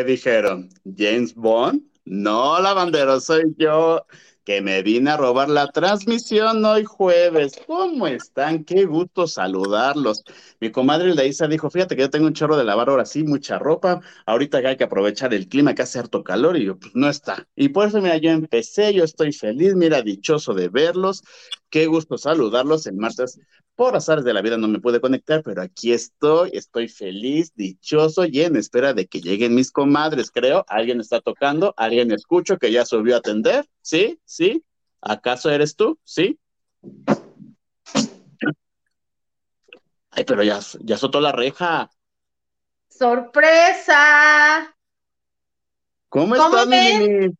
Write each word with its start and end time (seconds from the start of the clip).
¿Qué 0.00 0.04
dijeron? 0.04 0.70
¿James 0.96 1.34
Bond? 1.34 1.82
No, 2.06 2.58
lavandero, 2.58 3.20
soy 3.20 3.54
yo 3.58 4.06
que 4.44 4.62
me 4.62 4.82
vine 4.82 5.10
a 5.10 5.18
robar 5.18 5.50
la 5.50 5.66
transmisión 5.66 6.64
hoy 6.64 6.84
jueves. 6.84 7.60
¿Cómo 7.66 8.06
están? 8.06 8.64
Qué 8.64 8.86
gusto 8.86 9.26
saludarlos. 9.26 10.24
Mi 10.58 10.72
comadre 10.72 11.12
Isa 11.26 11.48
dijo, 11.48 11.68
fíjate 11.68 11.96
que 11.96 12.00
yo 12.00 12.08
tengo 12.08 12.28
un 12.28 12.32
chorro 12.32 12.56
de 12.56 12.64
lavar 12.64 12.88
ahora 12.88 13.04
sí, 13.04 13.24
mucha 13.24 13.58
ropa. 13.58 14.00
Ahorita 14.24 14.56
hay 14.66 14.78
que 14.78 14.84
aprovechar 14.84 15.34
el 15.34 15.48
clima 15.48 15.74
que 15.74 15.82
hace 15.82 15.98
harto 15.98 16.24
calor 16.24 16.56
y 16.56 16.64
yo, 16.64 16.78
pues 16.78 16.94
no 16.94 17.10
está. 17.10 17.46
Y 17.54 17.68
por 17.68 17.86
eso, 17.86 18.00
mira, 18.00 18.16
yo 18.16 18.30
empecé, 18.30 18.94
yo 18.94 19.04
estoy 19.04 19.34
feliz, 19.34 19.74
mira, 19.74 20.00
dichoso 20.00 20.54
de 20.54 20.70
verlos. 20.70 21.22
Qué 21.70 21.86
gusto 21.86 22.18
saludarlos 22.18 22.86
el 22.86 22.96
martes. 22.96 23.40
Por 23.76 23.96
azares 23.96 24.24
de 24.24 24.34
la 24.34 24.42
vida 24.42 24.58
no 24.58 24.66
me 24.66 24.80
pude 24.80 25.00
conectar, 25.00 25.42
pero 25.44 25.62
aquí 25.62 25.92
estoy, 25.92 26.50
estoy 26.52 26.88
feliz, 26.88 27.52
dichoso 27.54 28.24
y 28.24 28.42
en 28.42 28.56
espera 28.56 28.92
de 28.92 29.06
que 29.06 29.20
lleguen 29.20 29.54
mis 29.54 29.70
comadres, 29.70 30.30
creo. 30.32 30.64
Alguien 30.68 31.00
está 31.00 31.20
tocando, 31.20 31.72
alguien 31.76 32.10
escucho 32.10 32.58
que 32.58 32.72
ya 32.72 32.84
subió 32.84 33.14
a 33.14 33.18
atender, 33.18 33.66
¿sí? 33.80 34.20
¿Sí? 34.24 34.64
¿Acaso 35.00 35.48
eres 35.48 35.76
tú? 35.76 35.98
¿Sí? 36.04 36.38
Ay, 40.10 40.24
pero 40.26 40.42
ya, 40.42 40.58
ya 40.80 40.98
soltó 40.98 41.20
la 41.20 41.30
reja. 41.32 41.88
¡Sorpresa! 42.88 44.74
¿Cómo, 46.08 46.34
¿Cómo 46.34 46.66
ven? 46.66 47.38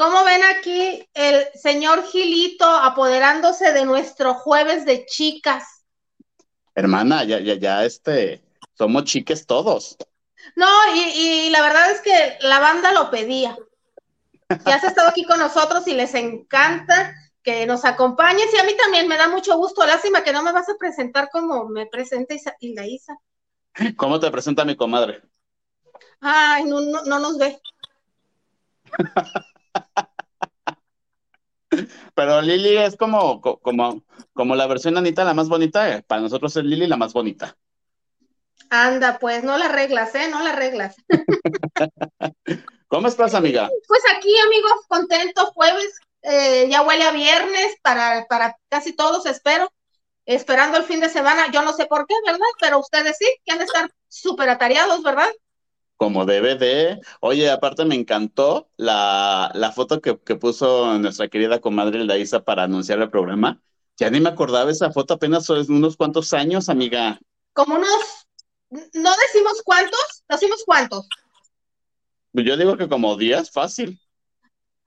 ¿Cómo 0.00 0.24
ven 0.24 0.40
aquí 0.44 1.06
el 1.12 1.46
señor 1.52 2.02
Gilito 2.04 2.64
apoderándose 2.64 3.74
de 3.74 3.84
nuestro 3.84 4.32
jueves 4.32 4.86
de 4.86 5.04
chicas? 5.04 5.84
Hermana, 6.74 7.22
ya, 7.24 7.38
ya, 7.38 7.52
ya, 7.56 7.84
este, 7.84 8.42
somos 8.72 9.04
chiques 9.04 9.44
todos. 9.44 9.98
No, 10.56 10.66
y, 10.94 11.50
la 11.50 11.60
verdad 11.60 11.90
es 11.90 12.00
que 12.00 12.38
la 12.40 12.60
banda 12.60 12.92
lo 12.92 13.10
pedía. 13.10 13.58
Ya 14.64 14.76
has 14.76 14.84
estado 14.84 15.10
aquí 15.10 15.24
con 15.24 15.38
nosotros 15.38 15.86
y 15.86 15.92
les 15.92 16.14
encanta 16.14 17.14
que 17.42 17.66
nos 17.66 17.84
acompañes 17.84 18.46
y 18.54 18.56
a 18.56 18.64
mí 18.64 18.74
también 18.82 19.06
me 19.06 19.18
da 19.18 19.28
mucho 19.28 19.54
gusto. 19.58 19.84
Lástima 19.84 20.24
que 20.24 20.32
no 20.32 20.42
me 20.42 20.52
vas 20.52 20.70
a 20.70 20.78
presentar 20.78 21.28
como 21.30 21.68
me 21.68 21.84
presenta 21.84 22.34
Hilda 22.58 22.86
Isa. 22.86 23.18
¿Cómo 23.98 24.18
te 24.18 24.30
presenta 24.30 24.64
mi 24.64 24.76
comadre? 24.76 25.20
Ay, 26.22 26.64
no, 26.64 26.80
no, 26.80 27.02
no 27.04 27.18
nos 27.18 27.36
ve. 27.36 27.60
Pero 32.20 32.42
Lili 32.42 32.76
es 32.76 32.96
como, 32.98 33.40
como, 33.40 34.04
como 34.34 34.54
la 34.54 34.66
versión 34.66 34.98
Anita, 34.98 35.24
la 35.24 35.32
más 35.32 35.48
bonita. 35.48 35.88
Eh, 35.88 36.02
para 36.06 36.20
nosotros 36.20 36.54
es 36.54 36.62
Lili 36.64 36.86
la 36.86 36.98
más 36.98 37.14
bonita. 37.14 37.56
Anda, 38.68 39.18
pues 39.18 39.42
no 39.42 39.56
la 39.56 39.64
arreglas, 39.64 40.14
¿eh? 40.14 40.28
No 40.28 40.42
la 40.42 40.50
arreglas. 40.50 40.96
¿Cómo 42.88 43.08
estás, 43.08 43.32
amiga? 43.32 43.70
Pues 43.88 44.02
aquí, 44.14 44.36
amigos, 44.36 44.72
contento, 44.86 45.46
jueves, 45.54 45.98
eh, 46.20 46.68
ya 46.68 46.82
huele 46.82 47.04
a 47.04 47.12
viernes 47.12 47.76
para, 47.80 48.26
para 48.26 48.54
casi 48.68 48.94
todos, 48.94 49.24
espero. 49.24 49.72
Esperando 50.26 50.76
el 50.76 50.84
fin 50.84 51.00
de 51.00 51.08
semana, 51.08 51.50
yo 51.50 51.62
no 51.62 51.72
sé 51.72 51.86
por 51.86 52.06
qué, 52.06 52.16
¿verdad? 52.26 52.40
Pero 52.60 52.80
ustedes 52.80 53.16
sí, 53.18 53.34
que 53.46 53.52
han 53.52 53.58
de 53.60 53.64
estar 53.64 53.90
súper 54.08 54.50
atareados, 54.50 55.02
¿verdad? 55.02 55.30
Como 56.00 56.24
de. 56.24 56.98
Oye, 57.20 57.50
aparte 57.50 57.84
me 57.84 57.94
encantó 57.94 58.70
la, 58.78 59.72
foto 59.74 60.00
que, 60.00 60.14
puso 60.14 60.98
nuestra 60.98 61.28
querida 61.28 61.60
comadre 61.60 62.02
Laisa 62.06 62.42
para 62.42 62.62
anunciar 62.62 63.00
el 63.00 63.10
programa. 63.10 63.60
Ya 63.98 64.08
ni 64.08 64.18
me 64.18 64.30
acordaba 64.30 64.70
esa 64.70 64.90
foto, 64.92 65.12
apenas 65.12 65.44
son 65.44 65.62
unos 65.68 65.98
cuantos 65.98 66.32
años, 66.32 66.70
amiga. 66.70 67.20
Como 67.52 67.74
unos, 67.74 68.26
no 68.70 69.10
decimos 69.26 69.60
cuántos, 69.62 70.24
decimos 70.26 70.62
cuántos. 70.64 71.06
Pues 72.32 72.46
yo 72.46 72.56
digo 72.56 72.78
que 72.78 72.88
como 72.88 73.18
días, 73.18 73.50
fácil. 73.50 74.00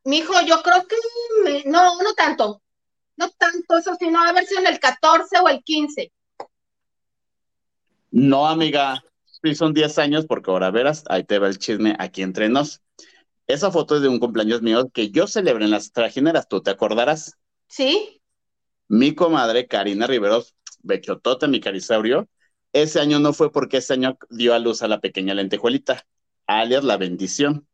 Mijo, 0.06 0.34
yo 0.48 0.64
creo 0.64 0.88
que 0.88 0.96
no, 1.66 2.02
no 2.02 2.14
tanto. 2.16 2.60
No 3.18 3.30
tanto 3.38 3.78
eso, 3.78 3.94
sino 4.00 4.20
a 4.20 4.34
ver 4.34 4.48
si 4.48 4.56
en 4.56 4.66
el 4.66 4.80
14 4.80 5.38
o 5.42 5.48
el 5.48 5.64
15. 5.64 6.12
No, 8.10 8.48
amiga, 8.48 9.04
Sí, 9.44 9.56
son 9.56 9.74
10 9.74 10.00
años 10.00 10.26
porque 10.26 10.52
ahora 10.52 10.72
verás, 10.72 11.04
ahí 11.10 11.26
te 11.26 11.38
va 11.38 11.50
el 11.50 11.58
chisme 11.58 11.98
aquí 12.00 12.22
entre 12.22 12.48
nos. 12.48 12.82
Esa 13.46 13.72
foto 13.72 13.98
es 13.98 14.02
de 14.02 14.08
un 14.08 14.20
cumpleaños 14.20 14.62
mío 14.62 14.90
que 14.90 15.12
yo 15.12 15.28
celebré 15.28 15.66
en 15.66 15.72
las 15.72 15.92
trajineras, 15.92 16.48
¿tú 16.48 16.62
te 16.62 16.72
acordarás? 16.72 17.38
Sí. 17.68 18.22
Mi 18.88 19.14
comadre 19.14 19.68
Karina 19.68 20.08
Riveros, 20.08 20.56
Bechotote, 20.82 21.50
mi 21.50 21.60
carisaurio, 21.60 22.30
ese 22.72 23.02
año 23.02 23.20
no 23.20 23.34
fue 23.34 23.52
porque 23.52 23.78
ese 23.78 23.94
año 23.94 24.18
dio 24.30 24.54
a 24.54 24.60
luz 24.60 24.82
a 24.82 24.88
la 24.88 25.02
pequeña 25.02 25.34
lentejuelita, 25.34 26.06
alias 26.48 26.86
la 26.86 26.96
bendición. 26.96 27.68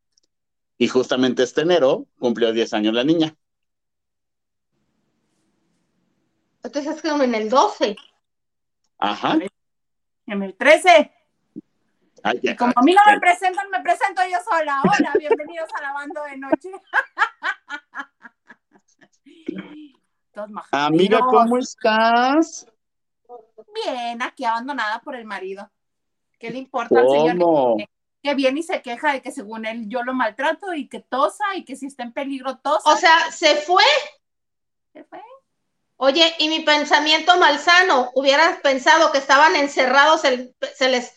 Y 0.79 0.87
justamente 0.87 1.43
este 1.43 1.61
enero 1.61 2.07
cumplió 2.17 2.51
10 2.51 2.73
años 2.73 2.95
la 2.95 3.03
niña. 3.03 3.35
Entonces 6.63 6.95
es 6.95 7.01
como 7.03 7.21
en 7.21 7.35
el 7.35 7.47
12. 7.47 7.95
Ajá. 8.97 9.37
En 10.25 10.43
el 10.43 10.55
13 10.55 11.11
y 12.41 12.55
como 12.55 12.73
a 12.75 12.81
mí 12.81 12.93
no 12.93 13.11
me 13.11 13.19
presentan, 13.19 13.69
me 13.69 13.81
presento 13.81 14.21
yo 14.29 14.37
sola. 14.43 14.81
Hola, 14.83 15.13
bienvenidos 15.17 15.69
a 15.77 15.81
la 15.81 15.93
banda 15.93 16.23
de 16.25 16.37
noche. 16.37 16.71
Amiga, 20.71 21.19
¿cómo 21.19 21.57
estás? 21.57 22.65
Bien, 23.85 24.21
aquí 24.21 24.45
abandonada 24.45 25.01
por 25.01 25.15
el 25.15 25.25
marido. 25.25 25.69
¿Qué 26.39 26.49
le 26.49 26.59
importa 26.59 26.99
al 26.99 27.09
señor? 27.09 27.75
Que 28.21 28.35
viene 28.35 28.61
y 28.61 28.63
se 28.63 28.81
queja 28.81 29.13
de 29.13 29.21
que 29.21 29.31
según 29.31 29.65
él 29.65 29.87
yo 29.87 30.03
lo 30.03 30.13
maltrato 30.13 30.73
y 30.73 30.87
que 30.87 30.99
tosa 30.99 31.43
y 31.55 31.63
que 31.63 31.75
si 31.75 31.87
está 31.87 32.03
en 32.03 32.13
peligro 32.13 32.57
tosa. 32.57 32.89
O 32.89 32.95
sea, 32.95 33.31
¿se 33.31 33.55
fue? 33.55 33.83
Se 34.93 35.03
fue. 35.03 35.21
Oye, 35.97 36.33
y 36.39 36.47
mi 36.47 36.61
pensamiento 36.61 37.37
malsano, 37.37 38.11
hubieras 38.15 38.59
pensado 38.61 39.11
que 39.11 39.17
estaban 39.17 39.55
encerrados, 39.57 40.21
se 40.21 40.89
les 40.89 41.13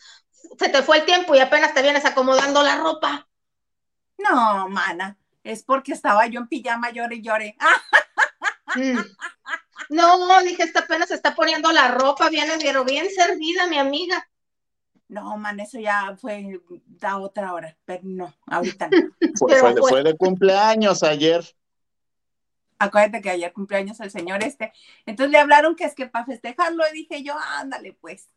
se 0.63 0.69
te 0.69 0.83
fue 0.83 0.99
el 0.99 1.05
tiempo 1.05 1.35
y 1.35 1.41
apenas 1.41 1.75
te 1.75 1.83
vienes 1.83 2.05
acomodando 2.05 2.63
la 2.63 2.77
ropa. 2.77 3.29
No, 4.19 4.69
mana, 4.69 5.17
es 5.43 5.63
porque 5.65 5.93
estaba 5.93 6.27
yo 6.27 6.41
en 6.41 6.47
pijama, 6.47 6.91
llore 6.91 7.17
y 7.17 7.23
llore. 7.23 7.57
Mm. 8.77 8.99
No, 9.91 10.43
dije, 10.43 10.63
esta 10.63 10.81
apenas 10.81 11.09
se 11.09 11.15
está 11.15 11.35
poniendo 11.35 11.71
la 11.73 11.89
ropa, 11.89 12.31
viene 12.31 12.55
pero 12.63 12.85
bien 12.85 13.11
servida, 13.11 13.67
mi 13.67 13.79
amiga. 13.79 14.27
No, 15.09 15.37
man, 15.37 15.61
eso 15.61 15.79
ya 15.79 16.17
fue 16.19 16.59
da 16.87 17.19
otra 17.19 17.53
hora, 17.53 17.77
pero 17.85 18.01
no, 18.05 18.35
ahorita 18.47 18.89
no. 18.89 19.11
fue, 19.89 20.03
de 20.03 20.17
cumpleaños 20.17 21.03
ayer. 21.03 21.45
Acuérdate 22.79 23.21
que 23.21 23.31
ayer 23.31 23.53
cumpleaños 23.53 24.01
el 24.01 24.11
señor 24.11 24.43
este. 24.43 24.73
Entonces 25.05 25.31
le 25.31 25.39
hablaron 25.39 25.77
que 25.77 25.85
es 25.85 25.95
que 25.95 26.07
para 26.07 26.25
festejarlo, 26.25 26.83
y 26.91 26.95
dije 26.95 27.23
yo, 27.23 27.35
ándale, 27.59 27.93
pues. 28.01 28.31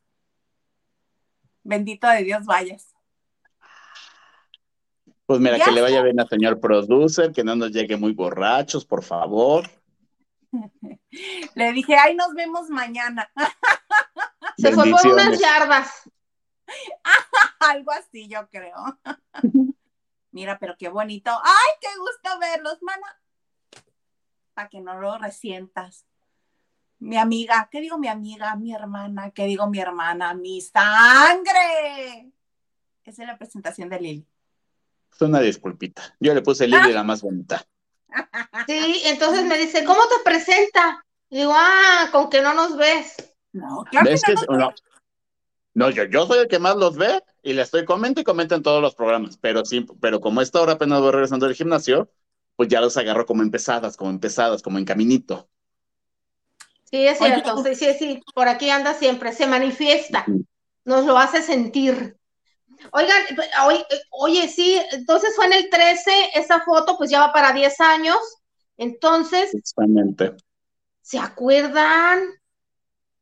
Bendito 1.66 2.08
de 2.08 2.24
Dios 2.24 2.46
vayas. 2.46 2.96
Pues 5.26 5.40
mira, 5.40 5.58
que 5.60 5.72
le 5.72 5.82
vaya 5.82 6.04
bien 6.04 6.20
al 6.20 6.30
señor 6.30 6.60
producer, 6.60 7.32
que 7.34 7.44
no 7.44 7.56
nos 7.56 7.72
llegue 7.72 7.98
muy 7.98 8.14
borrachos, 8.14 8.86
por 8.86 9.04
favor. 9.04 9.68
Le 11.56 11.72
dije, 11.74 11.96
ay, 11.96 12.16
nos 12.16 12.36
vemos 12.36 12.70
mañana. 12.70 13.32
Se 14.58 14.72
fue 14.74 14.92
por 14.92 15.08
unas 15.08 15.40
yardas. 15.40 16.08
Algo 17.60 17.92
así, 17.94 18.28
yo 18.28 18.48
creo. 18.50 19.00
Mira, 20.30 20.60
pero 20.60 20.76
qué 20.78 20.90
bonito. 20.90 21.32
Ay, 21.32 21.72
qué 21.82 21.88
gusto 21.98 22.40
verlos, 22.40 22.78
mana. 22.84 23.20
Para 24.54 24.70
que 24.70 24.82
no 24.82 25.00
lo 25.00 25.18
resientas 25.18 26.06
mi 27.00 27.18
amiga, 27.18 27.68
¿qué 27.72 27.82
digo 27.82 27.98
mi 27.98 28.08
amiga, 28.08 28.56
mi 28.56 28.74
hermana? 28.74 29.32
¿Qué 29.32 29.46
digo 29.46 29.68
mi 29.68 29.80
hermana? 29.80 30.34
Mi 30.34 30.62
sangre. 30.62 32.32
Esa 33.04 33.22
es 33.22 33.28
la 33.28 33.38
presentación 33.38 33.90
de 33.90 34.00
Lili. 34.00 34.28
Es 35.12 35.22
una 35.22 35.40
disculpita. 35.40 36.16
Yo 36.20 36.34
le 36.34 36.42
puse 36.42 36.68
Lili 36.68 36.94
la 36.94 37.04
más 37.04 37.22
bonita. 37.22 37.66
Sí, 38.68 39.02
entonces 39.06 39.44
me 39.44 39.58
dice, 39.58 39.84
¿cómo 39.84 40.00
te 40.08 40.24
presenta? 40.24 41.06
digo, 41.30 41.52
ah, 41.54 42.10
con 42.12 42.30
que 42.30 42.42
no 42.42 42.54
nos 42.54 42.78
ves. 42.78 43.16
No, 43.52 43.84
claro 43.90 44.10
que, 44.10 44.34
no, 44.50 44.74
no. 45.74 45.90
yo, 45.90 46.06
yo 46.06 46.26
soy 46.26 46.40
el 46.40 46.48
que 46.48 46.60
más 46.60 46.76
los 46.76 46.96
ve 46.96 47.22
y 47.44 47.54
le 47.54 47.62
estoy 47.62 47.86
comentando 47.86 48.22
y 48.22 48.24
comenta 48.24 48.56
en 48.56 48.64
todos 48.64 48.82
los 48.82 48.96
programas, 48.96 49.38
pero 49.38 49.66
sí, 49.66 49.86
pero 50.02 50.20
como 50.22 50.42
esta 50.42 50.62
hora 50.62 50.74
apenas 50.74 51.02
voy 51.02 51.12
regresando 51.12 51.46
del 51.46 51.56
gimnasio, 51.56 52.10
pues 52.56 52.70
ya 52.70 52.82
los 52.82 52.98
agarro 52.98 53.26
como 53.26 53.44
empezadas, 53.44 53.98
como 53.98 54.10
empezadas, 54.10 54.62
como 54.62 54.78
en 54.78 54.86
caminito. 54.86 55.50
Sí, 56.96 57.08
es 57.08 57.18
cierto, 57.18 57.62
sí, 57.62 57.76
sí, 57.76 57.94
sí, 58.00 58.24
por 58.34 58.48
aquí 58.48 58.70
anda 58.70 58.94
siempre, 58.94 59.34
se 59.34 59.48
manifiesta, 59.48 60.26
nos 60.86 61.06
lo 61.06 61.18
hace 61.18 61.42
sentir. 61.42 62.16
Oigan, 62.94 63.22
oye, 63.66 63.86
oye, 64.12 64.48
sí, 64.48 64.82
entonces 64.94 65.36
fue 65.36 65.48
en 65.48 65.54
el 65.54 65.70
13, 65.70 66.32
esa 66.36 66.62
foto 66.62 66.98
pues 66.98 67.10
ya 67.10 67.20
va 67.20 67.34
para 67.34 67.52
10 67.52 67.82
años, 67.82 68.18
entonces... 68.78 69.54
Exactamente. 69.54 70.38
¿Se 71.02 71.20
acuerdan? 71.20 72.24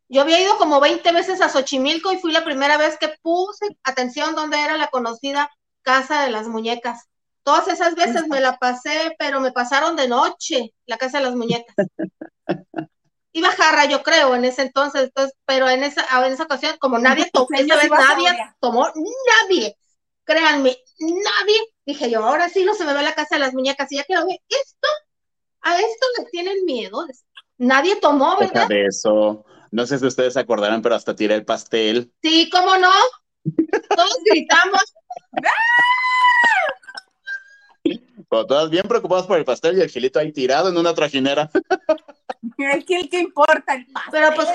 Yo 0.08 0.22
había 0.22 0.40
ido 0.40 0.56
como 0.60 0.80
20 0.80 1.12
veces 1.12 1.42
a 1.42 1.50
Xochimilco 1.50 2.14
y 2.14 2.18
fui 2.18 2.32
la 2.32 2.46
primera 2.46 2.78
vez 2.78 3.00
que 3.00 3.16
puse 3.24 3.66
atención 3.84 4.36
donde 4.36 4.62
era 4.62 4.78
la 4.78 4.90
conocida 4.90 5.50
casa 5.82 6.22
de 6.22 6.30
las 6.30 6.48
muñecas. 6.48 7.10
Todas 7.42 7.68
esas 7.70 7.96
veces 7.96 8.28
me 8.28 8.40
la 8.40 8.60
pasé, 8.60 9.16
pero 9.18 9.40
me 9.40 9.52
pasaron 9.52 9.96
de 9.96 10.08
noche 10.08 10.76
la 10.86 10.98
casa 10.98 11.18
de 11.18 11.24
las 11.24 11.36
muñecas. 11.36 11.76
Iba 13.36 13.52
jarra, 13.52 13.86
yo 13.86 14.04
creo, 14.04 14.36
en 14.36 14.46
ese 14.46 14.62
entonces, 14.62 15.06
entonces 15.06 15.36
pero 15.46 15.68
en 15.68 15.84
esa, 15.84 16.06
en 16.26 16.34
esa 16.34 16.44
ocasión, 16.44 16.76
como 16.80 17.00
nadie 17.00 17.30
tomó, 17.34 17.48
esa 17.52 17.76
vez 17.76 17.90
nadie 17.90 18.28
tomó, 18.60 18.88
nadie, 19.42 19.76
créanme, 20.24 20.78
nadie, 21.00 21.56
dije 21.84 22.12
yo, 22.12 22.24
ahora 22.24 22.48
sí 22.50 22.64
no 22.64 22.76
se 22.76 22.86
me 22.86 22.94
ve 22.94 23.02
la 23.02 23.16
casa 23.16 23.36
de 23.36 23.40
las 23.40 23.56
muñecas, 23.56 23.92
y 23.92 23.98
ya 23.98 24.04
que 24.04 24.16
ver, 24.16 24.40
esto, 24.48 24.88
a 25.62 25.80
esto 25.80 26.06
le 26.20 26.26
tienen 26.26 26.64
miedo, 26.66 27.08
nadie 27.58 27.96
tomó, 27.96 28.38
¿verdad? 28.38 28.68
de 28.68 28.86
eso, 28.86 29.44
no 29.72 29.88
sé 29.88 29.98
si 29.98 30.06
ustedes 30.06 30.34
se 30.34 30.40
acordarán, 30.40 30.84
pero 30.84 30.94
hasta 30.94 31.16
tiré 31.16 31.34
el 31.34 31.46
pastel. 31.46 32.14
Sí, 32.22 32.52
¿cómo 32.52 32.78
no? 32.78 32.92
Todos 33.96 34.18
gritamos. 34.30 34.84
todas 38.48 38.70
bien 38.70 38.88
preocupadas 38.88 39.26
por 39.26 39.38
el 39.38 39.46
pastel 39.46 39.78
y 39.78 39.82
el 39.82 39.90
gilito 39.90 40.20
ahí 40.20 40.32
tirado 40.32 40.70
en 40.70 40.78
una 40.78 40.94
trajinera. 40.94 41.50
Que, 42.86 43.10
¿qué 43.10 43.20
importa 43.20 43.74
el 43.76 43.86
pastel? 43.88 44.12
Pero 44.12 44.36
pues 44.36 44.50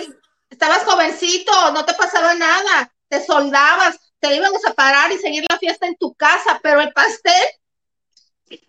estabas 0.50 0.84
jovencito, 0.84 1.52
no 1.72 1.84
te 1.84 1.94
pasaba 1.94 2.34
nada, 2.34 2.92
te 3.08 3.24
soldabas, 3.24 3.98
te 4.20 4.34
íbamos 4.34 4.64
a 4.66 4.74
parar 4.74 5.10
y 5.12 5.18
seguir 5.18 5.44
la 5.48 5.58
fiesta 5.58 5.86
en 5.86 5.96
tu 5.96 6.14
casa, 6.14 6.60
pero 6.62 6.80
el 6.80 6.92
pastel. 6.92 7.32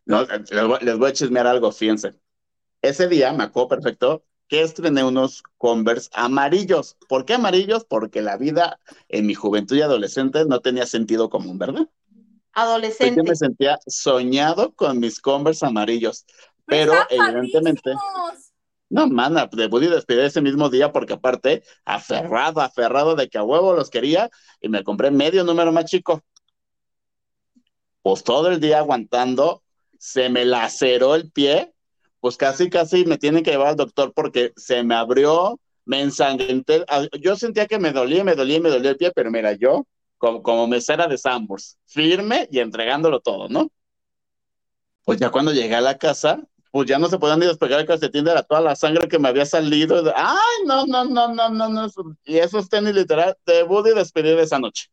No, 0.06 0.26
les 0.82 0.98
voy 0.98 1.10
a 1.10 1.14
chismear 1.14 1.48
algo, 1.48 1.72
fíjense. 1.72 2.14
Ese 2.82 3.08
día, 3.08 3.32
me 3.34 3.44
acuerdo 3.44 3.70
perfecto, 3.70 4.24
que 4.48 4.62
estrené 4.62 5.04
unos 5.04 5.44
Converse 5.58 6.10
amarillos. 6.14 6.98
¿Por 7.08 7.26
qué 7.26 7.36
amarillos? 7.36 7.86
Porque 7.86 8.22
la 8.22 8.38
vida 8.38 8.80
en 9.08 9.26
mi 9.26 9.36
juventud 9.36 9.76
y 9.76 9.82
adolescente 9.82 10.46
no 10.46 10.60
tenía 10.60 10.86
sentido 10.86 11.30
común, 11.30 11.58
¿verdad? 11.58 11.88
Adolescente. 12.54 13.16
Yo 13.18 13.24
me 13.24 13.36
sentía 13.36 13.78
soñado 13.86 14.74
con 14.74 15.00
mis 15.00 15.22
Converse 15.22 15.66
amarillos, 15.66 16.26
pero 16.66 16.94
evidentemente... 17.10 17.94
No, 18.90 19.08
mana, 19.08 19.48
debut 19.52 19.84
y 19.84 19.88
despedí 19.88 20.22
ese 20.22 20.42
mismo 20.42 20.70
día 20.70 20.92
porque 20.92 21.14
aparte, 21.14 21.64
aferrado, 21.86 22.62
aferrado 22.62 23.16
de 23.16 23.30
que 23.30 23.38
a 23.38 23.44
huevo 23.44 23.74
los 23.74 23.90
quería 23.90 24.30
y 24.60 24.70
me 24.70 24.84
compré 24.84 25.12
medio 25.12 25.44
número 25.44 25.72
más 25.72 25.86
chico. 25.86 26.24
Pues 28.02 28.24
todo 28.24 28.50
el 28.50 28.60
día 28.60 28.80
aguantando, 28.80 29.62
se 30.00 30.30
me 30.30 30.44
laceró 30.44 31.14
el 31.14 31.32
pie, 31.32 31.72
pues 32.20 32.36
casi, 32.36 32.70
casi 32.70 33.06
me 33.06 33.18
tienen 33.20 33.44
que 33.44 33.52
llevar 33.52 33.68
al 33.68 33.76
doctor 33.76 34.12
porque 34.14 34.54
se 34.56 34.82
me 34.84 34.96
abrió, 34.96 35.60
me 35.86 36.02
ensangrenté. 36.02 36.84
Ah, 36.88 37.06
yo 37.22 37.36
sentía 37.36 37.68
que 37.68 37.78
me 37.78 37.92
dolía, 37.92 38.24
me 38.24 38.36
dolía, 38.36 38.60
me 38.60 38.70
dolía 38.70 38.92
el 38.92 38.98
pie, 38.98 39.12
pero 39.14 39.30
mira, 39.30 39.54
yo, 39.54 39.86
como, 40.18 40.42
como 40.42 40.68
mesera 40.68 41.08
de 41.08 41.18
Sambors, 41.18 41.78
firme 41.86 42.48
y 42.52 42.60
entregándolo 42.60 43.20
todo, 43.20 43.50
¿no? 43.50 43.70
Pues 45.04 45.20
ya 45.20 45.30
cuando 45.30 45.54
llegué 45.54 45.76
a 45.76 45.82
la 45.82 45.98
casa, 45.98 46.42
pues 46.72 46.88
ya 46.88 47.00
no 47.00 47.08
se 47.08 47.18
podían 47.18 47.40
ni 47.40 47.48
despegar 47.48 47.80
el 47.80 47.88
calcetín 47.88 48.26
de 48.26 48.34
la, 48.34 48.44
toda 48.44 48.62
la 48.62 48.76
sangre 48.76 49.08
que 49.08 49.20
me 49.20 49.30
había 49.30 49.46
salido. 49.46 50.04
Ay, 50.16 50.66
no, 50.66 50.86
no, 50.86 51.06
no, 51.06 51.34
no, 51.34 51.50
no, 51.50 51.70
no. 51.70 51.88
Y 52.24 52.38
esos 52.38 52.70
tenis 52.70 52.94
literal, 52.94 53.38
debut 53.46 53.88
y 53.88 53.96
despedir 53.96 54.38
esa 54.38 54.60
noche. 54.60 54.90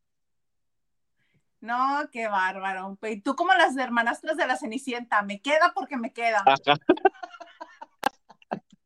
No, 1.60 2.08
qué 2.12 2.28
bárbaro. 2.28 2.96
Y 3.02 3.20
tú 3.20 3.34
como 3.34 3.52
las 3.54 3.76
hermanastras 3.76 4.36
de 4.36 4.46
la 4.46 4.56
Cenicienta, 4.56 5.22
me 5.22 5.40
queda 5.40 5.72
porque 5.74 5.96
me 5.96 6.12
queda. 6.12 6.44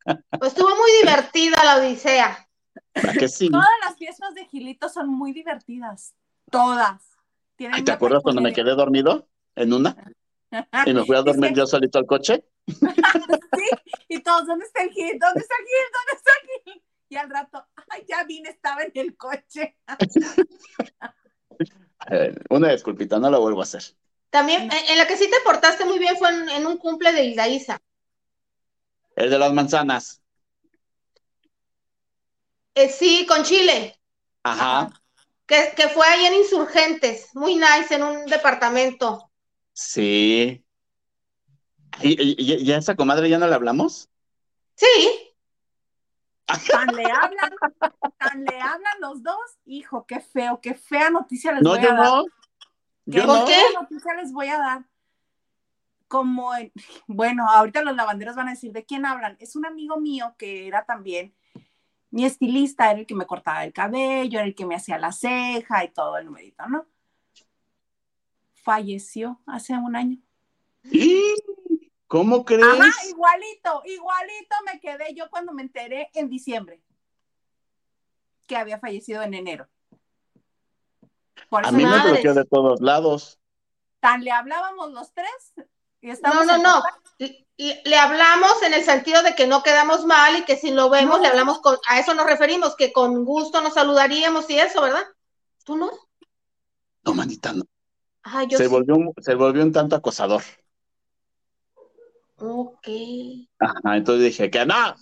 Pues 0.05 0.53
estuvo 0.53 0.71
muy 0.71 0.91
divertida 1.03 1.63
la 1.63 1.77
Odisea. 1.77 2.49
Que 3.19 3.29
sí? 3.29 3.51
Todas 3.51 3.69
las 3.85 3.97
fiestas 3.97 4.35
de 4.35 4.47
Gilito 4.47 4.89
son 4.89 5.09
muy 5.09 5.33
divertidas. 5.33 6.15
Todas. 6.51 7.03
¿Te 7.57 7.93
acuerdas 7.93 8.23
cuando 8.23 8.41
me 8.41 8.53
quedé 8.53 8.75
dormido 8.75 9.29
en 9.55 9.73
una? 9.73 9.97
Y 10.85 10.93
me 10.93 11.05
fui 11.05 11.15
a 11.15 11.23
dormir 11.23 11.53
yo 11.55 11.65
solito 11.65 11.97
al 12.01 12.07
coche. 12.07 12.45
sí, 12.67 13.69
y 14.09 14.23
todos, 14.23 14.47
¿dónde 14.47 14.65
está 14.67 14.83
el 14.83 14.91
Gil? 14.91 15.19
¿Dónde 15.19 15.41
está 15.41 15.55
el 15.59 15.67
Gil? 15.67 15.87
¿Dónde 15.93 16.13
está 16.17 16.31
el 16.43 16.49
Gil? 16.65 16.83
Y 17.09 17.17
al 17.17 17.29
rato, 17.29 17.67
ay, 17.89 18.05
ya 18.09 18.23
vine, 18.25 18.51
estaba 18.51 18.83
en 18.83 18.93
el 18.95 19.17
coche. 19.17 19.77
una 22.51 22.71
disculpita, 22.71 23.19
no 23.19 23.31
lo 23.31 23.41
vuelvo 23.41 23.61
a 23.61 23.65
hacer. 23.65 23.83
También, 24.31 24.71
en 24.89 24.97
la 24.97 25.09
que 25.09 25.17
sí 25.17 25.29
te 25.29 25.41
portaste 25.45 25.85
muy 25.85 25.99
bien 25.99 26.17
fue 26.17 26.29
en, 26.29 26.65
un 26.67 26.79
cumple 26.79 27.13
de 27.13 27.25
Hilda 27.25 27.49
Isa. 27.49 27.83
El 29.17 29.29
de 29.29 29.39
las 29.39 29.53
manzanas. 29.53 30.23
Eh, 32.77 32.89
sí, 32.89 33.27
con 33.27 33.43
Chile. 33.43 33.99
Ajá. 34.45 34.89
Que, 35.47 35.73
que 35.77 35.89
fue 35.89 36.07
ahí 36.07 36.27
en 36.27 36.35
Insurgentes, 36.35 37.35
muy 37.35 37.57
nice, 37.57 37.97
en 37.97 38.05
un 38.05 38.25
departamento. 38.27 39.33
Sí. 39.73 40.65
¿Y, 42.03 42.73
a 42.73 42.79
esa 42.79 42.95
comadre 42.95 43.29
ya 43.29 43.39
no 43.39 43.47
le 43.47 43.55
hablamos? 43.55 44.09
Sí. 44.75 45.35
Tan 46.47 46.95
le 46.97 47.05
hablan, 47.05 47.53
tan 48.19 48.45
le 48.45 48.61
hablan 48.61 49.01
los 49.01 49.23
dos, 49.23 49.59
hijo, 49.67 50.05
qué 50.07 50.21
feo, 50.21 50.61
qué 50.61 50.75
fea 50.75 51.11
noticia 51.11 51.53
les 51.53 51.63
voy 51.63 51.79
a 51.79 51.95
dar. 51.95 52.07
No. 52.07 52.25
¿Qué 53.11 53.25
noticia 53.75 54.15
les 54.15 54.33
voy 54.33 54.49
a 54.49 54.59
dar? 54.59 54.85
Como, 56.09 56.51
bueno, 57.07 57.49
ahorita 57.49 57.83
los 57.83 57.95
lavanderos 57.95 58.35
van 58.35 58.49
a 58.49 58.53
decir, 58.53 58.73
¿de 58.73 58.85
quién 58.85 59.07
hablan? 59.07 59.37
Es 59.39 59.55
un 59.55 59.65
amigo 59.65 59.97
mío 59.99 60.35
que 60.37 60.67
era 60.67 60.85
también 60.85 61.35
mi 62.11 62.25
estilista, 62.25 62.91
era 62.91 63.01
el 63.01 63.07
que 63.07 63.15
me 63.15 63.27
cortaba 63.27 63.65
el 63.65 63.73
cabello, 63.73 64.41
era 64.41 64.49
el 64.49 64.57
que 64.57 64.67
me 64.67 64.75
hacía 64.75 64.99
la 64.99 65.13
ceja 65.13 65.85
y 65.85 65.93
todo 65.93 66.19
el 66.19 66.27
numerito, 66.27 66.67
¿no? 66.67 66.87
falleció 68.63 69.41
hace 69.47 69.73
un 69.75 69.97
año. 69.97 70.19
¿Cómo 72.11 72.45
crees? 72.45 72.65
Ajá, 72.65 72.91
igualito, 73.09 73.83
igualito 73.85 74.57
me 74.67 74.81
quedé 74.81 75.15
yo 75.15 75.31
cuando 75.31 75.53
me 75.53 75.63
enteré 75.63 76.11
en 76.15 76.29
diciembre 76.29 76.83
que 78.49 78.57
había 78.57 78.81
fallecido 78.81 79.23
en 79.23 79.35
enero. 79.35 79.69
a 81.53 81.71
mí 81.71 81.87
me 81.87 82.03
bloqueó 82.03 82.35
de 82.35 82.45
todos 82.47 82.81
lados. 82.81 83.39
Tan 84.01 84.25
le 84.25 84.33
hablábamos 84.33 84.91
los 84.91 85.13
tres. 85.15 85.31
no, 86.21 86.45
no, 86.45 86.59
no. 86.59 86.83
Le, 87.19 87.97
hablamos 87.97 88.61
en 88.65 88.75
el 88.75 88.83
sentido 88.83 89.23
de 89.23 89.37
que 89.37 89.47
no 89.47 89.63
quedamos 89.63 90.05
mal 90.05 90.37
y 90.37 90.45
que 90.45 90.57
si 90.57 90.73
lo 90.73 90.91
vemos 90.91 91.21
le 91.21 91.29
hablamos 91.29 91.61
con, 91.61 91.77
a 91.87 92.01
eso 92.01 92.13
nos 92.15 92.27
referimos, 92.27 92.75
que 92.75 92.93
con 92.93 93.25
gusto 93.25 93.61
nos 93.61 93.75
saludaríamos 93.75 94.51
y 94.51 94.59
eso, 94.59 94.83
¿verdad? 94.83 95.05
¿Tú 95.63 95.77
no? 95.77 95.93
No, 97.05 97.15
manita, 97.15 97.53
no 97.53 97.63
se, 98.57 98.67
volvió 98.67 98.97
un, 98.97 99.15
se 99.21 99.35
volvió 99.37 99.63
un 99.63 99.73
tanto 99.73 99.95
acosador. 99.95 100.43
Ok. 102.41 102.89
Ajá, 103.59 103.97
entonces 103.97 104.25
dije 104.25 104.51
que 104.51 104.65
no. 104.65 104.95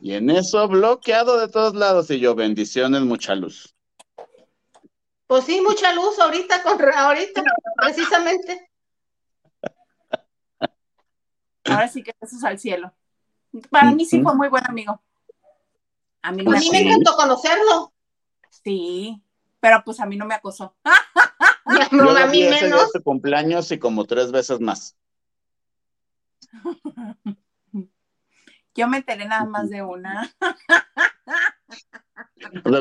Y 0.00 0.14
en 0.14 0.30
eso 0.30 0.66
bloqueado 0.66 1.38
de 1.38 1.48
todos 1.48 1.74
lados. 1.74 2.10
Y 2.10 2.18
yo, 2.18 2.34
bendiciones, 2.34 3.02
mucha 3.02 3.34
luz. 3.34 3.74
Pues 5.26 5.44
sí, 5.44 5.60
mucha 5.60 5.92
luz 5.92 6.18
ahorita, 6.18 6.62
con, 6.62 6.80
ahorita, 6.82 7.42
precisamente. 7.76 8.70
Ahora 11.64 11.88
sí 11.88 12.02
que 12.02 12.12
eso 12.20 12.36
es 12.36 12.44
al 12.44 12.58
cielo. 12.58 12.92
Para 13.70 13.92
mí 13.92 14.04
sí 14.04 14.22
fue 14.22 14.34
muy 14.34 14.48
buen 14.48 14.66
amigo. 14.66 15.00
A 16.22 16.32
mí, 16.32 16.42
pues 16.42 16.70
me 16.70 16.80
encantó 16.80 17.14
conocerlo. 17.14 17.92
Sí, 18.48 19.22
pero 19.60 19.82
pues 19.84 20.00
a 20.00 20.06
mí 20.06 20.16
no 20.16 20.26
me 20.26 20.34
acosó. 20.34 20.74
No, 21.92 22.10
a 22.10 22.26
mí 22.26 22.42
menos. 22.42 22.90
cumpleaños 23.04 23.70
y 23.70 23.78
como 23.78 24.04
tres 24.04 24.32
veces 24.32 24.60
más. 24.60 24.96
Yo 28.74 28.86
me 28.88 28.98
enteré 28.98 29.24
nada 29.26 29.44
más 29.44 29.68
de 29.68 29.82
una. 29.82 30.32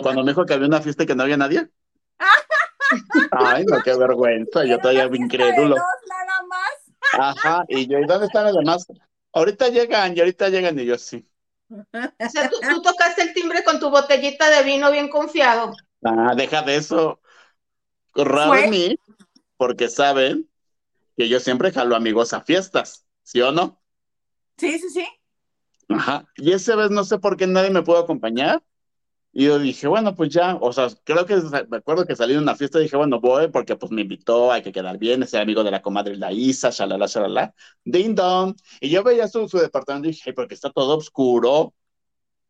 cuando 0.02 0.24
me 0.24 0.32
dijo 0.32 0.46
que 0.46 0.54
había 0.54 0.68
una 0.68 0.82
fiesta 0.82 1.04
y 1.04 1.06
que 1.08 1.16
no 1.16 1.24
había 1.24 1.38
nadie. 1.38 1.70
Ay, 3.32 3.66
no, 3.66 3.82
qué 3.84 3.96
vergüenza. 3.96 4.66
Yo 4.66 4.78
todavía 4.80 5.10
incrédulo. 5.14 5.76
nada 5.76 6.44
más. 6.48 6.70
Ajá, 7.14 7.66
y 7.68 7.88
yo, 7.88 8.00
¿y 8.00 8.06
dónde 8.06 8.28
están 8.28 8.46
los 8.46 8.56
demás? 8.56 8.86
Ahorita 9.34 9.70
llegan, 9.70 10.16
y 10.16 10.20
ahorita 10.20 10.50
llegan, 10.50 10.78
y 10.80 10.86
yo 10.86 10.98
sí. 10.98 11.28
O 11.70 12.30
sea, 12.30 12.50
tú 12.50 12.82
tocaste 12.82 13.22
el 13.22 13.34
timbre 13.34 13.64
con 13.64 13.80
tu 13.80 13.90
botellita 13.90 14.50
de 14.50 14.64
vino 14.64 14.92
bien 14.92 15.10
confiado. 15.10 15.74
Ah, 16.04 16.34
deja 16.36 16.62
de 16.62 16.78
eso. 16.78 17.22
Raro 18.16 18.56
en 18.56 18.70
mí, 18.70 19.00
porque 19.58 19.88
saben 19.88 20.50
que 21.16 21.30
yo 21.30 21.40
siempre 21.40 21.72
jalo 21.72 21.96
amigos 21.96 22.34
a 22.34 22.42
fiestas, 22.42 23.06
¿sí 23.30 23.42
o 23.42 23.52
no? 23.52 23.80
Sí, 24.58 24.80
sí, 24.80 24.90
sí. 24.90 25.06
Ajá. 25.88 26.26
Y 26.36 26.52
esa 26.52 26.76
vez 26.76 26.90
no 26.90 27.04
sé 27.04 27.20
por 27.20 27.38
qué 27.38 27.46
nadie 27.46 27.70
me 27.70 27.84
pudo 27.84 28.00
acompañar. 28.00 28.64
Y 29.32 29.46
yo 29.46 29.60
dije, 29.60 29.88
bueno, 29.88 30.16
pues 30.16 30.30
ya, 30.30 30.56
o 30.56 30.74
sea, 30.74 30.88
creo 31.04 31.28
que 31.28 31.36
me 31.70 31.78
acuerdo 31.78 32.08
que 32.08 32.16
salí 32.16 32.34
de 32.34 32.40
una 32.40 32.56
fiesta 32.56 32.80
y 32.80 32.84
dije, 32.84 32.98
bueno, 32.98 33.20
voy 33.20 33.50
porque 33.50 33.76
pues 33.76 33.92
me 33.92 34.02
invitó, 34.02 34.52
hay 34.52 34.64
que 34.64 34.72
quedar 34.72 34.98
bien, 34.98 35.22
ese 35.22 35.38
amigo 35.38 35.64
de 35.64 35.70
la 35.70 35.84
comadre 35.84 36.18
la 36.18 36.32
Isa, 36.32 36.72
shalala, 36.72 37.06
shalala, 37.06 37.54
ding 37.86 38.16
dong. 38.16 38.56
Y 38.82 38.90
yo 38.90 39.04
veía 39.04 39.28
su, 39.28 39.48
su 39.48 39.60
departamento 39.60 40.08
y 40.08 40.14
dije, 40.14 40.34
porque 40.34 40.56
está 40.56 40.72
todo 40.72 40.98
oscuro. 40.98 41.76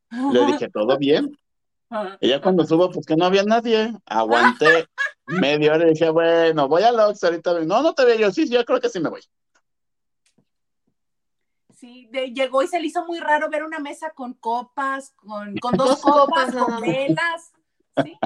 Le 0.09 0.45
dije, 0.45 0.69
¿todo 0.69 0.97
bien? 0.97 1.37
Y 2.21 2.29
ya 2.29 2.39
cuando 2.41 2.65
subo, 2.65 2.89
pues 2.89 3.05
que 3.05 3.17
no 3.17 3.25
había 3.25 3.43
nadie. 3.43 3.91
Aguanté 4.05 4.87
media 5.27 5.73
hora 5.73 5.87
y 5.87 5.89
dije, 5.89 6.09
bueno, 6.09 6.69
voy 6.69 6.83
a 6.83 6.93
Lux 6.93 7.21
ahorita. 7.21 7.59
No, 7.65 7.83
no 7.83 7.93
te 7.93 8.05
veo 8.05 8.17
yo, 8.17 8.31
sí, 8.31 8.47
yo 8.47 8.63
creo 8.63 8.79
que 8.79 8.87
sí 8.87 9.01
me 9.01 9.09
voy. 9.09 9.21
Sí, 11.79 12.09
llegó 12.33 12.61
y 12.61 12.67
se 12.67 12.77
le 12.81 12.87
hizo 12.87 13.05
muy 13.05 13.19
raro 13.19 13.49
ver 13.49 13.63
una 13.63 13.79
mesa 13.79 14.09
con 14.09 14.33
copas, 14.33 15.13
con, 15.15 15.55
con 15.57 15.71
dos 15.77 16.01
copas, 16.01 16.53
con 16.53 16.81
velas. 16.81 17.53
¿sí? 18.03 18.17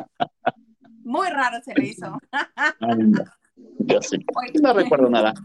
Muy 1.03 1.27
raro 1.29 1.61
se 1.63 1.75
le 1.75 1.85
hizo. 1.85 2.17
Yo 3.77 4.01
sí. 4.01 4.25
no 4.59 4.73
recuerdo 4.73 5.07
nada. 5.07 5.35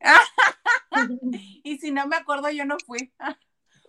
y 1.62 1.78
si 1.78 1.90
no 1.90 2.06
me 2.06 2.16
acuerdo, 2.16 2.50
yo 2.50 2.66
no 2.66 2.76
fui. 2.84 3.12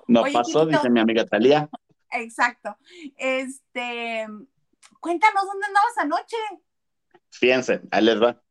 No 0.07 0.23
pasó, 0.31 0.65
dice 0.65 0.89
mi 0.89 1.01
amiga 1.01 1.25
Talía. 1.25 1.69
Exacto. 2.11 2.77
Este, 3.17 4.25
cuéntanos 5.01 5.45
dónde 5.45 5.67
andabas 5.67 5.97
anoche. 5.97 6.37
Fíjense, 7.29 7.81
ahí 7.91 8.05
les 8.05 8.21
va. 8.21 8.41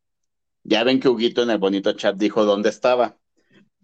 Ya 0.64 0.84
ven 0.84 1.00
que 1.00 1.08
Huguito 1.08 1.42
en 1.42 1.50
el 1.50 1.58
bonito 1.58 1.94
chat 1.94 2.14
dijo 2.16 2.44
dónde 2.44 2.68
estaba. 2.68 3.16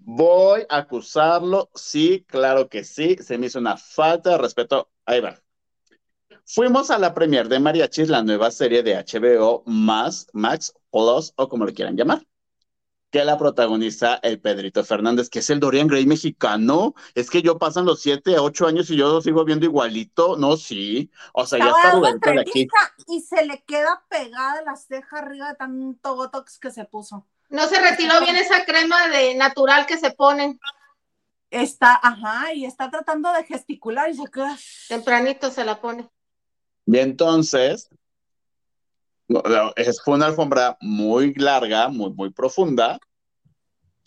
Voy 0.06 0.66
a 0.68 0.76
acusarlo, 0.78 1.70
sí, 1.74 2.26
claro 2.28 2.68
que 2.68 2.84
sí. 2.84 3.16
Se 3.20 3.38
me 3.38 3.46
hizo 3.46 3.58
una 3.58 3.78
falta 3.78 4.30
de 4.30 4.38
respeto. 4.38 4.90
Ahí 5.06 5.20
va. 5.20 5.40
Fuimos 6.44 6.90
a 6.90 6.98
la 6.98 7.14
premier 7.14 7.48
de 7.48 7.58
Mariachis, 7.58 8.10
la 8.10 8.22
nueva 8.22 8.50
serie 8.50 8.82
de 8.82 8.96
HBO, 8.96 9.62
más 9.64 10.26
Max 10.34 10.74
Plus, 10.90 11.32
o 11.36 11.48
como 11.48 11.64
le 11.64 11.72
quieran 11.72 11.96
llamar, 11.96 12.26
que 13.10 13.24
la 13.24 13.38
protagoniza 13.38 14.16
el 14.16 14.42
Pedrito 14.42 14.84
Fernández, 14.84 15.30
que 15.30 15.38
es 15.38 15.48
el 15.48 15.58
Dorian 15.58 15.88
Gray 15.88 16.04
mexicano. 16.04 16.94
Es 17.14 17.30
que 17.30 17.40
yo 17.40 17.58
pasan 17.58 17.86
los 17.86 18.02
siete, 18.02 18.38
ocho 18.38 18.66
años 18.66 18.90
y 18.90 18.96
yo 18.96 19.10
lo 19.10 19.22
sigo 19.22 19.42
viendo 19.46 19.64
igualito. 19.64 20.36
No, 20.36 20.58
sí. 20.58 21.10
O 21.32 21.46
sea, 21.46 21.60
ya 21.60 21.70
está 21.70 22.32
de 22.32 22.40
aquí. 22.40 22.68
Y 23.06 23.22
se 23.22 23.46
le 23.46 23.64
queda 23.64 24.04
pegada 24.10 24.60
la 24.66 24.76
ceja 24.76 25.20
arriba 25.20 25.48
de 25.48 25.54
tanto 25.54 26.14
botox 26.14 26.58
que 26.58 26.70
se 26.70 26.84
puso. 26.84 27.26
No 27.54 27.68
se 27.68 27.80
retiró 27.80 28.20
bien 28.20 28.34
esa 28.34 28.64
crema 28.64 29.06
de 29.10 29.36
natural 29.36 29.86
que 29.86 29.96
se 29.96 30.10
ponen. 30.10 30.58
Está, 31.50 31.94
ajá, 32.02 32.52
y 32.52 32.64
está 32.64 32.90
tratando 32.90 33.32
de 33.32 33.44
gesticular 33.44 34.10
y 34.10 34.14
se 34.14 34.28
queda. 34.28 34.58
Tempranito 34.88 35.52
se 35.52 35.64
la 35.64 35.80
pone. 35.80 36.10
Y 36.84 36.98
entonces, 36.98 37.88
fue 39.28 40.14
una 40.14 40.26
alfombra 40.26 40.76
muy 40.80 41.32
larga, 41.34 41.86
muy, 41.90 42.10
muy 42.10 42.30
profunda, 42.30 42.98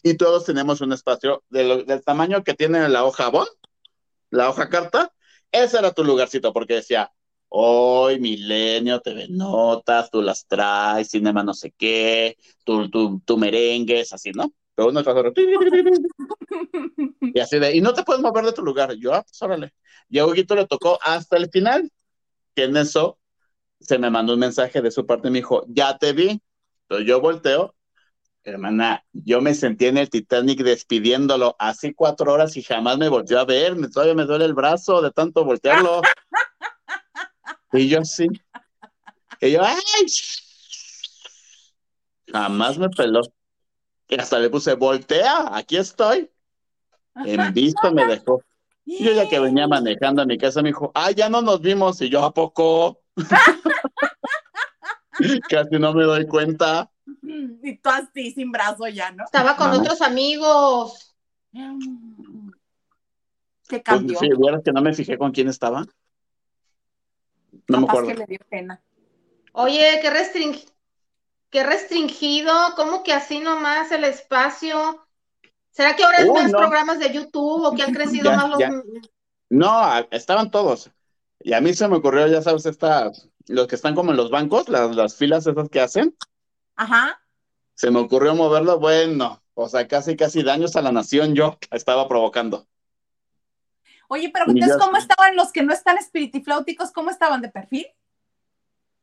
y 0.03 0.15
todos 0.15 0.43
tenemos 0.43 0.81
un 0.81 0.91
espacio 0.91 1.41
del 1.49 2.03
tamaño 2.03 2.43
que 2.43 2.53
tiene 2.53 2.89
la 2.89 3.05
hoja 3.05 3.29
bon, 3.29 3.47
la 4.29 4.49
hoja 4.49 4.67
carta. 4.67 5.13
Ese 5.53 5.79
era 5.79 5.93
tu 5.93 6.03
lugarcito, 6.03 6.51
porque 6.51 6.73
decía, 6.73 7.13
hoy 7.49 8.19
Milenio, 8.19 8.99
TV 9.01 9.27
Notas, 9.29 10.09
tú 10.11 10.21
las 10.21 10.45
traes, 10.47 11.09
cinema 11.09 11.43
no 11.43 11.53
sé 11.53 11.73
qué, 11.77 12.37
tu, 12.63 12.89
tu, 12.89 13.19
tu 13.21 13.37
merengues, 13.37 14.13
así, 14.13 14.31
¿no? 14.31 14.53
Pero 14.75 14.89
uno 14.89 15.01
y 17.33 17.39
así 17.39 17.57
de, 17.57 17.75
y 17.75 17.81
no 17.81 17.93
te 17.93 18.03
puedes 18.03 18.21
mover 18.21 18.45
de 18.45 18.53
tu 18.53 18.63
lugar. 18.63 18.93
Yo, 18.93 19.13
ah, 19.13 19.23
pues 19.23 19.41
órale. 19.41 19.73
Y 20.07 20.19
a 20.19 20.25
Huguito 20.25 20.55
le 20.55 20.67
tocó 20.67 20.99
hasta 21.01 21.37
el 21.37 21.49
final 21.49 21.91
que 22.55 22.65
en 22.65 22.77
eso 22.77 23.19
se 23.79 23.97
me 23.97 24.09
mandó 24.09 24.33
un 24.33 24.39
mensaje 24.39 24.81
de 24.81 24.91
su 24.91 25.05
parte 25.05 25.27
y 25.27 25.31
me 25.31 25.39
dijo, 25.39 25.65
ya 25.67 25.97
te 25.97 26.13
vi. 26.13 26.41
Entonces 26.83 27.07
yo 27.07 27.19
volteo, 27.19 27.75
hermana, 28.43 29.03
yo 29.11 29.41
me 29.41 29.53
sentí 29.53 29.87
en 29.87 29.97
el 29.97 30.09
Titanic 30.09 30.61
despidiéndolo 30.61 31.55
así 31.59 31.93
cuatro 31.93 32.33
horas 32.33 32.55
y 32.55 32.63
jamás 32.63 32.97
me 32.97 33.09
volteó 33.09 33.39
a 33.39 33.45
ver, 33.45 33.75
me, 33.75 33.89
todavía 33.89 34.15
me 34.15 34.25
duele 34.25 34.45
el 34.45 34.53
brazo 34.53 35.01
de 35.01 35.11
tanto 35.11 35.43
voltearlo. 35.43 36.01
y 37.73 37.89
yo 37.89 38.03
sí. 38.03 38.27
Y 39.41 39.51
yo, 39.51 39.61
¡ay! 39.63 39.75
Jamás 42.31 42.77
me 42.77 42.89
peló. 42.89 43.21
Y 44.07 44.19
hasta 44.19 44.39
le 44.39 44.49
puse, 44.49 44.73
voltea, 44.73 45.55
aquí 45.55 45.77
estoy. 45.77 46.31
En 47.25 47.53
visto 47.53 47.91
me 47.91 48.05
dejó. 48.05 48.41
Yo 48.85 49.11
ya 49.11 49.27
que 49.27 49.39
venía 49.39 49.67
manejando 49.67 50.21
a 50.21 50.25
mi 50.25 50.37
casa 50.37 50.61
me 50.61 50.69
dijo, 50.69 50.91
ah, 50.95 51.11
ya 51.11 51.29
no 51.29 51.41
nos 51.41 51.59
vimos. 51.59 52.01
Y 52.01 52.09
yo, 52.09 52.23
¿a 52.23 52.33
poco? 52.33 53.01
Casi 55.49 55.77
no 55.77 55.93
me 55.93 56.03
doy 56.03 56.25
cuenta. 56.25 56.89
Y 57.21 57.77
tú 57.77 57.89
así, 57.89 58.31
sin 58.31 58.51
brazo 58.51 58.87
ya, 58.87 59.11
¿no? 59.11 59.25
Estaba 59.25 59.57
con 59.57 59.71
otros 59.71 60.01
amigos. 60.01 61.15
¿Qué 61.51 61.59
pues, 63.67 63.81
cambió? 63.83 64.19
sí, 64.19 64.29
que 64.63 64.71
no 64.71 64.81
me 64.81 64.93
fijé 64.93 65.17
con 65.17 65.31
quién 65.31 65.49
estaba. 65.49 65.85
No 67.67 67.81
me 67.81 67.87
acuerdo. 67.87 68.09
que 68.09 68.15
le 68.15 68.25
dio 68.25 68.39
pena. 68.49 68.81
Oye, 69.53 69.99
qué, 70.01 70.09
restring... 70.09 70.55
qué 71.49 71.63
restringido, 71.63 72.53
¿cómo 72.75 73.03
que 73.03 73.13
así 73.13 73.39
nomás 73.39 73.91
el 73.91 74.03
espacio? 74.03 75.07
¿Será 75.71 75.95
que 75.95 76.03
ahora 76.03 76.19
es 76.19 76.27
más 76.27 76.51
programas 76.51 76.99
de 76.99 77.13
YouTube 77.13 77.65
o 77.65 77.75
que 77.75 77.83
han 77.83 77.93
crecido 77.93 78.31
más 78.31 78.49
los... 78.49 78.59
No, 79.49 80.07
estaban 80.11 80.51
todos. 80.51 80.91
Y 81.39 81.53
a 81.53 81.61
mí 81.61 81.73
se 81.73 81.87
me 81.87 81.97
ocurrió, 81.97 82.27
ya 82.27 82.41
sabes, 82.41 82.65
esta, 82.65 83.11
los 83.47 83.67
que 83.67 83.75
están 83.75 83.95
como 83.95 84.11
en 84.11 84.17
los 84.17 84.29
bancos, 84.29 84.69
las, 84.69 84.95
las 84.95 85.15
filas 85.15 85.47
esas 85.47 85.69
que 85.69 85.79
hacen. 85.79 86.15
Ajá. 86.75 87.21
Se 87.75 87.91
me 87.91 87.99
ocurrió 87.99 88.35
moverlo, 88.35 88.79
bueno, 88.79 89.41
o 89.53 89.69
sea, 89.69 89.87
casi, 89.87 90.15
casi 90.15 90.43
daños 90.43 90.75
a 90.75 90.81
la 90.81 90.91
nación 90.91 91.35
yo 91.35 91.57
estaba 91.71 92.07
provocando. 92.07 92.67
Oye, 94.07 94.29
pero 94.33 94.45
entonces, 94.49 94.77
¿cómo 94.77 94.97
estaban 94.97 95.35
los 95.35 95.51
que 95.51 95.63
no 95.63 95.73
están 95.73 95.97
espiritifláuticos? 95.97 96.91
¿Cómo 96.91 97.09
estaban 97.09 97.41
de 97.41 97.49
perfil? 97.49 97.87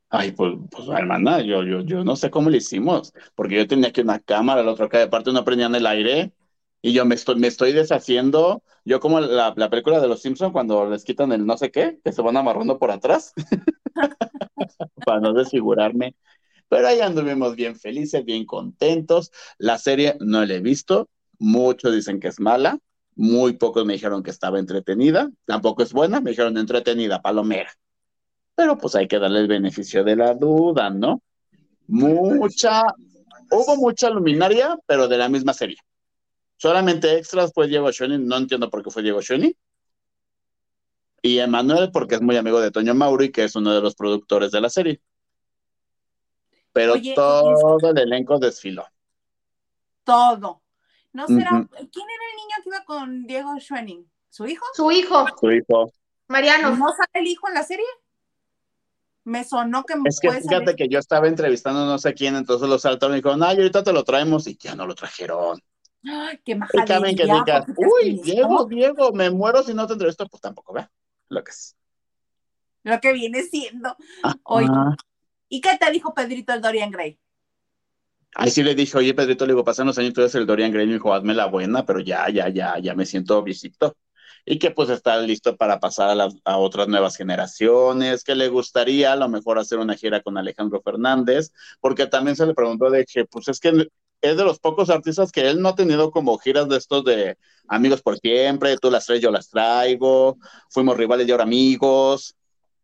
Ay, 0.08 0.32
pues, 0.32 0.54
pues 0.70 0.88
hermana, 0.88 1.40
yo, 1.42 1.62
yo, 1.64 1.80
yo 1.80 2.04
no 2.04 2.16
sé 2.16 2.30
cómo 2.30 2.48
lo 2.48 2.56
hicimos, 2.56 3.12
porque 3.34 3.56
yo 3.56 3.66
tenía 3.66 3.88
aquí 3.88 4.00
una 4.00 4.20
cámara, 4.20 4.62
la 4.62 4.72
otra 4.72 4.86
acá 4.86 4.98
de 4.98 5.08
parte 5.08 5.32
no 5.32 5.44
prendían 5.44 5.74
el 5.74 5.86
aire, 5.86 6.32
y 6.80 6.92
yo 6.92 7.04
me 7.04 7.14
estoy, 7.14 7.36
me 7.36 7.48
estoy 7.48 7.72
deshaciendo, 7.72 8.62
yo 8.84 9.00
como 9.00 9.18
la, 9.18 9.54
película 9.70 10.00
de 10.00 10.06
los 10.06 10.22
Simpsons 10.22 10.52
cuando 10.52 10.88
les 10.88 11.02
quitan 11.02 11.32
el 11.32 11.46
no 11.46 11.56
sé 11.56 11.70
qué, 11.70 11.98
que 12.04 12.12
se 12.12 12.22
van 12.22 12.36
amarrando 12.36 12.78
por 12.78 12.90
atrás, 12.90 13.32
para 15.06 15.20
no 15.20 15.32
desfigurarme. 15.32 16.14
Pero 16.68 16.86
ahí 16.86 17.00
anduvimos 17.00 17.56
bien 17.56 17.76
felices, 17.76 18.24
bien 18.24 18.44
contentos. 18.44 19.32
La 19.58 19.78
serie 19.78 20.16
no 20.20 20.44
la 20.44 20.54
he 20.54 20.60
visto, 20.60 21.08
muchos 21.38 21.94
dicen 21.94 22.20
que 22.20 22.28
es 22.28 22.38
mala, 22.38 22.78
muy 23.16 23.54
pocos 23.54 23.84
me 23.84 23.94
dijeron 23.94 24.22
que 24.22 24.30
estaba 24.30 24.58
entretenida, 24.58 25.30
tampoco 25.44 25.82
es 25.82 25.92
buena, 25.92 26.20
me 26.20 26.30
dijeron 26.30 26.56
entretenida, 26.56 27.22
palomera. 27.22 27.72
Pero 28.54 28.78
pues 28.78 28.94
hay 28.94 29.08
que 29.08 29.18
darle 29.18 29.40
el 29.40 29.48
beneficio 29.48 30.04
de 30.04 30.16
la 30.16 30.34
duda, 30.34 30.90
¿no? 30.90 31.22
Mucha, 31.86 32.82
hubo 33.50 33.76
mucha 33.76 34.10
luminaria, 34.10 34.76
pero 34.86 35.08
de 35.08 35.18
la 35.18 35.28
misma 35.28 35.52
serie. 35.52 35.76
Solamente 36.56 37.16
extras 37.16 37.52
fue 37.52 37.68
Diego 37.68 37.90
Schoeni, 37.90 38.18
no 38.18 38.36
entiendo 38.36 38.70
por 38.70 38.82
qué 38.82 38.90
fue 38.90 39.02
Diego 39.02 39.20
Schoeni. 39.20 39.56
Y 41.22 41.38
Emanuel, 41.38 41.90
porque 41.90 42.16
es 42.16 42.20
muy 42.20 42.36
amigo 42.36 42.60
de 42.60 42.70
Toño 42.70 42.94
Mauri, 42.94 43.32
que 43.32 43.44
es 43.44 43.56
uno 43.56 43.74
de 43.74 43.80
los 43.80 43.94
productores 43.94 44.50
de 44.50 44.60
la 44.60 44.70
serie. 44.70 45.00
Pero 46.72 46.94
todo 47.14 47.78
el 47.90 47.98
elenco 47.98 48.38
desfiló. 48.38 48.84
Todo. 50.04 50.63
¿No 51.14 51.28
será? 51.28 51.50
¿Quién 51.50 52.06
era 52.10 52.24
el 52.30 52.36
niño 52.36 52.56
que 52.62 52.68
iba 52.68 52.84
con 52.84 53.26
Diego 53.26 53.54
Schoening? 53.58 54.04
¿Su 54.28 54.46
hijo? 54.46 54.66
Su 54.74 54.90
hijo. 54.90 55.24
Su 55.38 55.52
hijo. 55.52 55.92
Mariano. 56.26 56.76
¿No 56.76 56.88
sale 56.88 57.08
el 57.14 57.28
hijo 57.28 57.46
en 57.46 57.54
la 57.54 57.62
serie? 57.62 57.86
Me 59.22 59.44
sonó 59.44 59.84
que 59.84 59.94
Es 60.04 60.18
que 60.18 60.30
fíjate 60.30 60.74
que 60.74 60.88
yo 60.88 60.98
estaba 60.98 61.28
entrevistando 61.28 61.86
no 61.86 61.98
sé 61.98 62.14
quién, 62.14 62.34
entonces 62.34 62.68
lo 62.68 62.78
saltaron 62.78 63.14
y 63.14 63.20
dijeron, 63.20 63.42
ay, 63.44 63.56
ahorita 63.56 63.84
te 63.84 63.92
lo 63.92 64.02
traemos 64.02 64.46
y 64.48 64.56
ya 64.58 64.74
no 64.74 64.86
lo 64.86 64.94
trajeron. 64.96 65.62
Ay, 66.04 66.40
qué 66.44 66.56
majadería. 66.56 67.16
que 67.16 67.32
digas, 67.32 67.64
uy, 67.76 68.20
Diego, 68.22 68.66
Diego, 68.66 69.12
me 69.12 69.30
muero 69.30 69.62
si 69.62 69.72
no 69.72 69.86
te 69.86 69.92
entrevisto, 69.92 70.26
pues 70.26 70.42
tampoco, 70.42 70.74
¿ve? 70.74 70.86
Lo 71.28 71.44
que 71.44 71.52
es. 71.52 71.76
Lo 72.82 73.00
que 73.00 73.12
viene 73.12 73.44
siendo. 73.44 73.96
Oye, 74.42 74.68
¿y 75.48 75.60
qué 75.60 75.78
te 75.78 75.90
dijo 75.92 76.12
Pedrito 76.12 76.52
el 76.52 76.60
Dorian 76.60 76.90
Gray? 76.90 77.18
Ahí 78.34 78.50
sí 78.50 78.62
le 78.62 78.74
dije, 78.74 78.98
oye, 78.98 79.14
Pedrito, 79.14 79.46
le 79.46 79.52
digo, 79.52 79.64
pasan 79.64 79.86
los 79.86 79.98
años, 79.98 80.12
tú 80.12 80.20
eres 80.20 80.34
el 80.34 80.46
Dorian 80.46 80.72
Gray, 80.72 80.86
me 80.86 80.94
dijo, 80.94 81.14
hazme 81.14 81.34
la 81.34 81.46
buena, 81.46 81.86
pero 81.86 82.00
ya, 82.00 82.28
ya, 82.30 82.48
ya, 82.48 82.78
ya 82.78 82.94
me 82.94 83.06
siento 83.06 83.42
visito. 83.42 83.96
Y 84.44 84.58
que 84.58 84.70
pues 84.70 84.90
está 84.90 85.18
listo 85.18 85.56
para 85.56 85.80
pasar 85.80 86.20
a, 86.20 86.28
a 86.44 86.58
otras 86.58 86.88
nuevas 86.88 87.16
generaciones, 87.16 88.24
que 88.24 88.34
le 88.34 88.48
gustaría 88.48 89.12
a 89.12 89.16
lo 89.16 89.28
mejor 89.28 89.58
hacer 89.58 89.78
una 89.78 89.94
gira 89.96 90.20
con 90.20 90.36
Alejandro 90.36 90.82
Fernández, 90.82 91.52
porque 91.80 92.06
también 92.06 92.36
se 92.36 92.46
le 92.46 92.54
preguntó 92.54 92.90
de 92.90 93.04
que, 93.06 93.24
pues 93.24 93.48
es 93.48 93.60
que 93.60 93.88
es 94.24 94.36
de 94.36 94.44
los 94.44 94.58
pocos 94.58 94.88
artistas 94.88 95.30
que 95.30 95.48
él 95.48 95.60
no 95.60 95.70
ha 95.70 95.74
tenido 95.74 96.10
como 96.10 96.38
giras 96.38 96.68
de 96.68 96.78
estos 96.78 97.04
de 97.04 97.36
amigos 97.68 98.00
por 98.00 98.18
siempre, 98.18 98.76
tú 98.78 98.90
las 98.90 99.04
traes, 99.06 99.20
yo 99.20 99.30
las 99.30 99.50
traigo, 99.50 100.38
fuimos 100.70 100.96
rivales 100.96 101.28
y 101.28 101.30
ahora 101.30 101.44
amigos. 101.44 102.34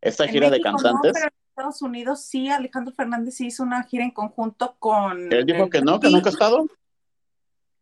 Esta 0.02 0.28
gira 0.28 0.50
de 0.50 0.60
cantantes. 0.60 1.12
pero 1.14 1.28
Estados 1.60 1.82
Unidos 1.82 2.22
sí, 2.22 2.48
Alejandro 2.48 2.94
Fernández 2.94 3.40
hizo 3.40 3.62
una 3.62 3.82
gira 3.84 4.04
en 4.04 4.10
conjunto 4.10 4.76
con. 4.78 5.32
Él 5.32 5.44
dijo 5.44 5.68
que 5.68 5.82
no, 5.82 6.00
que 6.00 6.10
nunca 6.10 6.30
ha 6.30 6.32
estado. 6.32 6.66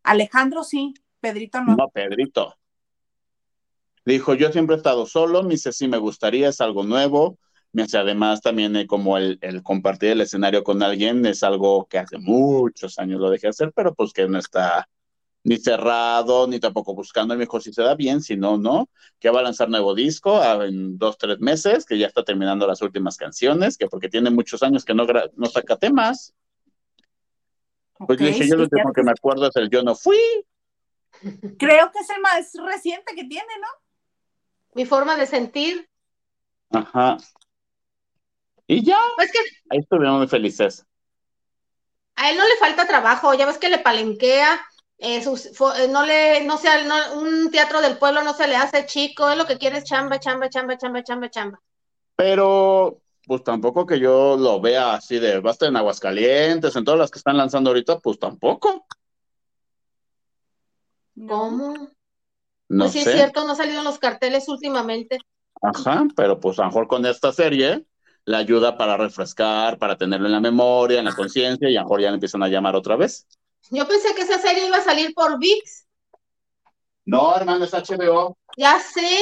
Alejandro 0.03 0.65
sí, 0.65 0.95
Pedrito 1.21 1.61
no. 1.63 1.77
No, 1.77 1.89
Pedrito. 1.89 2.55
Dijo, 4.05 4.35
yo 4.35 4.51
siempre 4.51 4.75
he 4.75 4.79
estado 4.79 5.07
solo, 5.07 5.43
me 5.43 5.51
dice, 5.51 5.73
sí 5.73 5.87
me 5.87 5.99
gustaría, 5.99 6.49
es 6.49 6.61
algo 6.61 6.83
nuevo, 6.83 7.39
Además, 7.95 8.41
también 8.41 8.75
eh, 8.77 8.87
como 8.87 9.19
el, 9.19 9.39
el, 9.41 9.63
compartir 9.63 10.11
el 10.11 10.23
escenario 10.23 10.65
con 10.65 10.83
alguien 10.83 11.25
es 11.27 11.43
algo 11.43 11.87
que 11.87 11.99
hace 11.99 12.19
muchos 12.19 12.99
años 12.99 13.21
lo 13.21 13.31
dejé 13.31 13.49
hacer, 13.49 13.73
pero 13.75 13.95
pues 13.95 14.13
que 14.13 14.27
no 14.27 14.39
está 14.39 14.89
ni 15.49 15.57
cerrado, 15.57 16.47
ni 16.47 16.61
tampoco 16.61 16.95
buscando 16.95 17.33
el 17.33 17.41
mejor 17.41 17.63
si 17.63 17.73
se 17.73 17.83
da 17.83 17.95
bien, 17.95 18.21
si 18.21 18.37
no, 18.37 18.59
no, 18.59 18.91
que 19.19 19.31
va 19.31 19.41
a 19.41 19.43
lanzar 19.43 19.71
nuevo 19.71 19.95
disco 19.95 20.43
en 20.63 20.99
dos, 20.99 21.17
tres 21.17 21.41
meses, 21.41 21.87
que 21.87 21.97
ya 21.97 22.07
está 22.07 22.23
terminando 22.23 22.67
las 22.67 22.83
últimas 22.83 23.17
canciones, 23.17 23.79
que 23.79 23.87
porque 23.87 24.11
tiene 24.11 24.29
muchos 24.29 24.63
años 24.63 24.85
que 24.85 24.93
no, 24.93 25.07
no 25.07 25.47
saca 25.47 25.79
temas. 25.79 26.35
Pues 27.97 28.19
dije, 28.19 28.47
yo 28.47 28.57
lo 28.57 28.65
último 28.65 28.93
que 28.93 29.03
me 29.03 29.11
acuerdo 29.11 29.49
es 29.49 29.57
el 29.57 29.71
Yo 29.71 29.83
no 29.83 29.95
fui. 29.95 30.21
Creo 31.59 31.91
que 31.93 31.99
es 31.99 32.11
el 32.11 32.21
más 32.21 32.53
reciente 32.67 33.15
que 33.15 33.25
tiene, 33.25 33.53
¿no? 33.59 33.69
Mi 34.75 34.85
forma 34.85 35.17
de 35.17 35.27
sentir. 35.27 35.89
Ajá. 36.71 37.17
Y 38.67 38.85
ya. 38.85 38.99
Pues 39.17 39.33
que... 39.33 39.39
Ahí 39.71 39.79
estuvimos 39.79 40.19
muy 40.19 40.29
felices. 40.29 40.85
A 42.17 42.31
él 42.31 42.37
no 42.37 42.47
le 42.47 42.57
falta 42.57 42.87
trabajo, 42.87 43.33
ya 43.33 43.47
ves 43.47 43.57
que 43.57 43.71
le 43.71 43.79
palenquea, 43.79 44.61
eh, 44.99 45.23
no 45.91 46.05
le, 46.05 46.45
no 46.45 46.59
sea, 46.59 46.75
un 47.15 47.51
teatro 47.51 47.81
del 47.81 47.99
pueblo 47.99 48.23
no 48.23 48.35
se 48.35 48.49
le 48.49 48.57
hace 48.57 48.85
chico, 48.87 49.31
es 49.31 49.39
lo 49.39 49.47
que 49.47 49.57
quiere 49.57 49.79
es 49.79 49.85
chamba, 49.85 50.19
chamba, 50.19 50.49
chamba, 50.49 50.77
chamba, 50.77 51.03
chamba, 51.05 51.31
chamba. 51.31 51.61
Pero, 52.17 53.01
pues 53.25 53.45
tampoco 53.45 53.87
que 53.87 54.01
yo 54.01 54.37
lo 54.37 54.61
vea 54.61 54.95
así 54.95 55.21
de 55.21 55.39
basta 55.39 55.67
en 55.67 55.77
Aguascalientes, 55.77 56.75
en 56.75 56.85
todas 56.85 56.99
las 56.99 57.11
que 57.13 57.19
están 57.19 57.37
lanzando 57.37 57.71
ahorita, 57.71 58.01
pues 58.01 58.19
tampoco. 58.19 58.87
¿Cómo? 61.29 61.75
No 62.69 62.85
pues 62.85 62.93
sí 62.93 62.99
es 63.01 63.13
cierto, 63.13 63.47
no 63.47 63.55
salieron 63.55 63.85
los 63.85 63.99
carteles 63.99 64.49
últimamente. 64.49 65.19
Ajá, 65.63 66.07
pero 66.17 66.39
pues 66.41 66.59
a 66.59 66.63
lo 66.63 66.69
mejor 66.69 66.89
con 66.89 67.07
esta 67.07 67.33
serie 67.33 67.85
le 68.25 68.37
ayuda 68.37 68.77
para 68.77 68.97
refrescar, 68.97 69.79
para 69.79 69.97
tenerlo 69.97 70.27
en 70.27 70.33
la 70.33 70.41
memoria, 70.41 70.99
en 70.99 71.05
la 71.05 71.15
conciencia, 71.15 71.71
y 71.71 71.77
a 71.77 71.81
lo 71.81 71.87
mejor 71.87 72.01
ya 72.01 72.09
le 72.09 72.15
empiezan 72.15 72.43
a 72.43 72.49
llamar 72.49 72.77
otra 72.77 72.97
vez. 72.97 73.27
Yo 73.71 73.87
pensé 73.87 74.15
que 74.15 74.23
esa 74.23 74.39
serie 74.39 74.67
iba 74.67 74.79
a 74.79 74.85
salir 74.85 75.15
por 75.15 75.39
VIX. 75.39 75.87
No, 77.05 77.37
hermano, 77.37 77.65
es 77.65 77.73
HBO. 77.73 78.37
Ya 78.57 78.79
sé. 78.81 79.19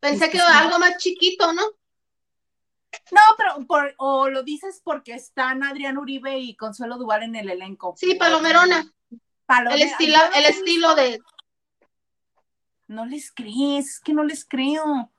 Pensé 0.00 0.30
que 0.30 0.36
era 0.36 0.58
algo 0.60 0.78
más 0.78 0.96
chiquito, 0.98 1.52
¿no? 1.52 1.62
No, 3.10 3.20
pero 3.36 3.66
por, 3.66 3.94
o 3.98 4.28
lo 4.28 4.42
dices 4.42 4.80
porque 4.84 5.14
están 5.14 5.64
Adrián 5.64 5.98
Uribe 5.98 6.38
y 6.38 6.56
Consuelo 6.56 6.96
Duval 6.96 7.24
en 7.24 7.36
el 7.36 7.50
elenco. 7.50 7.94
Sí, 7.96 8.14
Palomerona. 8.14 8.86
El 9.70 9.82
estilo, 9.82 10.18
el 10.34 10.46
estilo 10.46 10.94
de. 10.94 11.20
No 12.86 13.06
les 13.06 13.32
crees, 13.32 13.86
es 13.86 14.00
que 14.00 14.14
no 14.14 14.24
les 14.24 14.44
creo. 14.44 15.10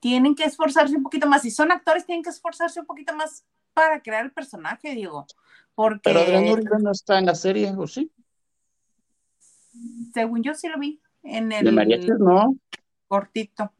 Tienen 0.00 0.34
que 0.34 0.44
esforzarse 0.44 0.96
un 0.96 1.02
poquito 1.02 1.26
más. 1.26 1.42
Si 1.42 1.50
son 1.50 1.72
actores, 1.72 2.06
tienen 2.06 2.22
que 2.22 2.30
esforzarse 2.30 2.80
un 2.80 2.86
poquito 2.86 3.14
más 3.14 3.44
para 3.72 4.02
crear 4.02 4.24
el 4.24 4.32
personaje, 4.32 4.94
digo. 4.94 5.26
Porque... 5.74 6.00
Pero 6.04 6.20
Adrián 6.20 6.48
Uribe 6.48 6.78
no 6.80 6.92
está 6.92 7.18
en 7.18 7.26
la 7.26 7.34
serie, 7.34 7.72
¿o 7.76 7.86
sí? 7.86 8.10
Según 10.12 10.42
yo 10.42 10.54
sí 10.54 10.68
lo 10.68 10.78
vi. 10.78 11.00
En 11.22 11.52
el... 11.52 11.64
De 11.64 12.16
no. 12.18 12.56
Cortito. 13.08 13.72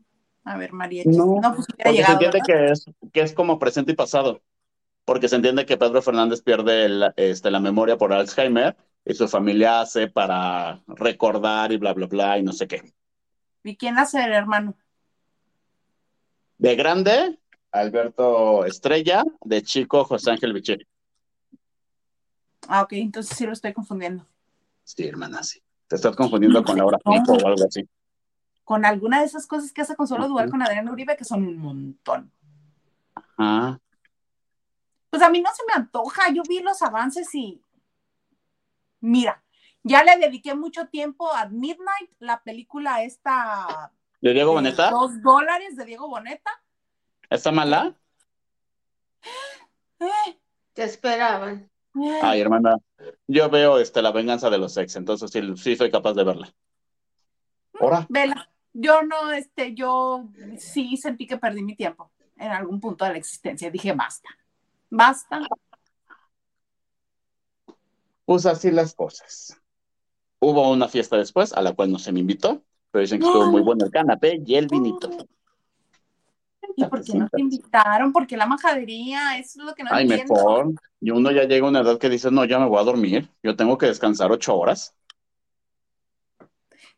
A 0.44 0.56
ver, 0.56 0.72
mariachis. 0.72 1.16
No, 1.16 1.40
pues 1.54 1.66
porque 1.82 2.04
se 2.04 2.12
entiende 2.12 2.40
que 2.46 2.64
es, 2.66 2.84
que 3.12 3.20
es 3.20 3.32
como 3.32 3.58
presente 3.58 3.92
y 3.92 3.96
pasado. 3.96 4.42
Porque 5.04 5.28
se 5.28 5.36
entiende 5.36 5.66
que 5.66 5.76
Pedro 5.76 6.02
Fernández 6.02 6.42
pierde 6.42 7.12
este, 7.16 7.50
la 7.50 7.60
memoria 7.60 7.96
por 7.96 8.12
Alzheimer 8.12 8.76
y 9.04 9.14
su 9.14 9.28
familia 9.28 9.80
hace 9.80 10.08
para 10.08 10.82
recordar 10.86 11.72
y 11.72 11.76
bla, 11.76 11.92
bla, 11.92 12.06
bla, 12.06 12.38
y 12.38 12.42
no 12.42 12.52
sé 12.52 12.66
qué. 12.66 12.82
¿Y 13.62 13.76
quién 13.76 13.98
hace 13.98 14.22
el 14.22 14.32
hermano? 14.32 14.76
De 16.58 16.76
grande, 16.76 17.38
Alberto 17.72 18.64
Estrella, 18.64 19.24
de 19.42 19.62
chico, 19.62 20.04
José 20.04 20.30
Ángel 20.30 20.52
Bicheri. 20.52 20.86
Ah, 22.68 22.82
ok, 22.82 22.92
entonces 22.92 23.36
sí 23.36 23.46
lo 23.46 23.52
estoy 23.52 23.72
confundiendo. 23.72 24.26
Sí, 24.84 25.06
hermana, 25.06 25.42
sí. 25.42 25.62
Te 25.88 25.96
estás 25.96 26.16
confundiendo 26.16 26.62
con 26.64 26.76
Laura 26.76 26.98
no. 27.04 27.12
o 27.12 27.46
algo 27.46 27.64
así. 27.66 27.88
Con 28.64 28.84
alguna 28.84 29.20
de 29.20 29.26
esas 29.26 29.46
cosas 29.46 29.72
que 29.72 29.82
hace 29.82 29.96
Consuelo 29.96 30.28
Duval 30.28 30.50
con 30.50 30.62
Adrián 30.62 30.88
Uribe, 30.88 31.16
que 31.16 31.24
son 31.24 31.46
un 31.46 31.58
montón. 31.58 32.32
Ajá. 33.14 33.80
Pues 35.10 35.22
a 35.22 35.28
mí 35.28 35.40
no 35.40 35.50
se 35.54 35.62
me 35.66 35.74
antoja. 35.74 36.30
Yo 36.32 36.42
vi 36.48 36.60
los 36.60 36.80
avances 36.82 37.34
y. 37.34 37.62
Mira, 39.00 39.42
ya 39.82 40.02
le 40.02 40.16
dediqué 40.16 40.54
mucho 40.54 40.86
tiempo 40.88 41.30
a 41.32 41.46
Midnight, 41.46 42.10
la 42.18 42.42
película 42.42 43.02
esta. 43.02 43.92
¿De 44.20 44.32
Diego 44.32 44.52
Boneta? 44.52 44.90
Dos 44.90 45.20
dólares 45.22 45.76
de 45.76 45.84
Diego 45.84 46.08
Boneta. 46.08 46.50
¿Está 47.28 47.52
mala? 47.52 47.94
Eh. 50.00 50.38
Te 50.74 50.82
esperaban. 50.82 51.70
Ay, 52.22 52.40
hermana, 52.40 52.76
yo 53.26 53.48
veo 53.48 53.78
este, 53.78 54.02
La 54.02 54.10
venganza 54.10 54.50
de 54.50 54.58
los 54.58 54.76
ex, 54.76 54.96
entonces 54.96 55.30
sí, 55.30 55.40
sí 55.56 55.76
soy 55.76 55.90
capaz 55.90 56.14
de 56.14 56.24
verla. 56.24 56.52
¿Ahora? 57.80 58.06
Vela. 58.08 58.48
Yo 58.72 59.02
no, 59.02 59.30
este, 59.30 59.74
yo 59.74 60.24
sí 60.58 60.96
sentí 60.96 61.28
que 61.28 61.38
perdí 61.38 61.62
mi 61.62 61.76
tiempo 61.76 62.10
en 62.36 62.50
algún 62.50 62.80
punto 62.80 63.04
de 63.04 63.12
la 63.12 63.18
existencia. 63.18 63.70
Dije, 63.70 63.92
basta, 63.92 64.28
basta. 64.90 65.40
Pues 68.24 68.46
así 68.46 68.72
las 68.72 68.94
cosas. 68.94 69.60
Hubo 70.40 70.72
una 70.72 70.88
fiesta 70.88 71.16
después, 71.16 71.52
a 71.52 71.62
la 71.62 71.72
cual 71.72 71.92
no 71.92 71.98
se 72.00 72.10
me 72.10 72.20
invitó, 72.20 72.62
pero 72.90 73.02
dicen 73.02 73.20
que 73.20 73.26
estuvo 73.26 73.46
muy 73.46 73.62
bueno 73.62 73.84
el 73.84 73.92
canapé 73.92 74.42
y 74.44 74.56
el 74.56 74.66
vinito. 74.66 75.10
¿Y 76.76 76.84
por 76.84 77.04
qué 77.04 77.14
no 77.14 77.28
te 77.28 77.40
invitaron? 77.40 78.12
Porque 78.12 78.36
la 78.36 78.46
majadería, 78.46 79.38
eso 79.38 79.60
es 79.60 79.66
lo 79.66 79.74
que 79.74 79.84
no 79.84 79.90
Ay, 79.92 80.04
entiendo. 80.04 80.34
mejor. 80.34 80.72
Y 81.00 81.10
uno 81.10 81.30
ya 81.30 81.44
llega 81.44 81.66
a 81.66 81.70
una 81.70 81.80
edad 81.80 81.98
que 81.98 82.08
dice, 82.08 82.30
no, 82.30 82.44
ya 82.44 82.58
me 82.58 82.66
voy 82.66 82.80
a 82.80 82.84
dormir. 82.84 83.28
Yo 83.42 83.56
tengo 83.56 83.78
que 83.78 83.86
descansar 83.86 84.32
ocho 84.32 84.56
horas. 84.56 84.94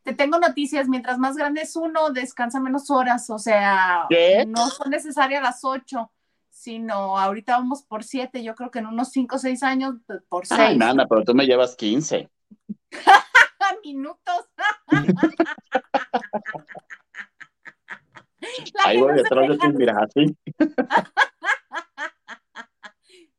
Te 0.03 0.15
tengo 0.15 0.39
noticias, 0.39 0.89
mientras 0.89 1.19
más 1.19 1.37
grande 1.37 1.63
es 1.63 1.75
uno, 1.75 2.11
descansa 2.11 2.61
menos 2.61 2.91
horas. 2.91 3.29
O 3.31 3.39
sea, 3.39 4.07
¿Qué? 4.09 4.45
no 4.47 4.69
son 4.69 4.91
necesarias 4.91 5.43
las 5.43 5.65
ocho, 5.65 6.13
sino 6.49 7.19
ahorita 7.19 7.59
vamos 7.59 7.83
por 7.83 8.05
siete. 8.05 8.45
Yo 8.45 8.55
creo 8.55 8.71
que 8.71 8.79
en 8.79 8.87
unos 8.87 9.11
cinco 9.11 9.37
o 9.37 9.39
seis 9.39 9.63
años, 9.63 9.97
por 10.29 10.47
seis. 10.47 10.61
Ay, 10.61 10.79
nana, 10.79 11.07
pero 11.07 11.25
tú 11.25 11.35
me 11.35 11.45
llevas 11.45 11.75
quince. 11.75 12.31
Minutos. 13.85 14.47
Ahí 18.85 18.99
voy 18.99 19.15
detrás 19.15 19.49
de 19.49 19.59
ti, 19.59 19.69
mira, 19.75 19.97
así. 20.03 20.37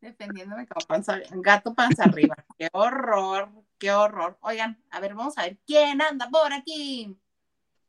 Defendiéndome 0.02 0.68
como 0.68 0.86
panza, 0.86 1.20
gato 1.32 1.74
panza 1.74 2.04
arriba. 2.06 2.36
Qué 2.58 2.70
horror, 2.72 3.52
qué 3.78 3.92
horror. 3.92 4.38
Oigan, 4.42 4.82
a 4.90 5.00
ver, 5.00 5.16
vamos 5.16 5.38
a 5.38 5.44
ver 5.44 5.58
quién 5.66 6.02
anda 6.02 6.30
por 6.30 6.54
aquí. 6.54 7.18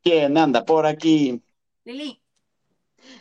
¿Quién 0.01 0.37
anda 0.37 0.65
por 0.65 0.85
aquí? 0.85 1.41
Lili. 1.85 2.21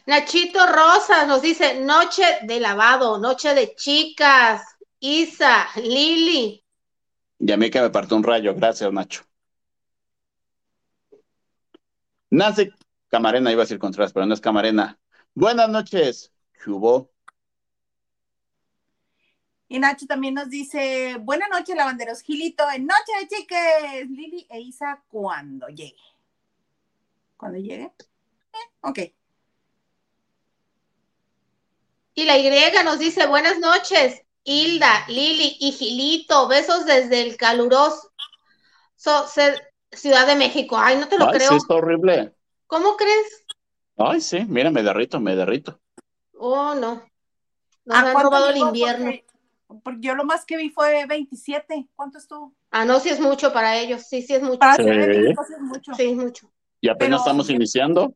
Nachito 0.07 0.67
Rosas 0.67 1.29
nos 1.29 1.43
dice 1.43 1.81
noche 1.81 2.25
de 2.43 2.61
lavado, 2.61 3.19
noche 3.19 3.55
de 3.55 3.75
chicas. 3.75 4.63
Isa, 5.01 5.69
Lili. 5.77 6.65
Y 7.39 7.53
a 7.53 7.57
mí 7.57 7.71
que 7.71 7.81
me 7.81 7.91
partió 7.91 8.17
un 8.17 8.25
rayo, 8.25 8.55
gracias, 8.55 8.93
Nacho. 8.93 9.23
Nancy 12.31 12.71
Camarena, 13.09 13.51
iba 13.51 13.63
a 13.63 13.65
decir 13.65 13.79
Contreras, 13.79 14.13
pero 14.13 14.27
no 14.27 14.35
es 14.35 14.41
Camarena. 14.41 14.99
Buenas 15.35 15.69
noches, 15.69 16.33
¿qué 16.53 16.71
hubo? 16.71 17.11
Y 19.69 19.79
Nacho 19.79 20.07
también 20.07 20.35
nos 20.35 20.49
dice, 20.49 21.17
buenas 21.21 21.49
noches, 21.51 21.77
lavanderos 21.77 22.23
Gilito, 22.23 22.65
en 22.71 22.87
Noche 22.87 23.13
de 23.21 23.29
Chiques, 23.29 24.09
Lili 24.09 24.47
e 24.49 24.61
Isa, 24.61 25.03
cuando 25.09 25.69
llegue. 25.69 25.97
¿Cuando 27.37 27.59
llegue? 27.59 27.93
Eh, 28.53 28.59
ok. 28.81 28.99
Y 32.15 32.25
la 32.25 32.39
Y 32.39 32.85
nos 32.85 32.99
dice, 32.99 33.27
buenas 33.27 33.59
noches, 33.59 34.23
Hilda, 34.43 35.05
Lili 35.09 35.57
y 35.61 35.73
Gilito, 35.73 36.49
besos 36.49 36.87
desde 36.87 37.23
el 37.23 37.37
caluroso 37.37 38.11
Ciudad 39.93 40.27
de 40.27 40.37
México. 40.37 40.77
Ay, 40.79 40.97
no 40.97 41.09
te 41.09 41.19
lo 41.19 41.27
Ay, 41.27 41.39
creo. 41.39 41.51
sí, 41.51 41.57
está 41.57 41.75
horrible. 41.75 42.35
¿Cómo 42.69 42.97
crees? 42.97 43.45
Ay, 43.97 44.21
sí, 44.21 44.45
mira, 44.47 44.71
me 44.71 44.83
derrito, 44.85 45.19
me 45.19 45.35
derrito. 45.35 45.81
Oh, 46.35 46.75
no. 46.75 47.03
Nos 47.85 47.97
¿A 47.97 48.01
han 48.11 48.23
robado 48.23 48.51
el 48.51 48.59
invierno. 48.59 49.07
Porque- 49.07 49.25
porque 49.83 50.01
yo 50.01 50.15
lo 50.15 50.25
más 50.25 50.45
que 50.47 50.57
vi 50.57 50.71
fue 50.71 51.05
27. 51.07 51.89
¿Cuánto 51.97 52.19
estuvo? 52.19 52.55
Ah, 52.71 52.85
no, 52.85 53.01
sí 53.01 53.09
es 53.09 53.21
mucho 53.21 53.53
para 53.53 53.77
ellos. 53.79 54.03
Sí, 54.03 54.23
sí 54.23 54.35
es 54.35 54.43
mucho. 54.43 54.59
Para 54.59 54.77
Sí. 54.77 54.83
Es 54.89 55.61
mucho. 55.61 55.95
Sí, 55.95 56.03
es 56.05 56.17
mucho. 56.17 56.51
Y 56.81 56.89
apenas 56.89 57.21
Pero- 57.21 57.31
estamos 57.31 57.51
iniciando. 57.51 58.15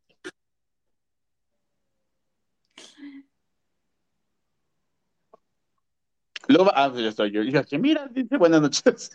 Luego, 6.49 6.71
ah, 6.75 6.93
yo 6.95 7.09
estoy, 7.09 7.31
yo 7.31 7.43
dije, 7.43 7.79
mira, 7.79 8.09
dice 8.09 8.37
buenas 8.37 8.61
noches. 8.61 9.11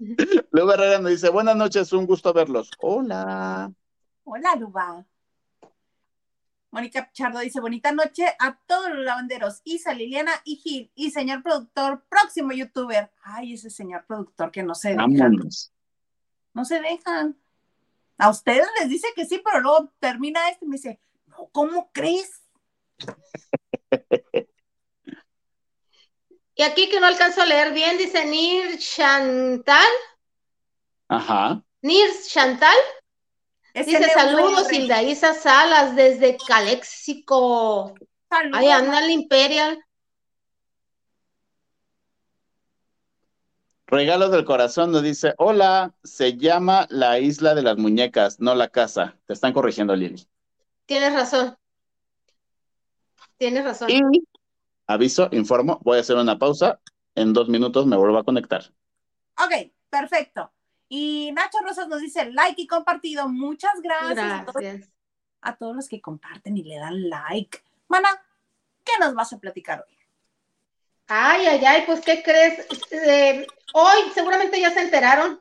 Luego 0.50 0.72
Herrera 0.72 0.98
nos 0.98 1.10
dice, 1.10 1.28
buenas 1.28 1.56
noches, 1.56 1.92
un 1.92 2.06
gusto 2.06 2.32
verlos. 2.32 2.70
Hola. 2.78 3.70
Hola, 4.32 4.54
Luba. 4.54 5.04
Mónica 6.70 7.04
Pichardo 7.04 7.40
dice, 7.40 7.58
bonita 7.58 7.90
noche 7.90 8.26
a 8.38 8.56
todos 8.64 8.88
los 8.90 9.04
lavanderos, 9.04 9.60
Isa, 9.64 9.92
Liliana 9.92 10.30
y 10.44 10.54
Gil, 10.54 10.92
y 10.94 11.10
señor 11.10 11.42
productor, 11.42 12.04
próximo 12.08 12.52
youtuber. 12.52 13.10
Ay, 13.24 13.54
ese 13.54 13.70
señor 13.70 14.06
productor 14.06 14.52
que 14.52 14.62
no 14.62 14.76
se 14.76 14.90
dejan. 14.90 15.36
No 16.54 16.64
se 16.64 16.80
dejan. 16.80 17.36
A 18.18 18.30
ustedes 18.30 18.68
les 18.78 18.88
dice 18.88 19.08
que 19.16 19.26
sí, 19.26 19.42
pero 19.44 19.62
luego 19.62 19.92
termina 19.98 20.48
esto 20.48 20.64
y 20.64 20.68
me 20.68 20.76
dice, 20.76 21.00
no, 21.26 21.48
¿cómo 21.50 21.90
crees? 21.92 22.44
Y 26.54 26.62
aquí 26.62 26.90
que 26.90 27.00
no 27.00 27.06
alcanzo 27.06 27.40
a 27.40 27.46
leer 27.46 27.72
bien, 27.72 27.96
dice 27.96 28.26
Nir 28.26 28.78
Chantal. 28.78 29.90
Ajá. 31.08 31.64
Nir 31.80 32.10
Chantal. 32.28 32.76
Dice 33.74 34.10
saludos, 34.10 34.72
Hilda 34.72 35.02
Salas, 35.34 35.94
desde 35.94 36.36
Caléxico. 36.46 37.94
Ahí 38.52 38.68
anda 38.68 39.04
el 39.04 39.10
Imperial. 39.10 39.78
Regalos 43.86 44.30
del 44.30 44.44
corazón 44.44 44.92
nos 44.92 45.02
dice, 45.02 45.34
hola, 45.36 45.92
se 46.04 46.36
llama 46.36 46.86
la 46.90 47.18
isla 47.18 47.56
de 47.56 47.62
las 47.62 47.76
muñecas, 47.76 48.38
no 48.38 48.54
la 48.54 48.68
casa. 48.68 49.16
Te 49.26 49.32
están 49.32 49.52
corrigiendo, 49.52 49.96
Lili. 49.96 50.28
Tienes 50.86 51.12
razón. 51.12 51.56
Tienes 53.36 53.64
razón. 53.64 53.90
Y 53.90 54.00
aviso, 54.86 55.28
informo, 55.32 55.80
voy 55.82 55.98
a 55.98 56.02
hacer 56.02 56.16
una 56.16 56.38
pausa. 56.38 56.78
En 57.16 57.32
dos 57.32 57.48
minutos 57.48 57.86
me 57.86 57.96
vuelvo 57.96 58.18
a 58.18 58.24
conectar. 58.24 58.62
Ok, 59.36 59.72
perfecto. 59.88 60.52
Y 60.92 61.30
Nacho 61.32 61.58
Rosas 61.62 61.86
nos 61.86 62.00
dice 62.00 62.32
like 62.32 62.60
y 62.60 62.66
compartido. 62.66 63.28
Muchas 63.28 63.80
gracias, 63.80 64.88
A, 65.40 65.56
todos, 65.56 65.76
los 65.76 65.88
que 65.88 66.00
comparten 66.00 66.56
y 66.56 66.64
le 66.64 66.78
dan 66.78 67.08
like. 67.08 67.62
Mana, 67.86 68.08
¿qué 68.84 68.92
nos 68.98 69.14
vas 69.14 69.32
a 69.32 69.38
platicar 69.38 69.84
hoy? 69.86 69.96
Ay, 71.06 71.46
ay, 71.46 71.64
ay, 71.64 71.84
pues 71.86 72.00
¿qué 72.00 72.24
crees? 72.24 72.66
Eh, 72.90 73.46
hoy 73.72 74.00
seguramente 74.12 74.60
ya 74.60 74.72
se 74.72 74.80
enteraron 74.80 75.40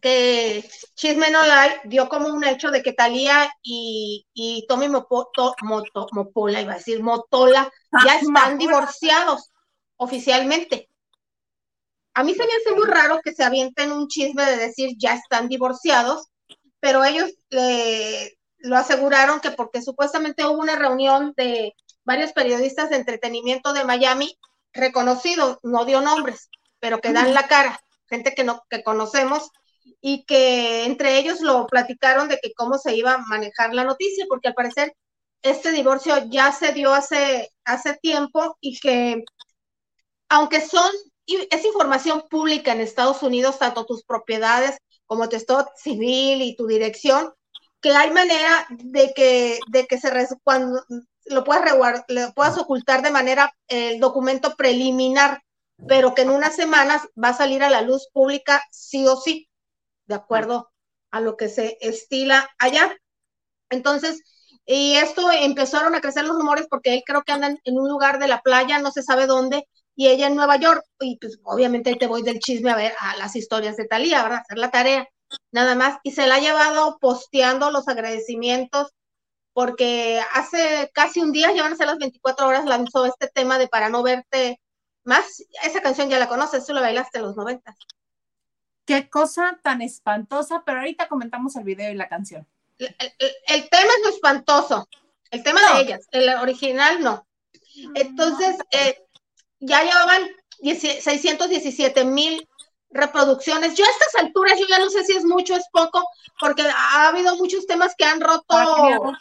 que 0.00 0.64
Chisme 0.94 1.30
No 1.30 1.40
dio 1.84 2.08
como 2.08 2.28
un 2.28 2.44
hecho 2.44 2.70
de 2.70 2.80
que 2.80 2.92
Talía 2.92 3.50
y, 3.62 4.24
y 4.32 4.66
Tommy 4.68 4.88
Mopola, 4.88 6.60
iba 6.60 6.72
a 6.74 6.76
decir 6.76 7.02
Motola, 7.02 7.68
ya 8.06 8.20
están 8.20 8.56
divorciados 8.56 9.50
oficialmente. 9.96 10.89
A 12.20 12.22
mí 12.22 12.34
se 12.34 12.44
me 12.44 12.52
hace 12.52 12.74
muy 12.74 12.84
raro 12.84 13.22
que 13.24 13.32
se 13.32 13.42
avienten 13.42 13.92
un 13.92 14.06
chisme 14.06 14.44
de 14.44 14.58
decir 14.58 14.90
ya 14.98 15.14
están 15.14 15.48
divorciados, 15.48 16.26
pero 16.78 17.02
ellos 17.02 17.30
lo 18.58 18.76
aseguraron 18.76 19.40
que 19.40 19.52
porque 19.52 19.80
supuestamente 19.80 20.44
hubo 20.44 20.60
una 20.60 20.76
reunión 20.76 21.32
de 21.34 21.74
varios 22.04 22.32
periodistas 22.32 22.90
de 22.90 22.96
entretenimiento 22.96 23.72
de 23.72 23.86
Miami 23.86 24.38
reconocidos, 24.74 25.60
no 25.62 25.86
dio 25.86 26.02
nombres, 26.02 26.50
pero 26.78 26.98
que 26.98 27.14
dan 27.14 27.32
la 27.32 27.48
cara, 27.48 27.80
gente 28.06 28.34
que 28.34 28.44
no 28.44 28.64
que 28.68 28.82
conocemos 28.82 29.48
y 30.02 30.26
que 30.26 30.84
entre 30.84 31.16
ellos 31.16 31.40
lo 31.40 31.66
platicaron 31.68 32.28
de 32.28 32.38
que 32.38 32.52
cómo 32.52 32.76
se 32.76 32.94
iba 32.96 33.14
a 33.14 33.24
manejar 33.28 33.72
la 33.72 33.84
noticia, 33.84 34.26
porque 34.28 34.48
al 34.48 34.54
parecer 34.54 34.94
este 35.40 35.72
divorcio 35.72 36.26
ya 36.28 36.52
se 36.52 36.74
dio 36.74 36.92
hace, 36.92 37.50
hace 37.64 37.94
tiempo 37.94 38.58
y 38.60 38.78
que 38.78 39.24
aunque 40.28 40.60
son 40.60 40.90
es 41.50 41.64
información 41.64 42.24
pública 42.28 42.72
en 42.72 42.80
Estados 42.80 43.22
Unidos, 43.22 43.58
tanto 43.58 43.86
tus 43.86 44.04
propiedades 44.04 44.78
como 45.06 45.28
tu 45.28 45.36
estado 45.36 45.70
civil 45.76 46.42
y 46.42 46.56
tu 46.56 46.66
dirección, 46.66 47.32
que 47.80 47.90
hay 47.90 48.10
manera 48.10 48.66
de 48.70 49.12
que, 49.14 49.58
de 49.68 49.86
que 49.86 49.98
se 49.98 50.10
cuando 50.44 50.84
lo 51.26 51.44
puedas, 51.44 52.04
lo 52.08 52.32
puedas 52.32 52.58
ocultar 52.58 53.02
de 53.02 53.10
manera 53.10 53.52
el 53.68 54.00
documento 54.00 54.54
preliminar, 54.56 55.42
pero 55.88 56.14
que 56.14 56.22
en 56.22 56.30
unas 56.30 56.54
semanas 56.54 57.08
va 57.22 57.28
a 57.28 57.36
salir 57.36 57.62
a 57.62 57.70
la 57.70 57.82
luz 57.82 58.08
pública 58.12 58.62
sí 58.70 59.06
o 59.06 59.16
sí, 59.16 59.48
de 60.06 60.14
acuerdo 60.14 60.70
a 61.10 61.20
lo 61.20 61.36
que 61.36 61.48
se 61.48 61.78
estila 61.80 62.48
allá. 62.58 62.94
Entonces, 63.70 64.22
y 64.66 64.94
esto 64.96 65.30
empezaron 65.32 65.94
a 65.94 66.00
crecer 66.00 66.24
los 66.24 66.36
rumores 66.36 66.66
porque 66.68 66.94
él 66.94 67.02
creo 67.04 67.22
que 67.22 67.32
anda 67.32 67.48
en 67.48 67.78
un 67.78 67.88
lugar 67.88 68.18
de 68.18 68.28
la 68.28 68.42
playa, 68.42 68.78
no 68.78 68.90
se 68.90 69.02
sabe 69.02 69.26
dónde, 69.26 69.66
y 69.96 70.08
ella 70.08 70.28
en 70.28 70.36
Nueva 70.36 70.56
York, 70.56 70.84
y 71.00 71.16
pues 71.16 71.38
obviamente 71.44 71.94
te 71.96 72.06
voy 72.06 72.22
del 72.22 72.38
chisme 72.38 72.70
a 72.70 72.76
ver 72.76 72.94
a 72.98 73.16
las 73.16 73.36
historias 73.36 73.76
de 73.76 73.86
Talía, 73.86 74.22
¿verdad? 74.22 74.40
Hacer 74.40 74.58
la 74.58 74.70
tarea, 74.70 75.08
nada 75.52 75.74
más, 75.74 75.98
y 76.02 76.12
se 76.12 76.26
la 76.26 76.36
ha 76.36 76.40
llevado 76.40 76.98
posteando 76.98 77.70
los 77.70 77.88
agradecimientos, 77.88 78.92
porque 79.52 80.22
hace 80.34 80.90
casi 80.94 81.20
un 81.20 81.32
día, 81.32 81.52
ya 81.52 81.62
van 81.62 81.72
a 81.72 81.76
ser 81.76 81.86
las 81.86 81.98
24 81.98 82.46
horas, 82.46 82.64
lanzó 82.64 83.04
este 83.04 83.28
tema 83.28 83.58
de 83.58 83.68
Para 83.68 83.88
no 83.88 84.02
verte 84.02 84.60
más, 85.04 85.42
esa 85.64 85.80
canción 85.80 86.08
ya 86.08 86.18
la 86.18 86.28
conoces, 86.28 86.66
tú 86.66 86.72
la 86.72 86.80
bailaste 86.80 87.18
en 87.18 87.24
los 87.24 87.36
90. 87.36 87.74
Qué 88.84 89.08
cosa 89.08 89.58
tan 89.62 89.82
espantosa, 89.82 90.62
pero 90.64 90.78
ahorita 90.78 91.08
comentamos 91.08 91.56
el 91.56 91.64
video 91.64 91.90
y 91.90 91.94
la 91.94 92.08
canción. 92.08 92.46
El, 92.78 93.68
tema 93.68 93.92
es 93.98 94.02
lo 94.04 94.08
espantoso, 94.10 94.88
el 95.30 95.42
tema 95.42 95.60
de 95.60 95.82
ellas, 95.82 96.06
el 96.12 96.28
original 96.36 97.02
no. 97.02 97.26
Entonces, 97.94 98.56
eh, 98.70 99.04
ya 99.60 99.82
llevaban 99.82 100.28
617 100.62 102.04
mil 102.04 102.48
reproducciones. 102.90 103.74
Yo 103.76 103.84
a 103.84 103.88
estas 103.88 104.14
alturas, 104.16 104.58
yo 104.58 104.66
ya 104.66 104.78
no 104.78 104.90
sé 104.90 105.04
si 105.04 105.12
es 105.12 105.24
mucho 105.24 105.54
o 105.54 105.56
es 105.56 105.66
poco, 105.72 106.04
porque 106.38 106.62
ha 106.62 107.08
habido 107.08 107.36
muchos 107.36 107.66
temas 107.66 107.94
que 107.96 108.04
han 108.04 108.20
roto. 108.20 109.14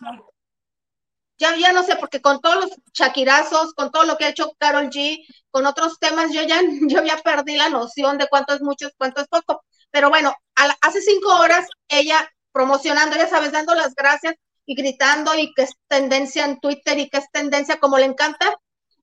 Ya, 1.38 1.56
ya 1.56 1.71
no 1.71 1.84
sé, 1.84 1.95
porque 1.95 2.21
con 2.21 2.41
todos 2.41 2.58
los 2.58 2.71
chaquirazos, 2.91 3.73
con 3.73 3.91
todo 3.91 4.04
lo 4.04 4.17
que 4.17 4.25
ha 4.25 4.30
hecho 4.30 4.52
Carol 4.58 4.89
G, 4.89 5.25
con 5.52 5.65
otros 5.65 5.97
temas, 5.97 6.34
yo 6.34 6.41
ya, 6.43 6.60
yo 6.88 7.04
ya 7.04 7.17
perdí 7.17 7.56
la 7.56 7.69
noción 7.69 8.17
de 8.17 8.28
cuánto 8.28 8.54
es 8.54 8.62
mucho, 8.62 8.89
cuánto 8.97 9.21
es 9.21 9.28
poco. 9.28 9.63
Pero 9.91 10.10
bueno, 10.10 10.34
hace 10.82 11.02
cinco 11.02 11.36
horas 11.36 11.67
ella 11.88 12.30
promocionando, 12.52 13.15
ya 13.15 13.28
sabes, 13.28 13.52
dando 13.52 13.73
las 13.73 13.95
gracias 13.95 14.36
y 14.65 14.75
gritando 14.75 15.34
y 15.36 15.54
que 15.54 15.63
es 15.63 15.71
tendencia 15.88 16.45
en 16.45 16.60
Twitter 16.60 16.99
y 16.99 17.10
que 17.10 17.17
es 17.17 17.32
tendencia 17.32 17.80
como 17.80 17.97
le 17.97 18.06
encanta, 18.06 18.56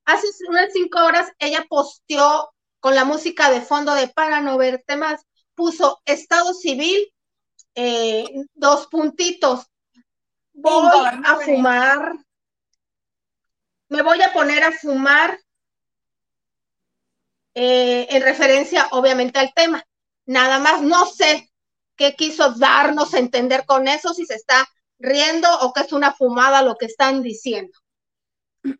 hace 0.06 0.28
unas 0.48 0.72
cinco 0.72 1.04
horas 1.04 1.30
ella 1.38 1.66
posteó 1.68 2.52
con 2.80 2.94
la 2.94 3.04
música 3.04 3.50
de 3.50 3.60
fondo 3.60 3.94
de 3.94 4.08
Para 4.08 4.40
no 4.40 4.56
verte 4.56 4.96
más, 4.96 5.26
puso 5.54 6.00
Estado 6.04 6.54
Civil, 6.54 7.12
eh, 7.74 8.24
dos 8.54 8.86
puntitos. 8.86 9.66
Voy 10.52 10.88
a 11.24 11.36
fumar, 11.36 12.12
me 13.88 14.02
voy 14.02 14.22
a 14.22 14.32
poner 14.32 14.64
a 14.64 14.72
fumar 14.72 15.38
eh, 17.54 18.06
en 18.10 18.22
referencia 18.22 18.88
obviamente 18.92 19.38
al 19.38 19.52
tema. 19.54 19.84
Nada 20.24 20.58
más, 20.58 20.80
no 20.82 21.06
sé 21.06 21.50
qué 21.96 22.14
quiso 22.14 22.52
darnos 22.54 23.14
a 23.14 23.18
entender 23.18 23.64
con 23.66 23.88
eso, 23.88 24.14
si 24.14 24.24
se 24.26 24.34
está 24.34 24.66
riendo 24.98 25.48
o 25.60 25.72
que 25.72 25.80
es 25.80 25.92
una 25.92 26.12
fumada 26.12 26.62
lo 26.62 26.76
que 26.76 26.86
están 26.86 27.22
diciendo. 27.22 27.76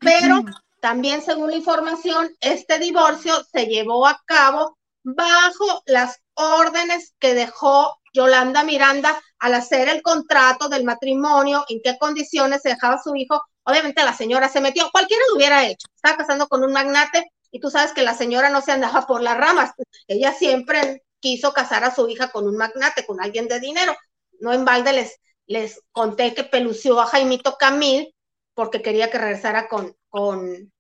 Pero 0.01 0.43
también, 0.81 1.23
según 1.23 1.51
la 1.51 1.57
información, 1.57 2.35
este 2.41 2.79
divorcio 2.79 3.35
se 3.53 3.67
llevó 3.67 4.07
a 4.07 4.21
cabo 4.27 4.77
bajo 5.03 5.83
las 5.87 6.19
órdenes 6.35 7.15
que 7.19 7.35
dejó 7.35 7.99
Yolanda 8.13 8.63
Miranda 8.63 9.21
al 9.39 9.55
hacer 9.55 9.89
el 9.89 10.03
contrato 10.03 10.69
del 10.69 10.85
matrimonio, 10.85 11.65
en 11.69 11.81
qué 11.83 11.99
condiciones 11.99 12.63
se 12.63 12.71
dejaba 12.71 13.01
su 13.03 13.15
hijo. 13.15 13.43
Obviamente 13.65 14.05
la 14.05 14.15
señora 14.15 14.49
se 14.49 14.61
metió, 14.61 14.91
cualquiera 14.91 15.23
lo 15.29 15.37
hubiera 15.37 15.67
hecho. 15.67 15.87
Estaba 15.95 16.17
casando 16.17 16.49
con 16.49 16.65
un 16.65 16.73
magnate 16.73 17.31
y 17.51 17.61
tú 17.61 17.71
sabes 17.71 17.93
que 17.93 18.03
la 18.03 18.15
señora 18.15 18.51
no 18.51 18.61
se 18.61 18.73
andaba 18.73 19.07
por 19.07 19.23
las 19.23 19.37
ramas. 19.37 19.73
Ella 20.09 20.33
siempre 20.33 21.05
quiso 21.21 21.53
casar 21.53 21.85
a 21.85 21.95
su 21.95 22.09
hija 22.09 22.31
con 22.31 22.47
un 22.47 22.57
magnate, 22.57 23.07
con 23.07 23.21
alguien 23.21 23.49
de 23.49 23.61
dinero. 23.61 23.97
No 24.41 24.53
en 24.53 24.65
balde 24.65 24.93
les, 24.93 25.17
les 25.47 25.81
conté 25.93 26.35
que 26.35 26.45
pelució 26.45 27.01
a 27.01 27.07
Jaimito 27.07 27.57
Camil 27.57 28.15
porque 28.55 28.83
quería 28.83 29.11
que 29.11 29.19
regresara 29.19 29.69
con, 29.69 29.95
con, 30.17 30.73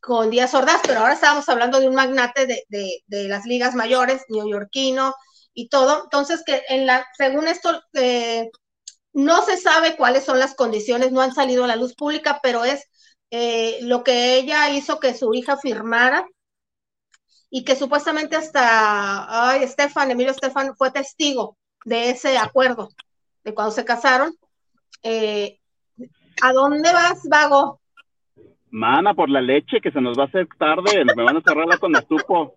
con 0.00 0.30
Díaz 0.30 0.54
Ordaz, 0.54 0.80
pero 0.82 1.00
ahora 1.00 1.12
estábamos 1.12 1.46
hablando 1.50 1.78
de 1.78 1.88
un 1.88 1.94
magnate 1.94 2.46
de, 2.46 3.02
las 3.28 3.44
ligas 3.44 3.74
mayores, 3.74 4.24
neoyorquino 4.30 5.14
y 5.52 5.68
todo. 5.68 6.04
Entonces, 6.04 6.42
que 6.46 6.62
en 6.70 6.86
la, 6.86 7.06
según 7.18 7.48
esto, 7.48 7.82
eh, 7.92 8.50
no 9.12 9.42
se 9.42 9.58
sabe 9.58 9.94
cuáles 9.94 10.24
son 10.24 10.38
las 10.38 10.54
condiciones, 10.54 11.12
no 11.12 11.20
han 11.20 11.34
salido 11.34 11.64
a 11.64 11.66
la 11.66 11.76
luz 11.76 11.94
pública, 11.94 12.40
pero 12.42 12.64
es 12.64 12.82
eh, 13.30 13.78
lo 13.82 14.02
que 14.04 14.36
ella 14.36 14.70
hizo 14.70 15.00
que 15.00 15.12
su 15.12 15.34
hija 15.34 15.58
firmara 15.58 16.26
y 17.50 17.64
que 17.64 17.76
supuestamente 17.76 18.36
hasta, 18.36 19.50
ay, 19.50 19.64
Estefan, 19.64 20.10
Emilio 20.10 20.32
Estefan 20.32 20.74
fue 20.76 20.90
testigo 20.92 21.58
de 21.84 22.08
ese 22.08 22.38
acuerdo, 22.38 22.88
de 23.44 23.52
cuando 23.52 23.72
se 23.72 23.84
casaron. 23.84 24.34
Eh, 25.02 25.60
¿A 26.40 26.52
dónde 26.54 26.90
vas, 26.90 27.20
Vago? 27.24 27.77
Mana, 28.70 29.14
por 29.14 29.30
la 29.30 29.40
leche, 29.40 29.80
que 29.80 29.90
se 29.90 30.00
nos 30.00 30.18
va 30.18 30.24
a 30.24 30.26
hacer 30.26 30.46
tarde, 30.58 31.04
me 31.16 31.22
van 31.22 31.36
a 31.36 31.42
cerrar 31.42 31.66
la 31.66 31.78
con 31.78 31.96
estupo. 31.96 32.56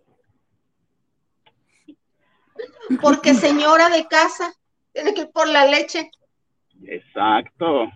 Porque 3.01 3.33
señora 3.33 3.89
de 3.89 4.05
casa, 4.07 4.53
tiene 4.93 5.13
que 5.13 5.21
ir 5.21 5.31
por 5.31 5.47
la 5.47 5.65
leche. 5.65 6.11
Exacto. 6.85 7.89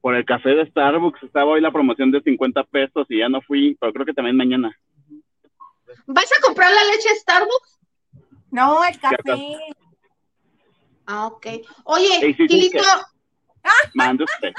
Por 0.00 0.14
el 0.14 0.24
café 0.24 0.50
de 0.50 0.66
Starbucks 0.66 1.22
estaba 1.22 1.52
hoy 1.52 1.60
la 1.60 1.72
promoción 1.72 2.10
de 2.10 2.22
50 2.22 2.64
pesos 2.64 3.06
y 3.10 3.18
ya 3.18 3.28
no 3.28 3.42
fui, 3.42 3.76
pero 3.80 3.92
creo 3.92 4.06
que 4.06 4.14
también 4.14 4.36
mañana. 4.36 4.74
¿Vas 6.06 6.30
a 6.32 6.40
comprar 6.42 6.70
la 6.72 6.84
leche 6.84 7.08
Starbucks? 7.16 7.78
No, 8.50 8.84
el 8.84 8.98
café. 8.98 9.58
Ah, 11.06 11.26
ok. 11.26 11.46
Oye, 11.84 12.34
Gilito, 12.34 12.82
Mande 13.94 14.24
usted. 14.24 14.52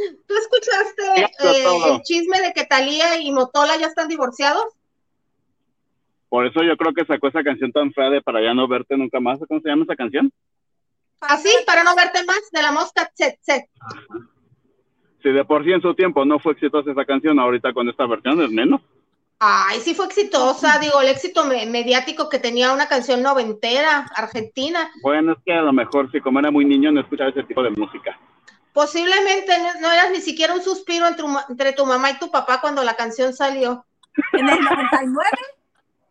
¿tú 0.26 0.34
escuchaste 0.34 1.22
eh, 1.44 1.94
el 1.94 2.02
chisme 2.02 2.40
de 2.40 2.52
que 2.52 2.64
Talía 2.64 3.20
y 3.20 3.30
Motola 3.32 3.76
ya 3.76 3.86
están 3.86 4.08
divorciados? 4.08 4.64
Por 6.28 6.46
eso 6.46 6.62
yo 6.62 6.76
creo 6.76 6.92
que 6.94 7.04
sacó 7.04 7.28
esa 7.28 7.42
canción 7.42 7.72
tan 7.72 7.92
fea 7.92 8.08
de 8.08 8.22
Para 8.22 8.40
ya 8.42 8.54
no 8.54 8.68
verte 8.68 8.96
nunca 8.96 9.18
más. 9.18 9.40
¿Cómo 9.48 9.60
se 9.60 9.68
llama 9.68 9.84
esa 9.84 9.96
canción? 9.96 10.32
Así, 11.20 11.50
para 11.66 11.82
no 11.84 11.94
verte 11.94 12.24
más, 12.24 12.40
de 12.50 12.62
la 12.62 12.72
mosca 12.72 13.10
tset, 13.14 13.38
tset. 13.40 13.64
Si 15.22 15.28
de 15.28 15.44
por 15.44 15.64
sí 15.64 15.72
en 15.72 15.82
su 15.82 15.94
tiempo 15.94 16.24
no 16.24 16.38
fue 16.38 16.52
exitosa 16.52 16.92
esa 16.92 17.04
canción, 17.04 17.38
ahorita 17.38 17.74
con 17.74 17.88
esta 17.88 18.06
versión 18.06 18.40
es 18.40 18.50
menos. 18.50 18.80
Ay, 19.38 19.80
sí 19.80 19.94
fue 19.94 20.06
exitosa, 20.06 20.78
digo, 20.78 21.00
el 21.00 21.08
éxito 21.08 21.44
me- 21.44 21.66
mediático 21.66 22.28
que 22.28 22.38
tenía 22.38 22.72
una 22.72 22.88
canción 22.88 23.22
noventera, 23.22 24.06
argentina. 24.14 24.90
Bueno, 25.02 25.32
es 25.32 25.38
que 25.44 25.52
a 25.52 25.62
lo 25.62 25.72
mejor 25.72 26.10
si 26.12 26.20
como 26.20 26.38
era 26.40 26.50
muy 26.50 26.64
niño 26.64 26.92
no 26.92 27.00
escuchaba 27.00 27.30
ese 27.30 27.42
tipo 27.44 27.62
de 27.62 27.70
música. 27.70 28.18
Posiblemente 28.72 29.58
no, 29.58 29.80
no 29.80 29.90
eras 29.92 30.10
ni 30.10 30.20
siquiera 30.20 30.54
un 30.54 30.62
suspiro 30.62 31.06
entre, 31.08 31.24
entre 31.48 31.72
tu 31.72 31.84
mamá 31.86 32.10
y 32.10 32.18
tu 32.18 32.30
papá 32.30 32.60
cuando 32.60 32.82
la 32.84 32.94
canción 32.94 33.32
salió. 33.32 33.84
En 34.32 34.48
el 34.48 34.60
99, 34.60 35.28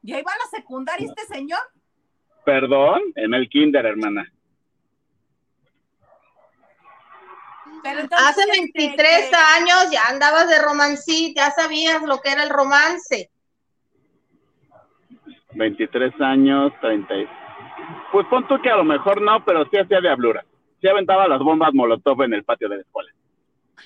ya 0.02 0.20
iba 0.20 0.32
a 0.32 0.38
la 0.38 0.46
secundaria 0.58 1.08
este 1.08 1.26
señor. 1.34 1.60
Perdón, 2.46 3.02
en 3.16 3.34
el 3.34 3.48
kinder, 3.50 3.86
hermana. 3.86 4.32
Pero 7.84 8.00
entonces, 8.02 8.28
Hace 8.28 8.42
este, 8.42 8.60
23 8.60 9.30
que- 9.30 9.36
años 9.36 9.90
ya 9.92 10.06
andabas 10.08 10.50
de 10.50 10.62
romancito, 10.62 11.40
ya 11.42 11.52
sabías 11.52 12.02
lo 12.04 12.20
que 12.20 12.32
era 12.32 12.44
el 12.44 12.50
romance. 12.50 13.30
23 15.54 16.14
años, 16.20 16.74
30. 16.82 17.16
y- 17.16 17.28
Pues 18.12 18.26
pon 18.28 18.48
tú 18.48 18.62
que 18.62 18.70
a 18.70 18.76
lo 18.76 18.84
mejor 18.84 19.22
no, 19.22 19.44
pero 19.46 19.64
sí 19.70 19.78
hacía 19.78 20.00
diablura. 20.02 20.44
Sí 20.82 20.88
aventaba 20.88 21.28
las 21.28 21.40
bombas 21.40 21.74
molotov 21.74 22.22
en 22.24 22.34
el 22.34 22.44
patio 22.44 22.70
de 22.70 22.78
la 22.78 22.82
escuela. 22.82 23.12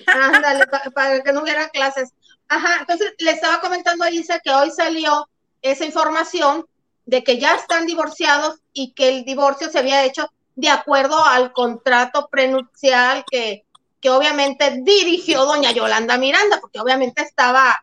Ándale, 0.06 0.66
pa- 0.66 0.90
para 0.94 1.22
que 1.22 1.32
no 1.32 1.42
hubiera 1.42 1.68
clases. 1.68 2.12
Ajá, 2.48 2.78
entonces 2.80 3.14
le 3.18 3.30
estaba 3.30 3.60
comentando 3.60 4.04
a 4.04 4.10
Isa 4.10 4.40
que 4.40 4.50
hoy 4.50 4.70
salió 4.70 5.28
esa 5.62 5.84
información 5.84 6.66
de 7.06 7.22
que 7.24 7.38
ya 7.38 7.54
están 7.54 7.86
divorciados 7.86 8.60
y 8.72 8.92
que 8.92 9.08
el 9.08 9.24
divorcio 9.24 9.68
se 9.70 9.78
había 9.78 10.04
hecho 10.04 10.26
de 10.56 10.68
acuerdo 10.68 11.24
al 11.24 11.52
contrato 11.52 12.28
prenupcial 12.30 13.24
que, 13.30 13.64
que 14.00 14.10
obviamente 14.10 14.78
dirigió 14.82 15.44
doña 15.44 15.72
Yolanda 15.72 16.16
Miranda, 16.18 16.58
porque 16.60 16.80
obviamente 16.80 17.22
estaba 17.22 17.82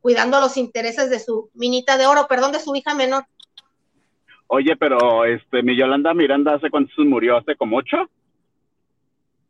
cuidando 0.00 0.40
los 0.40 0.56
intereses 0.56 1.10
de 1.10 1.18
su 1.20 1.50
minita 1.54 1.96
de 1.96 2.06
oro, 2.06 2.26
perdón, 2.28 2.52
de 2.52 2.60
su 2.60 2.74
hija 2.76 2.94
menor. 2.94 3.24
Oye, 4.48 4.76
pero 4.76 5.24
este, 5.24 5.62
mi 5.62 5.76
Yolanda 5.76 6.14
Miranda, 6.14 6.54
¿hace 6.54 6.70
cuántos 6.70 6.96
murió? 6.98 7.36
¿Hace 7.36 7.56
como 7.56 7.78
ocho? 7.78 8.08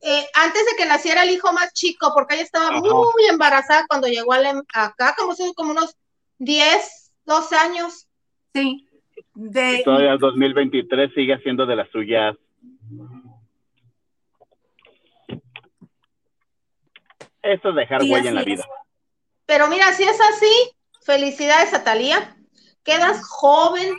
Eh, 0.02 0.26
antes 0.34 0.64
de 0.66 0.76
que 0.76 0.86
naciera 0.86 1.22
el 1.22 1.30
hijo 1.30 1.52
más 1.52 1.72
chico, 1.72 2.12
porque 2.14 2.34
ella 2.34 2.44
estaba 2.44 2.68
Ajá. 2.68 2.80
muy 2.80 3.24
embarazada 3.30 3.86
cuando 3.88 4.06
llegó 4.08 4.32
al 4.32 4.46
em- 4.46 4.62
acá, 4.72 5.14
como, 5.18 5.34
son 5.34 5.52
como 5.54 5.70
unos 5.72 5.96
10, 6.38 7.12
12 7.24 7.56
años. 7.56 8.06
Sí. 8.54 8.88
De, 9.34 9.80
Y 9.80 9.84
todavía 9.84 10.12
el 10.12 10.18
2023 10.18 11.12
sigue 11.14 11.34
haciendo 11.34 11.66
de 11.66 11.76
las 11.76 11.90
suyas. 11.90 12.36
Eso 17.42 17.68
es 17.70 17.74
dejar 17.76 18.02
Sí, 18.02 18.12
huella 18.12 18.28
en 18.28 18.34
la 18.34 18.40
es. 18.40 18.46
vida. 18.46 18.64
Pero 19.46 19.68
mira, 19.68 19.92
si 19.92 20.02
es 20.02 20.18
así, 20.20 20.72
felicidades 21.04 21.72
a 21.72 21.84
Talía. 21.84 22.36
Quedas 22.82 23.22
joven, 23.28 23.96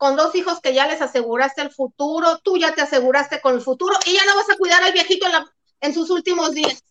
con 0.00 0.16
dos 0.16 0.34
hijos 0.34 0.60
que 0.60 0.72
ya 0.72 0.86
les 0.88 1.02
aseguraste 1.02 1.60
el 1.60 1.70
futuro, 1.70 2.38
tú 2.42 2.56
ya 2.56 2.74
te 2.74 2.80
aseguraste 2.80 3.42
con 3.42 3.54
el 3.56 3.60
futuro 3.60 3.94
y 4.06 4.14
ya 4.14 4.24
no 4.24 4.34
vas 4.34 4.48
a 4.48 4.56
cuidar 4.56 4.82
al 4.82 4.94
viejito 4.94 5.26
en, 5.26 5.32
la- 5.32 5.52
en 5.82 5.92
sus 5.92 6.08
últimos 6.08 6.54
días. 6.54 6.82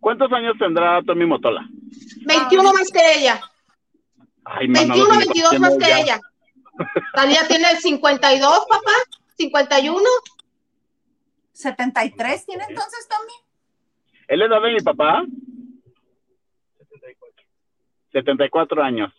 ¿Cuántos 0.00 0.32
años 0.32 0.54
tendrá 0.58 1.02
Tommy 1.02 1.26
Motola? 1.26 1.60
21 2.24 2.72
más 2.72 2.88
que 2.90 3.18
ella, 3.18 3.38
Ay, 4.42 4.68
mano, 4.68 4.94
21, 4.94 5.08
los 5.08 5.18
22 5.18 5.58
más 5.60 5.74
que 5.78 5.86
ya. 5.86 5.98
ella. 6.00 6.20
Talía 7.14 7.46
tiene 7.46 7.76
52, 7.76 8.66
papá, 8.70 8.92
51. 9.36 10.02
73 11.52 12.46
tiene 12.46 12.64
entonces 12.70 13.06
Tommy. 13.06 13.32
¿Él 14.28 14.40
es 14.40 14.48
la 14.48 14.60
de 14.60 14.72
mi 14.72 14.80
papá? 14.80 15.24
74 18.12 18.82
años. 18.82 19.12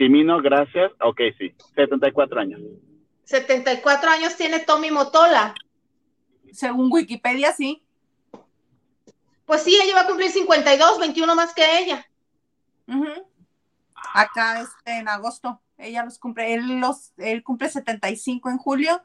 Chimino, 0.00 0.40
gracias. 0.40 0.92
Ok, 1.02 1.20
sí. 1.36 1.54
74 1.74 2.40
años. 2.40 2.58
74 3.24 4.10
años 4.10 4.34
tiene 4.34 4.60
Tommy 4.60 4.90
Motola. 4.90 5.54
Según 6.52 6.90
Wikipedia, 6.90 7.52
sí. 7.52 7.82
Pues 9.44 9.62
sí, 9.62 9.78
ella 9.78 9.96
va 9.96 10.00
a 10.00 10.06
cumplir 10.06 10.30
52, 10.30 11.00
21 11.00 11.34
más 11.34 11.52
que 11.52 11.80
ella. 11.80 12.08
Acá 14.14 14.62
este, 14.62 15.00
en 15.00 15.08
agosto. 15.08 15.60
Ella 15.76 16.02
los 16.02 16.18
cumple, 16.18 16.54
él 16.54 16.80
los, 16.80 17.12
él 17.18 17.42
cumple 17.42 17.68
75 17.68 18.48
en 18.48 18.56
julio. 18.56 19.02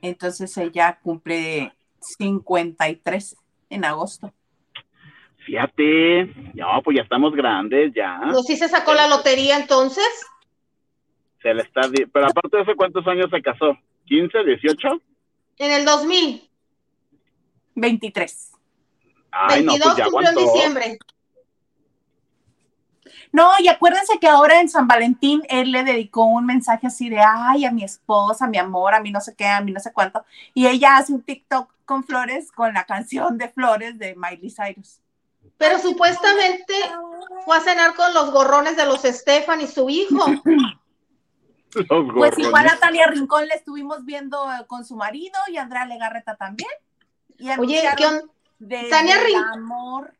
Entonces 0.00 0.56
ella 0.58 1.00
cumple 1.02 1.74
53 1.98 3.36
en 3.68 3.84
agosto. 3.84 4.32
Fíjate. 5.44 6.24
No, 6.54 6.80
pues 6.82 6.96
ya 6.96 7.02
estamos 7.02 7.34
grandes, 7.34 7.92
ya. 7.94 8.18
No 8.18 8.42
si 8.42 8.56
se 8.56 8.68
sacó 8.68 8.94
la 8.94 9.08
lotería 9.08 9.56
entonces. 9.56 10.06
Se 11.42 11.52
le 11.52 11.62
está. 11.62 11.82
Pero 12.12 12.26
aparte 12.26 12.56
de 12.56 12.62
eso, 12.62 12.72
¿cuántos 12.76 13.06
años 13.06 13.26
se 13.30 13.42
casó? 13.42 13.76
¿15, 14.06 14.44
18? 14.44 14.88
En 15.58 15.70
el 15.70 15.84
2000, 15.84 16.48
23. 17.74 18.52
Ay, 19.30 19.62
no, 19.62 19.72
22 19.72 19.94
pues 19.94 19.96
ya 19.96 20.04
cumplió 20.04 20.30
en 20.30 20.38
aguantó. 20.38 20.54
diciembre. 20.54 20.98
No, 23.32 23.50
y 23.58 23.66
acuérdense 23.66 24.18
que 24.20 24.28
ahora 24.28 24.60
en 24.60 24.68
San 24.68 24.86
Valentín 24.86 25.42
él 25.48 25.72
le 25.72 25.82
dedicó 25.82 26.24
un 26.24 26.46
mensaje 26.46 26.86
así 26.86 27.08
de, 27.08 27.18
ay, 27.20 27.64
a 27.64 27.72
mi 27.72 27.82
esposa, 27.82 28.44
a 28.44 28.48
mi 28.48 28.58
amor, 28.58 28.94
a 28.94 29.00
mí 29.00 29.10
no 29.10 29.20
sé 29.20 29.34
qué, 29.34 29.46
a 29.46 29.60
mí 29.60 29.72
no 29.72 29.80
sé 29.80 29.92
cuánto. 29.92 30.24
Y 30.54 30.68
ella 30.68 30.96
hace 30.96 31.12
un 31.12 31.22
TikTok 31.22 31.68
con 31.84 32.04
flores, 32.04 32.52
con 32.52 32.72
la 32.72 32.84
canción 32.84 33.36
de 33.36 33.48
flores 33.48 33.98
de 33.98 34.14
Miley 34.14 34.50
Cyrus. 34.50 35.00
Pero 35.64 35.78
supuestamente 35.78 36.74
fue 37.44 37.56
a 37.56 37.60
cenar 37.60 37.94
con 37.94 38.12
los 38.14 38.30
gorrones 38.30 38.76
de 38.76 38.84
los 38.86 39.02
Stefan 39.02 39.60
y 39.60 39.66
su 39.66 39.88
hijo. 39.88 40.26
Pues 42.14 42.38
igual 42.38 42.68
a 42.68 42.78
Tania 42.78 43.06
Rincón 43.08 43.48
la 43.48 43.54
estuvimos 43.54 44.04
viendo 44.04 44.50
eh, 44.52 44.64
con 44.66 44.84
su 44.84 44.94
marido 44.94 45.38
y 45.48 45.56
Andrea 45.56 45.86
Legarreta 45.86 46.36
también. 46.36 46.70
Y 47.38 47.50
Oye, 47.58 47.80
¿qué 47.80 47.88
anunciaron 47.88 48.14
on- 48.24 48.30
de- 48.60 48.88
Tania 48.90 49.16
del 49.16 49.24
Rin- 49.26 49.36
amor. 49.54 50.14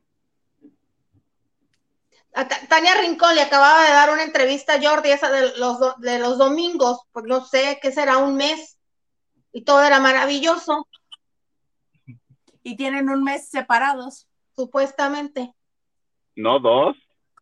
a 2.35 2.48
Ta- 2.48 2.59
Tania 2.68 2.94
Rincón 3.00 3.35
le 3.37 3.42
acababa 3.42 3.85
de 3.85 3.90
dar 3.92 4.11
una 4.11 4.24
entrevista 4.24 4.74
a 4.74 4.83
Jordi, 4.83 5.11
esa 5.11 5.30
de 5.30 5.57
los, 5.59 5.78
do- 5.78 5.94
de 5.98 6.18
los 6.18 6.38
domingos, 6.38 7.02
pues 7.12 7.24
no 7.26 7.44
sé, 7.44 7.78
¿qué 7.80 7.92
será? 7.92 8.16
Un 8.18 8.35
mes. 8.37 8.76
Y 9.52 9.62
todo 9.62 9.83
era 9.85 10.00
maravilloso, 10.00 10.88
Y 12.66 12.76
tienen 12.76 13.11
un 13.11 13.22
mes 13.22 13.48
separados. 13.48 14.26
Supuestamente. 14.54 15.52
No, 16.36 16.58
dos. 16.58 16.96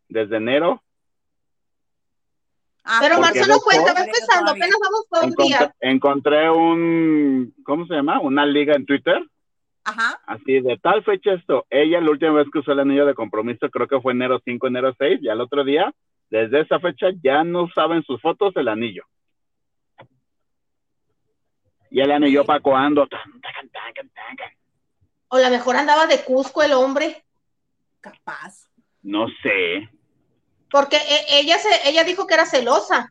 Desde 0.07 0.37
enero. 0.37 0.81
Ah, 2.83 2.99
Pero 3.01 3.19
marzo 3.19 3.47
no 3.47 3.59
cuenta, 3.59 3.93
va 3.93 4.01
empezando, 4.01 4.51
apenas 4.51 4.75
vamos 4.81 5.05
por 5.09 5.23
un 5.23 5.47
día. 5.47 5.73
encontré 5.79 6.49
un. 6.49 7.53
¿Cómo 7.63 7.85
se 7.87 7.95
llama? 7.95 8.19
Una 8.19 8.45
liga 8.45 8.75
en 8.75 8.85
Twitter. 8.85 9.23
Ajá. 9.85 10.19
Así 10.27 10.59
de 10.59 10.77
tal 10.77 11.03
fecha 11.03 11.33
esto. 11.33 11.65
Ella 11.69 12.01
la 12.01 12.11
última 12.11 12.33
vez 12.33 12.47
que 12.51 12.59
usó 12.59 12.73
el 12.73 12.79
anillo 12.81 13.05
de 13.05 13.15
compromiso 13.15 13.69
creo 13.69 13.87
que 13.87 14.01
fue 14.01 14.13
enero 14.13 14.39
5, 14.43 14.67
enero 14.67 14.93
6, 14.97 15.19
y 15.21 15.29
al 15.29 15.41
otro 15.41 15.63
día, 15.63 15.93
desde 16.29 16.61
esa 16.61 16.79
fecha 16.79 17.07
ya 17.21 17.43
no 17.43 17.63
usaba 17.63 17.95
en 17.95 18.03
sus 18.03 18.21
fotos 18.21 18.53
el 18.55 18.67
anillo. 18.67 19.03
Y 21.89 22.01
el 22.01 22.11
anillo 22.11 22.43
para 22.43 22.59
cuando. 22.59 23.07
O 25.35 25.39
la 25.39 25.49
mejor 25.49 25.75
andaba 25.75 26.05
de 26.05 26.23
Cusco 26.23 26.61
el 26.61 26.73
hombre, 26.73 27.25
Capaz. 28.01 28.69
No 29.01 29.25
sé. 29.41 29.89
porque 30.69 30.97
e- 30.97 31.39
ella, 31.39 31.57
se, 31.57 31.89
ella 31.89 32.03
dijo 32.03 32.27
que 32.27 32.35
era 32.35 32.45
celosa. 32.45 33.07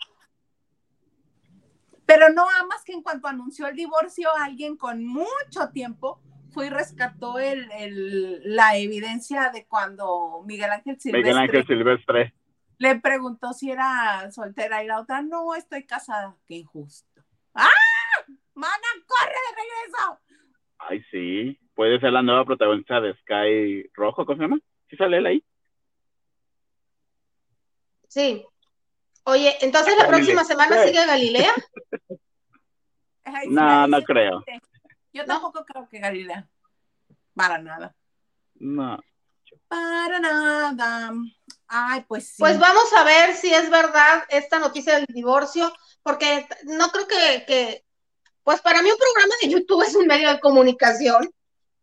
Pero 2.06 2.28
no 2.28 2.48
amas 2.48 2.84
que 2.84 2.92
en 2.92 3.02
cuanto 3.02 3.26
anunció 3.26 3.66
el 3.66 3.74
divorcio, 3.74 4.28
alguien 4.38 4.76
con 4.76 5.04
mucho 5.04 5.70
tiempo 5.72 6.20
fue 6.52 6.66
y 6.66 6.70
rescató 6.70 7.40
el, 7.40 7.68
el- 7.72 8.54
la 8.54 8.76
evidencia 8.76 9.50
de 9.50 9.66
cuando 9.66 10.42
Miguel 10.46 10.70
Ángel 10.70 11.00
Silvestre 11.00 11.22
Miguel 11.32 11.38
Ángel 11.38 11.66
Silvestre. 11.66 12.34
le 12.78 13.00
preguntó 13.00 13.52
si 13.52 13.72
era 13.72 14.30
soltera 14.30 14.84
y 14.84 14.86
la 14.86 15.00
otra, 15.00 15.22
no, 15.22 15.56
estoy 15.56 15.84
casada. 15.86 16.36
Qué 16.46 16.54
injusto. 16.54 17.20
¡Ah! 17.54 17.68
¡Mana, 18.54 18.86
corre 19.08 19.32
de 19.32 19.56
regreso! 19.56 20.20
Ay, 20.78 21.02
sí. 21.10 21.58
Puede 21.74 21.98
ser 22.00 22.12
la 22.12 22.22
nueva 22.22 22.44
protagonista 22.44 23.00
de 23.00 23.14
Sky 23.14 23.90
Rojo, 23.94 24.26
¿cómo 24.26 24.36
se 24.36 24.42
llama? 24.42 24.58
¿Sí 24.88 24.96
sale 24.96 25.18
él 25.18 25.26
ahí? 25.26 25.44
Sí. 28.08 28.44
Oye, 29.24 29.56
entonces 29.60 29.96
la 29.96 30.08
próxima 30.08 30.44
semana 30.44 30.82
sigue 30.82 31.06
Galilea. 31.06 31.52
no, 33.48 33.86
no 33.86 34.02
creo. 34.02 34.44
Yo 35.12 35.24
tampoco 35.24 35.64
creo 35.64 35.88
que 35.88 35.98
Galilea. 35.98 36.46
Para 37.34 37.58
nada. 37.58 37.94
No. 38.54 39.00
Para 39.68 40.20
nada. 40.20 41.12
Ay, 41.68 42.04
pues 42.06 42.28
sí. 42.28 42.34
Pues 42.38 42.58
vamos 42.58 42.92
a 42.92 43.04
ver 43.04 43.34
si 43.34 43.52
es 43.52 43.70
verdad 43.70 44.24
esta 44.28 44.58
noticia 44.58 44.96
del 44.96 45.06
divorcio, 45.06 45.72
porque 46.02 46.46
no 46.64 46.88
creo 46.88 47.06
que, 47.06 47.84
pues 48.42 48.60
para 48.60 48.82
mí 48.82 48.90
un 48.90 48.98
programa 48.98 49.34
de 49.40 49.48
YouTube 49.48 49.82
es 49.82 49.94
un 49.94 50.06
medio 50.06 50.30
de 50.30 50.40
comunicación. 50.40 51.30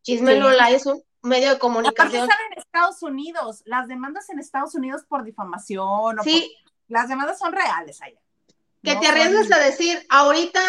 Chisme 0.02 0.36
Lola 0.36 0.70
es 0.72 0.86
un 0.86 1.04
medio 1.22 1.50
de 1.50 1.60
comunicación. 1.60 2.24
están 2.24 2.38
en 2.52 2.60
Estados 2.60 3.04
Unidos, 3.04 3.62
las 3.66 3.88
demandas 3.88 4.30
en 4.30 4.40
Estados 4.40 4.76
Unidos 4.76 5.04
por 5.08 5.24
difamación. 5.24 6.18
sí. 6.24 6.56
las 6.88 7.10
demandas 7.10 7.40
son 7.40 7.52
reales 7.52 8.02
allá. 8.02 8.20
Que 8.82 8.96
te 8.96 9.08
arriesgues 9.08 9.52
a 9.52 9.60
decir, 9.60 10.06
ahorita 10.10 10.62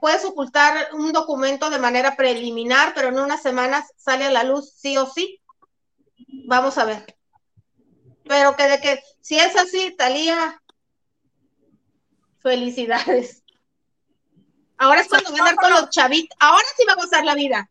puedes 0.00 0.24
ocultar 0.24 0.90
un 0.92 1.12
documento 1.12 1.68
de 1.68 1.80
manera 1.80 2.14
preliminar, 2.14 2.92
pero 2.94 3.08
en 3.08 3.18
unas 3.18 3.42
semanas 3.42 3.92
sale 3.96 4.26
a 4.26 4.30
la 4.30 4.44
luz 4.44 4.72
sí 4.76 4.96
o 4.96 5.06
sí. 5.06 5.40
Vamos 6.46 6.78
a 6.78 6.84
ver. 6.84 7.16
Pero 8.28 8.54
que 8.54 8.68
de 8.68 8.80
que 8.80 9.02
si 9.20 9.36
es 9.38 9.56
así, 9.56 9.94
Talía, 9.96 10.62
felicidades. 12.38 13.42
Ahora 14.78 15.00
es 15.00 15.08
cuando 15.08 15.32
va 15.32 15.36
a 15.36 15.48
andar 15.48 15.56
con 15.56 15.70
los 15.70 15.90
chavitos. 15.90 16.36
Ahora 16.38 16.64
sí 16.76 16.84
va 16.86 16.92
a 16.92 16.96
gozar 16.96 17.24
la 17.24 17.34
vida. 17.34 17.70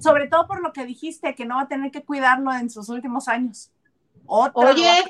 Sobre 0.00 0.28
todo 0.28 0.46
por 0.46 0.60
lo 0.62 0.72
que 0.72 0.86
dijiste, 0.86 1.34
que 1.34 1.44
no 1.44 1.56
va 1.56 1.62
a 1.62 1.68
tener 1.68 1.90
que 1.90 2.04
cuidarlo 2.04 2.52
en 2.52 2.70
sus 2.70 2.88
últimos 2.88 3.28
años. 3.28 3.70
Oye, 4.26 5.04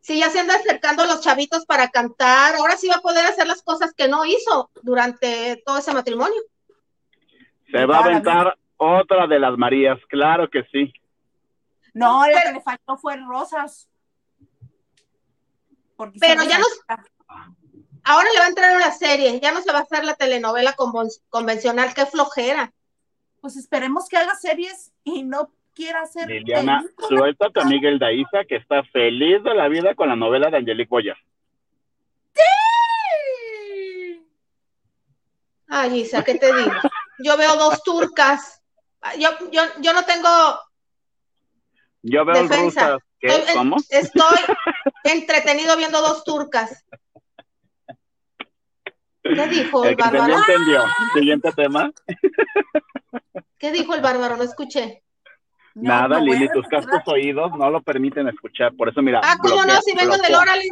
si 0.00 0.20
ya 0.20 0.30
se 0.30 0.40
anda 0.40 0.54
acercando 0.54 1.02
a 1.02 1.06
los 1.06 1.20
chavitos 1.20 1.66
para 1.66 1.88
cantar, 1.88 2.54
ahora 2.54 2.76
sí 2.76 2.88
va 2.88 2.96
a 2.96 3.00
poder 3.00 3.26
hacer 3.26 3.46
las 3.46 3.62
cosas 3.62 3.92
que 3.92 4.06
no 4.06 4.24
hizo 4.24 4.70
durante 4.82 5.62
todo 5.66 5.78
ese 5.78 5.92
matrimonio. 5.92 6.40
Se 7.70 7.84
va 7.84 7.98
a 7.98 8.04
aventar 8.04 8.56
otra 8.76 9.26
de 9.26 9.40
las 9.40 9.56
Marías, 9.58 9.98
claro 10.08 10.48
que 10.48 10.62
sí. 10.70 10.92
No, 11.92 12.26
lo 12.26 12.32
que 12.32 12.52
le 12.52 12.60
faltó 12.60 12.96
fue 12.98 13.16
rosas. 13.16 13.88
pero 16.20 16.44
ya 16.44 16.58
no. 16.58 16.66
Ahora 18.04 18.28
le 18.32 18.38
va 18.38 18.44
a 18.44 18.48
entrar 18.48 18.72
en 18.72 18.80
la 18.80 18.92
serie, 18.92 19.40
ya 19.40 19.50
no 19.50 19.60
se 19.60 19.72
va 19.72 19.80
a 19.80 19.82
hacer 19.82 20.04
la 20.04 20.14
telenovela 20.14 20.76
convencional, 21.30 21.92
qué 21.94 22.06
flojera. 22.06 22.72
Pues 23.46 23.58
esperemos 23.58 24.08
que 24.08 24.16
haga 24.16 24.34
series 24.34 24.92
y 25.04 25.22
no 25.22 25.52
quiera 25.72 26.00
hacer. 26.00 26.28
Liliana, 26.28 26.84
suelta 27.08 27.46
a 27.46 27.50
tu 27.50 27.60
amiga 27.60 27.88
Elda 27.88 28.10
Isa, 28.10 28.44
que 28.44 28.56
está 28.56 28.82
feliz 28.82 29.40
de 29.44 29.54
la 29.54 29.68
vida 29.68 29.94
con 29.94 30.08
la 30.08 30.16
novela 30.16 30.50
de 30.50 30.56
Angelique 30.56 30.88
Boyer. 30.90 31.16
¡Sí! 32.34 32.42
Ay, 35.68 36.00
Isa, 36.00 36.24
¿qué 36.24 36.34
te 36.34 36.52
digo? 36.56 36.72
Yo 37.20 37.36
veo 37.36 37.54
dos 37.54 37.84
turcas. 37.84 38.64
Yo, 39.16 39.28
yo, 39.52 39.62
yo 39.78 39.92
no 39.92 40.04
tengo. 40.04 40.28
Yo 42.02 42.24
veo 42.24 42.42
defensa. 42.42 42.98
¿Qué? 43.20 43.44
¿Cómo? 43.54 43.76
Estoy 43.90 44.38
entretenido 45.04 45.76
viendo 45.76 46.00
dos 46.00 46.24
turcas. 46.24 46.84
¿Qué 49.22 49.46
dijo 49.46 49.84
el? 49.84 49.96
No 49.96 50.38
entendió. 50.38 50.84
Siguiente 51.14 51.52
tema. 51.52 51.92
¿Qué 53.58 53.72
dijo 53.72 53.94
el 53.94 54.00
bárbaro? 54.00 54.36
No 54.36 54.42
escuché. 54.42 55.02
Nada, 55.74 56.20
Lili, 56.20 56.48
tus 56.48 56.66
cascos 56.68 57.02
oídos 57.06 57.52
no 57.58 57.70
lo 57.70 57.82
permiten 57.82 58.28
escuchar. 58.28 58.74
Por 58.74 58.88
eso, 58.88 59.02
mira. 59.02 59.20
Ah, 59.22 59.36
¿cómo 59.40 59.64
no? 59.64 59.80
Si 59.82 59.94
vengo 59.94 60.16
del 60.16 60.34
órale. 60.34 60.64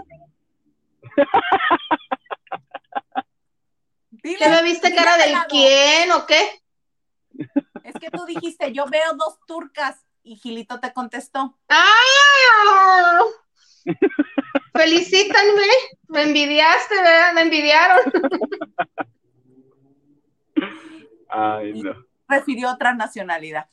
¿Qué 4.22 4.48
me 4.48 4.62
viste 4.62 4.94
cara 4.94 5.18
del 5.18 5.34
quién 5.48 6.10
o 6.12 6.24
qué? 6.24 6.62
Es 7.84 7.94
que 8.00 8.10
tú 8.10 8.24
dijiste, 8.24 8.72
yo 8.72 8.86
veo 8.86 9.12
dos 9.14 9.38
turcas 9.46 10.02
y 10.22 10.36
Gilito 10.36 10.80
te 10.80 10.94
contestó. 10.94 11.58
¡Ah! 11.68 13.20
Felicítanme, 14.72 15.68
me 16.08 16.22
envidiaste, 16.22 16.96
¿verdad? 16.96 17.34
Me 17.34 17.42
envidiaron. 17.42 18.00
Ay, 21.28 21.82
no. 21.82 22.06
Refirió 22.34 22.70
otra 22.70 22.94
nacionalidad. 22.94 23.66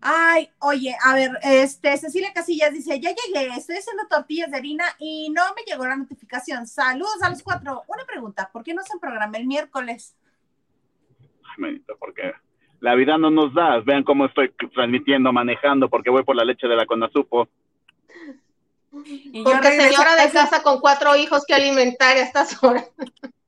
Ay, 0.00 0.50
oye, 0.60 0.94
a 1.04 1.14
ver, 1.14 1.32
este, 1.42 1.96
Cecilia 1.96 2.32
Casillas 2.32 2.72
dice, 2.72 3.00
ya 3.00 3.10
llegué, 3.10 3.48
estoy 3.56 3.76
haciendo 3.76 4.06
tortillas 4.08 4.50
de 4.50 4.58
harina 4.58 4.84
y 4.98 5.30
no 5.30 5.42
me 5.56 5.62
llegó 5.62 5.86
la 5.86 5.96
notificación. 5.96 6.66
Saludos 6.66 7.20
a 7.22 7.30
los 7.30 7.42
cuatro. 7.42 7.82
Una 7.88 8.04
pregunta, 8.04 8.48
¿por 8.52 8.62
qué 8.62 8.72
no 8.72 8.82
se 8.82 8.98
programa 9.00 9.36
el 9.36 9.46
miércoles? 9.46 10.16
Ay, 11.20 11.56
Menito, 11.58 11.96
¿por 11.98 12.14
qué? 12.14 12.32
La 12.80 12.94
vida 12.94 13.18
no 13.18 13.30
nos 13.30 13.52
da. 13.54 13.80
Vean 13.80 14.04
cómo 14.04 14.26
estoy 14.26 14.52
transmitiendo, 14.74 15.32
manejando, 15.32 15.88
porque 15.88 16.10
voy 16.10 16.22
por 16.22 16.36
la 16.36 16.44
leche 16.44 16.68
de 16.68 16.76
la 16.76 16.86
Conasupo. 16.86 17.48
porque 18.90 19.80
señora 19.80 20.14
de 20.14 20.30
casa 20.30 20.62
con 20.62 20.80
cuatro 20.80 21.16
hijos 21.16 21.44
que 21.46 21.54
alimentar 21.54 22.16
a 22.16 22.20
estas 22.20 22.62
horas. 22.62 22.88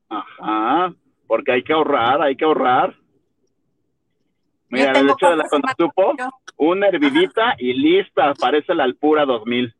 Ajá, 0.09 0.93
porque 1.29 1.51
hay 1.51 1.63
que 1.63 1.73
ahorrar, 1.73 2.23
hay 2.23 2.35
que 2.35 2.43
ahorrar. 2.43 2.95
Mira, 4.69 4.93
la 4.93 5.03
leche 5.03 5.27
de 5.27 5.35
la 5.35 5.47
Conasupo, 5.47 6.15
una 6.57 6.87
hervidita 6.87 7.53
y 7.59 7.73
lista, 7.73 8.33
parece 8.33 8.73
la 8.73 8.83
Alpura 8.83 9.25
2000. 9.25 9.75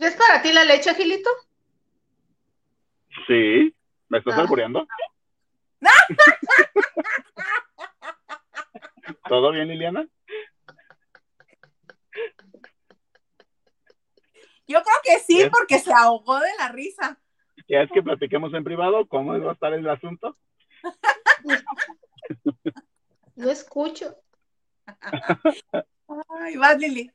¿Es 0.00 0.16
para 0.16 0.42
ti 0.42 0.52
la 0.52 0.66
leche, 0.66 0.94
Gilito? 0.94 1.30
Sí, 3.26 3.74
¿me 4.10 4.18
estás 4.18 4.38
ah. 4.38 4.46
¿Todo 9.30 9.50
bien, 9.50 9.68
Liliana? 9.68 10.06
Yo 14.66 14.82
creo 14.82 14.96
que 15.02 15.18
sí, 15.20 15.42
porque 15.50 15.78
se 15.78 15.92
ahogó 15.92 16.38
de 16.40 16.50
la 16.58 16.68
risa. 16.68 17.18
¿Quieres 17.66 17.90
que 17.92 18.02
platiquemos 18.02 18.52
en 18.54 18.64
privado? 18.64 19.06
¿Cómo 19.06 19.38
va 19.38 19.50
a 19.50 19.54
estar 19.54 19.72
el 19.72 19.88
asunto? 19.88 20.36
No 23.36 23.50
escucho. 23.50 24.16
Ay, 24.86 26.56
vas, 26.56 26.78
Lili. 26.78 27.10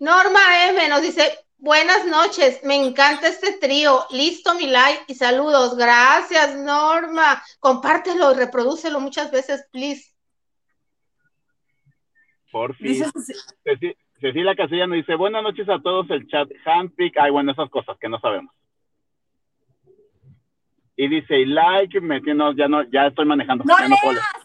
Norma 0.00 0.40
M 0.70 0.88
nos 0.88 1.02
dice, 1.02 1.44
Buenas 1.64 2.04
noches, 2.06 2.60
me 2.62 2.76
encanta 2.76 3.26
este 3.26 3.52
trío. 3.52 4.04
Listo 4.10 4.54
mi 4.54 4.66
like 4.66 5.04
y 5.06 5.14
saludos. 5.14 5.78
Gracias, 5.78 6.56
Norma. 6.56 7.42
Compártelo 7.58 8.32
y 8.32 8.34
reprodúcelo 8.34 9.00
muchas 9.00 9.30
veces, 9.30 9.66
please. 9.72 10.12
Por 12.52 12.74
fin. 12.76 13.02
Cecilia 14.20 14.54
Casillano 14.54 14.94
dice, 14.94 15.14
buenas 15.16 15.42
noches 15.42 15.68
a 15.68 15.80
todos, 15.80 16.08
el 16.10 16.26
chat, 16.28 16.48
handpick, 16.64 17.16
ay, 17.18 17.30
bueno, 17.30 17.52
esas 17.52 17.68
cosas 17.70 17.96
que 17.98 18.08
no 18.08 18.18
sabemos. 18.20 18.54
Y 20.96 21.08
dice, 21.08 21.44
like, 21.44 22.00
metiendo, 22.00 22.52
ya 22.52 22.68
no, 22.68 22.84
ya 22.84 23.06
estoy 23.06 23.26
manejando. 23.26 23.64
No 23.64 23.76
leas, 23.76 23.98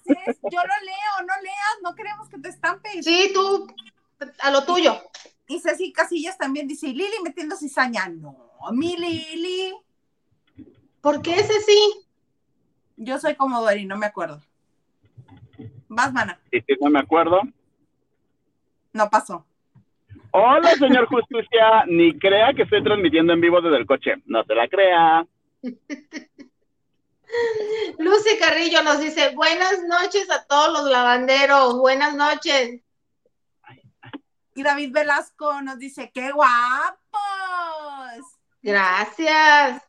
yo 0.05 0.15
lo 0.15 0.85
leo, 0.85 1.27
no 1.27 1.33
leas, 1.43 1.77
no 1.83 1.95
queremos 1.95 2.27
que 2.27 2.39
te 2.39 2.49
estampes. 2.49 3.05
Sí, 3.05 3.31
tú, 3.33 3.67
a 4.39 4.51
lo 4.51 4.65
tuyo. 4.65 4.99
Y 5.47 5.59
Ceci 5.59 5.93
Casillas 5.93 6.37
también 6.37 6.67
dice, 6.67 6.87
Lili 6.87 7.17
metiendo 7.23 7.55
cizaña. 7.55 8.07
No, 8.07 8.35
mi 8.71 8.97
Lili. 8.97 9.75
¿Por 11.01 11.21
qué 11.21 11.35
ese 11.35 11.59
sí? 11.61 12.07
Yo 12.97 13.19
soy 13.19 13.35
como 13.35 13.61
Dori, 13.61 13.85
no 13.85 13.95
me 13.97 14.07
acuerdo. 14.07 14.41
Vas, 15.87 16.11
mana. 16.11 16.39
¿Y 16.51 16.61
si 16.61 16.73
no 16.81 16.89
me 16.89 16.99
acuerdo? 16.99 17.41
No 18.93 19.09
pasó. 19.09 19.45
Hola, 20.31 20.75
señor 20.75 21.07
Justicia. 21.07 21.85
Ni 21.87 22.17
crea 22.17 22.53
que 22.53 22.63
estoy 22.63 22.83
transmitiendo 22.83 23.33
en 23.33 23.41
vivo 23.41 23.61
desde 23.61 23.77
el 23.77 23.85
coche. 23.85 24.15
No 24.25 24.43
se 24.43 24.55
la 24.55 24.67
crea. 24.67 25.25
Lucy 27.99 28.37
Carrillo 28.39 28.81
nos 28.83 28.99
dice, 28.99 29.35
buenas 29.35 29.83
noches 29.83 30.29
a 30.31 30.45
todos 30.45 30.73
los 30.73 30.89
lavanderos. 30.91 31.77
Buenas 31.79 32.15
noches. 32.15 32.81
Y 34.55 34.63
David 34.63 34.91
Velasco 34.91 35.61
nos 35.61 35.79
dice, 35.79 36.11
¡qué 36.13 36.31
guapos! 36.31 36.99
Gracias. 38.61 39.81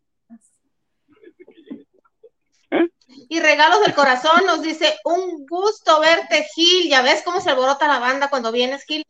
Y 3.29 3.41
regalos 3.41 3.81
del 3.81 3.95
corazón 3.95 4.45
nos 4.47 4.63
dice, 4.63 4.97
un 5.05 5.47
gusto 5.47 6.01
verte, 6.01 6.47
Gil. 6.55 6.89
Ya 6.89 7.03
ves 7.03 7.23
cómo 7.25 7.41
se 7.41 7.51
alborota 7.51 7.89
la 7.89 7.99
banda 7.99 8.31
cuando 8.31 8.53
vienes, 8.53 8.85
Gil. 8.85 9.05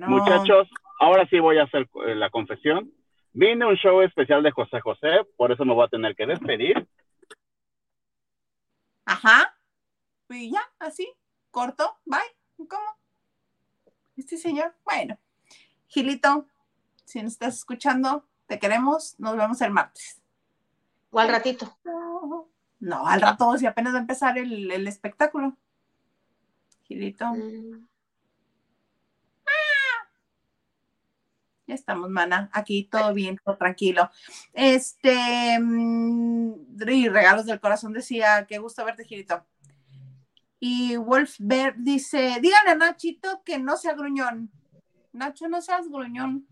Muchachos, 0.00 0.68
ahora 1.00 1.26
sí 1.28 1.38
voy 1.38 1.58
a 1.58 1.64
hacer 1.64 1.88
eh, 2.06 2.14
la 2.14 2.30
confesión. 2.30 2.92
Vine 3.32 3.66
un 3.66 3.76
show 3.76 4.00
especial 4.02 4.42
de 4.42 4.52
José 4.52 4.80
José, 4.80 5.24
por 5.36 5.52
eso 5.52 5.64
me 5.64 5.74
voy 5.74 5.84
a 5.84 5.88
tener 5.88 6.14
que 6.14 6.26
despedir. 6.26 6.88
Ajá. 9.04 9.56
Y 10.30 10.50
ya, 10.50 10.62
así, 10.78 11.12
corto, 11.50 11.98
bye. 12.04 12.20
¿Cómo? 12.56 12.86
Este 14.16 14.36
señor, 14.36 14.74
bueno. 14.84 15.18
Gilito, 15.88 16.46
si 17.04 17.22
nos 17.22 17.32
estás 17.32 17.56
escuchando, 17.56 18.24
te 18.46 18.58
queremos, 18.58 19.18
nos 19.18 19.36
vemos 19.36 19.60
el 19.60 19.70
martes. 19.70 20.20
O 21.10 21.18
al 21.18 21.28
ratito. 21.28 21.76
No, 22.80 23.06
al 23.06 23.20
rato, 23.20 23.56
si 23.56 23.66
apenas 23.66 23.94
va 23.94 23.98
a 23.98 24.00
empezar 24.00 24.36
el, 24.38 24.86
espectáculo. 24.86 25.56
Gilito. 26.84 27.26
Mm. 27.26 27.86
Ya 31.66 31.74
estamos, 31.74 32.10
mana. 32.10 32.50
Aquí 32.52 32.84
todo 32.84 33.14
bien, 33.14 33.38
todo 33.42 33.56
tranquilo. 33.56 34.10
Este, 34.52 35.58
mm, 35.58 36.54
y 36.88 37.08
regalos 37.08 37.46
del 37.46 37.60
corazón 37.60 37.92
decía, 37.92 38.46
qué 38.48 38.58
gusto 38.58 38.84
verte, 38.84 39.04
Gilito. 39.04 39.46
Y 40.60 40.96
Wolfberg 40.96 41.76
dice, 41.78 42.38
díganle 42.40 42.70
a 42.70 42.74
Nachito 42.74 43.42
que 43.44 43.58
no 43.58 43.76
sea 43.76 43.94
gruñón. 43.94 44.50
Nacho, 45.12 45.48
no 45.48 45.60
seas 45.62 45.88
gruñón. 45.88 46.46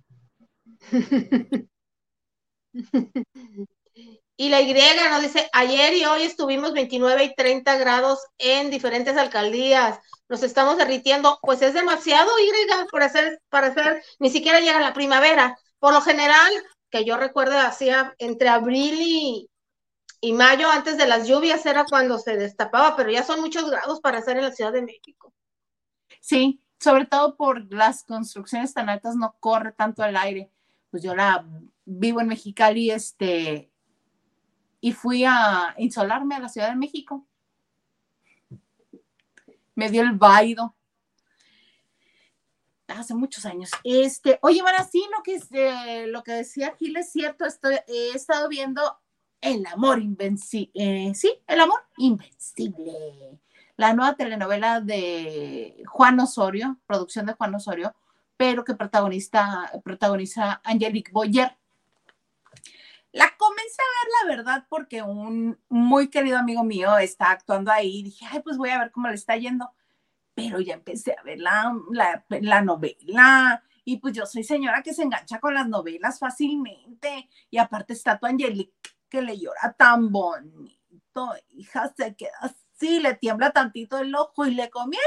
Y 4.37 4.49
la 4.49 4.61
Y 4.61 4.75
nos 4.75 5.23
dice, 5.23 5.49
ayer 5.53 5.95
y 5.95 6.05
hoy 6.05 6.23
estuvimos 6.23 6.73
29 6.73 7.25
y 7.25 7.35
30 7.35 7.77
grados 7.77 8.19
en 8.39 8.71
diferentes 8.71 9.17
alcaldías. 9.17 9.99
Nos 10.33 10.43
estamos 10.43 10.79
derritiendo. 10.79 11.39
Pues 11.43 11.61
es 11.61 11.75
demasiado 11.75 12.31
Y 12.39 12.91
para 12.91 13.05
hacer, 13.05 13.43
para 13.51 13.67
hacer, 13.67 14.03
ni 14.19 14.31
siquiera 14.31 14.61
llega 14.61 14.81
la 14.81 14.95
primavera. 14.95 15.59
Por 15.79 15.93
lo 15.93 16.01
general, 16.01 16.51
que 16.89 17.05
yo 17.05 17.19
recuerdo, 17.19 17.59
hacía 17.59 18.15
entre 18.17 18.49
abril 18.49 18.95
y, 18.99 19.51
y 20.23 20.33
mayo, 20.33 20.71
antes 20.71 20.97
de 20.97 21.07
las 21.07 21.29
lluvias, 21.29 21.67
era 21.67 21.85
cuando 21.85 22.19
se 22.19 22.39
destapaba, 22.39 22.97
pero 22.97 23.11
ya 23.11 23.23
son 23.23 23.43
muchos 23.43 23.71
grados 23.71 24.01
para 24.01 24.21
hacer 24.21 24.39
en 24.39 24.45
la 24.45 24.53
Ciudad 24.53 24.73
de 24.73 24.81
México. 24.81 25.35
Sí, 26.23 26.65
sobre 26.81 27.05
todo 27.05 27.37
por 27.37 27.71
las 27.71 28.03
construcciones 28.03 28.73
tan 28.73 28.89
altas, 28.89 29.15
no 29.17 29.37
corre 29.39 29.73
tanto 29.73 30.03
el 30.03 30.17
aire. 30.17 30.51
Pues 30.91 31.03
yo 31.03 31.15
la 31.15 31.45
vivo 31.85 32.23
en 32.23 32.29
Mexicali, 32.29 32.91
este, 32.91 33.71
y 34.81 34.93
fui 34.93 35.27
a 35.27 35.75
insolarme 35.77 36.37
a 36.37 36.41
la 36.41 36.49
Ciudad 36.49 36.71
de 36.71 36.77
México. 36.77 37.27
Me 39.75 39.91
dio 39.91 40.03
el 40.03 40.13
vaido. 40.13 40.77
Hace 42.89 43.15
muchos 43.15 43.47
años. 43.47 43.71
Este, 43.85 44.39
oye, 44.43 44.61
bueno, 44.61 44.79
sí, 44.91 45.05
lo 45.17 45.23
que, 45.23 45.41
eh, 45.53 46.07
lo 46.09 46.23
que 46.23 46.33
decía 46.33 46.75
Gil 46.79 46.97
es 46.97 47.11
cierto. 47.11 47.47
Estoy, 47.47 47.79
he 47.87 48.11
estado 48.11 48.49
viendo 48.49 48.83
El 49.41 49.65
amor 49.67 50.01
invencible. 50.01 50.71
Eh, 50.75 51.15
sí, 51.15 51.33
El 51.47 51.61
amor 51.61 51.81
invencible. 51.97 53.41
La 53.77 53.95
nueva 53.95 54.15
telenovela 54.15 54.81
de 54.81 55.83
Juan 55.87 56.21
Osorio, 56.21 56.79
producción 56.87 57.27
de 57.27 57.33
Juan 57.33 57.55
Osorio, 57.55 57.95
pero 58.37 58.65
que 58.65 58.75
protagonista, 58.75 59.71
protagoniza 59.83 60.61
Angelique 60.65 61.13
Boyer. 61.13 61.57
La 63.13 63.37
comencé 63.37 63.83
a 63.83 64.27
ver, 64.27 64.37
la 64.37 64.37
verdad, 64.37 64.67
porque 64.71 65.03
un 65.03 65.61
muy 65.69 66.09
querido 66.09 66.39
amigo 66.39 66.65
mío 66.65 66.97
está 66.97 67.31
actuando 67.31 67.71
ahí. 67.71 68.03
Dije, 68.03 68.27
ay, 68.31 68.41
pues 68.41 68.57
voy 68.57 68.71
a 68.71 68.79
ver 68.79 68.91
cómo 68.91 69.09
le 69.09 69.15
está 69.15 69.37
yendo. 69.37 69.71
Pero 70.35 70.61
ya 70.61 70.75
empecé 70.75 71.15
a 71.19 71.23
ver 71.23 71.39
la, 71.39 71.75
la, 72.31 72.63
novela. 72.63 73.63
Y 73.85 73.99
pues 73.99 74.15
yo 74.15 74.25
soy 74.25 74.45
señora 74.45 74.83
que 74.83 74.95
se 74.95 75.03
engancha 75.03 75.41
con 75.41 75.53
las 75.53 75.69
novelas 75.69 76.19
fácilmente. 76.19 77.29
Y 77.51 77.59
aparte 77.59 77.93
está 77.93 78.19
tu 78.19 78.27
Angelique 78.27 78.73
que 79.11 79.21
le 79.21 79.39
llora 79.39 79.75
tan 79.77 80.11
bonito. 80.11 81.35
Hija, 81.51 81.93
se 81.95 82.17
queda 82.17 82.39
así, 82.41 82.99
le 82.99 83.15
tiembla 83.15 83.51
tantito 83.51 83.99
el 83.99 84.15
ojo 84.15 84.47
y 84.47 84.55
le 84.55 84.71
comienza 84.71 85.07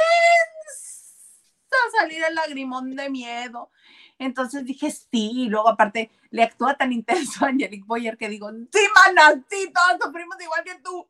a 1.72 2.00
salir 2.00 2.24
el 2.24 2.36
lagrimón 2.36 2.96
de 2.96 3.10
miedo. 3.10 3.72
Entonces 4.18 4.64
dije, 4.66 4.90
sí, 4.92 5.32
y 5.34 5.50
luego 5.50 5.68
aparte 5.68 6.10
le 6.30 6.44
actúa 6.44 6.76
tan 6.76 6.94
intenso 6.94 7.44
a 7.44 7.50
Angelique 7.50 7.86
Boyer 7.86 8.18
que 8.18 8.30
digo, 8.30 8.50
sí, 8.50 8.80
mana, 8.96 9.44
sí, 9.50 9.72
todos 9.74 10.02
sufrimos 10.04 10.38
igual 10.42 10.64
que 10.64 10.76
tú. 10.84 11.08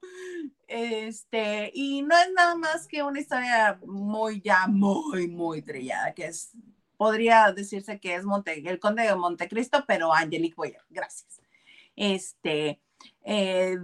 Este, 0.68 1.72
y 1.74 2.02
no 2.02 2.18
es 2.18 2.32
nada 2.36 2.56
más 2.56 2.88
que 2.88 3.04
una 3.04 3.20
historia 3.20 3.80
muy, 3.86 4.42
ya 4.42 4.68
muy, 4.68 5.28
muy 5.28 5.62
trillada, 5.62 6.14
que 6.14 6.26
es, 6.26 6.52
podría 6.98 7.52
decirse 7.52 8.00
que 8.00 8.16
es 8.16 8.26
Monte, 8.26 8.68
el 8.68 8.80
conde 8.80 9.04
de 9.04 9.16
Montecristo, 9.16 9.84
pero 9.88 10.14
Angelique 10.14 10.56
Boyer, 10.56 10.82
gracias. 10.90 11.42
Este, 11.96 12.82
eh, 13.24 13.78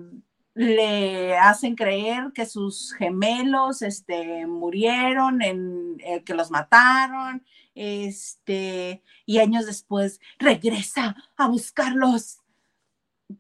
le 0.54 1.38
hacen 1.38 1.76
creer 1.76 2.32
que 2.34 2.46
sus 2.46 2.94
gemelos 2.94 3.82
este, 3.82 4.46
murieron, 4.48 5.42
en, 5.42 5.98
eh, 6.00 6.24
que 6.24 6.34
los 6.34 6.52
mataron, 6.52 7.46
este, 7.76 9.04
y 9.26 9.40
años 9.40 9.66
después 9.66 10.20
regresa 10.40 11.16
a 11.38 11.48
buscarlos. 11.48 12.40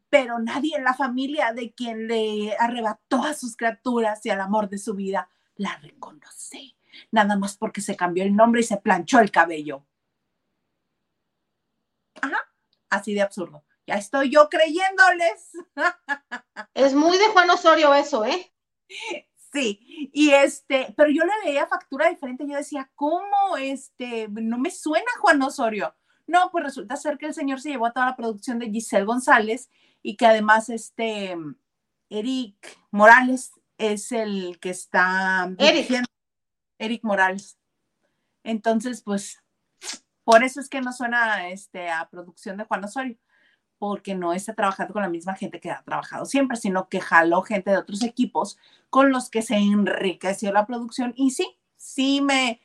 Pero 0.09 0.39
nadie 0.39 0.77
en 0.77 0.83
la 0.83 0.93
familia 0.93 1.53
de 1.53 1.73
quien 1.73 2.07
le 2.07 2.55
arrebató 2.57 3.23
a 3.23 3.33
sus 3.33 3.57
criaturas 3.57 4.25
y 4.25 4.29
al 4.29 4.41
amor 4.41 4.69
de 4.69 4.77
su 4.77 4.93
vida 4.95 5.29
la 5.55 5.77
reconoce, 5.77 6.75
nada 7.11 7.35
más 7.37 7.57
porque 7.57 7.81
se 7.81 7.95
cambió 7.95 8.23
el 8.23 8.35
nombre 8.35 8.61
y 8.61 8.63
se 8.63 8.77
planchó 8.77 9.19
el 9.19 9.31
cabello. 9.31 9.85
Ajá, 12.21 12.37
así 12.89 13.13
de 13.13 13.21
absurdo. 13.21 13.65
Ya 13.85 13.95
estoy 13.95 14.31
yo 14.31 14.49
creyéndoles. 14.49 15.51
Es 16.73 16.93
muy 16.93 17.17
de 17.17 17.27
Juan 17.27 17.49
Osorio 17.49 17.93
eso, 17.93 18.23
¿eh? 18.23 18.53
Sí, 19.53 20.09
y 20.13 20.29
este, 20.29 20.93
pero 20.95 21.09
yo 21.11 21.23
le 21.25 21.31
veía 21.43 21.67
factura 21.67 22.09
diferente, 22.09 22.47
yo 22.47 22.55
decía, 22.55 22.89
¿cómo 22.95 23.57
este? 23.59 24.29
No 24.29 24.57
me 24.57 24.71
suena 24.71 25.11
Juan 25.19 25.41
Osorio. 25.41 25.93
No, 26.25 26.49
pues 26.51 26.63
resulta 26.63 26.95
ser 26.95 27.17
que 27.17 27.25
el 27.25 27.33
señor 27.33 27.59
se 27.59 27.69
llevó 27.69 27.87
a 27.87 27.91
toda 27.91 28.05
la 28.05 28.15
producción 28.15 28.59
de 28.59 28.69
Giselle 28.69 29.05
González 29.05 29.69
y 30.01 30.15
que 30.15 30.25
además 30.25 30.69
este 30.69 31.35
Eric 32.09 32.55
Morales 32.91 33.51
es 33.77 34.13
el 34.13 34.57
que 34.59 34.69
está 34.69 35.53
Eric. 35.57 36.05
Eric 36.79 37.03
Morales. 37.03 37.57
Entonces, 38.43 39.01
pues, 39.01 39.43
por 40.23 40.43
eso 40.43 40.61
es 40.61 40.69
que 40.69 40.81
no 40.81 40.93
suena 40.93 41.49
este, 41.49 41.89
a 41.89 42.07
producción 42.09 42.57
de 42.57 42.63
Juan 42.63 42.85
Osorio 42.85 43.17
porque 43.81 44.13
no 44.13 44.31
está 44.31 44.53
trabajando 44.53 44.93
con 44.93 45.01
la 45.01 45.09
misma 45.09 45.33
gente 45.33 45.59
que 45.59 45.71
ha 45.71 45.81
trabajado 45.81 46.25
siempre, 46.25 46.55
sino 46.55 46.87
que 46.87 47.01
jaló 47.01 47.41
gente 47.41 47.71
de 47.71 47.77
otros 47.77 48.03
equipos 48.03 48.59
con 48.91 49.11
los 49.11 49.31
que 49.31 49.41
se 49.41 49.55
enriqueció 49.55 50.53
la 50.53 50.67
producción. 50.67 51.15
Y 51.17 51.31
sí, 51.31 51.57
sí 51.77 52.21
me, 52.21 52.61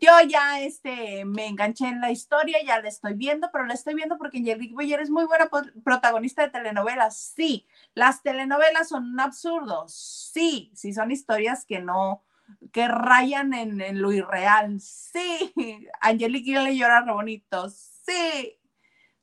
yo 0.00 0.10
ya 0.28 0.60
este, 0.60 1.24
me 1.24 1.46
enganché 1.46 1.86
en 1.86 2.00
la 2.00 2.10
historia, 2.10 2.58
ya 2.66 2.82
la 2.82 2.88
estoy 2.88 3.14
viendo, 3.14 3.48
pero 3.52 3.64
la 3.64 3.74
estoy 3.74 3.94
viendo 3.94 4.18
porque 4.18 4.38
Angelique 4.38 4.74
Boyer 4.74 5.00
es 5.00 5.10
muy 5.10 5.24
buena 5.24 5.48
protagonista 5.84 6.42
de 6.42 6.50
telenovelas. 6.50 7.16
Sí, 7.16 7.68
las 7.94 8.24
telenovelas 8.24 8.88
son 8.88 9.04
un 9.04 9.20
absurdo. 9.20 9.84
Sí, 9.86 10.72
sí 10.74 10.92
son 10.92 11.12
historias 11.12 11.64
que 11.64 11.78
no, 11.78 12.24
que 12.72 12.88
rayan 12.88 13.54
en, 13.54 13.80
en 13.80 14.02
lo 14.02 14.10
irreal. 14.10 14.80
Sí, 14.80 15.54
Angelique 16.00 16.58
le 16.58 16.76
llora 16.76 17.02
re 17.02 17.12
bonito. 17.12 17.70
Sí, 17.70 18.59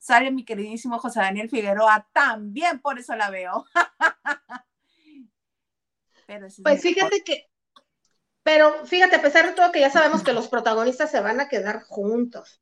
sale 0.07 0.31
mi 0.31 0.45
queridísimo 0.45 0.99
José 0.99 1.19
Daniel 1.19 1.49
Figueroa, 1.49 2.07
también 2.13 2.79
por 2.79 2.97
eso 2.97 3.13
la 3.15 3.29
veo. 3.29 3.65
pues 6.63 6.81
fíjate 6.81 7.23
que, 7.25 7.49
pero 8.41 8.85
fíjate, 8.85 9.17
a 9.17 9.21
pesar 9.21 9.47
de 9.47 9.51
todo 9.51 9.73
que 9.73 9.81
ya 9.81 9.89
sabemos 9.89 10.23
que 10.23 10.31
los 10.31 10.47
protagonistas 10.47 11.11
se 11.11 11.19
van 11.19 11.41
a 11.41 11.49
quedar 11.49 11.83
juntos, 11.83 12.61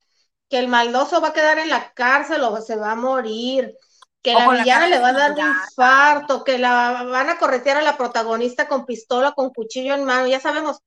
que 0.49 0.57
el 0.57 0.67
maldoso 0.67 1.21
va 1.21 1.27
a 1.27 1.33
quedar 1.33 1.59
en 1.59 1.69
la 1.69 1.93
cárcel 1.93 2.41
o 2.41 2.59
se 2.61 2.77
va 2.77 2.93
a 2.93 2.95
morir, 2.95 3.77
que 4.23 4.33
la 4.33 4.49
villana 4.49 4.87
le 4.87 4.97
va 4.97 5.09
a 5.09 5.13
dar 5.13 5.33
un 5.33 5.37
infarto, 5.37 6.43
que 6.43 6.57
la 6.57 7.03
van 7.03 7.29
a 7.29 7.37
corretear 7.37 7.77
a 7.77 7.83
la 7.83 7.95
protagonista 7.95 8.67
con 8.67 8.87
pistola, 8.87 9.33
con 9.33 9.51
cuchillo 9.51 9.93
en 9.93 10.03
mano, 10.03 10.25
ya 10.25 10.39
sabemos. 10.39 10.79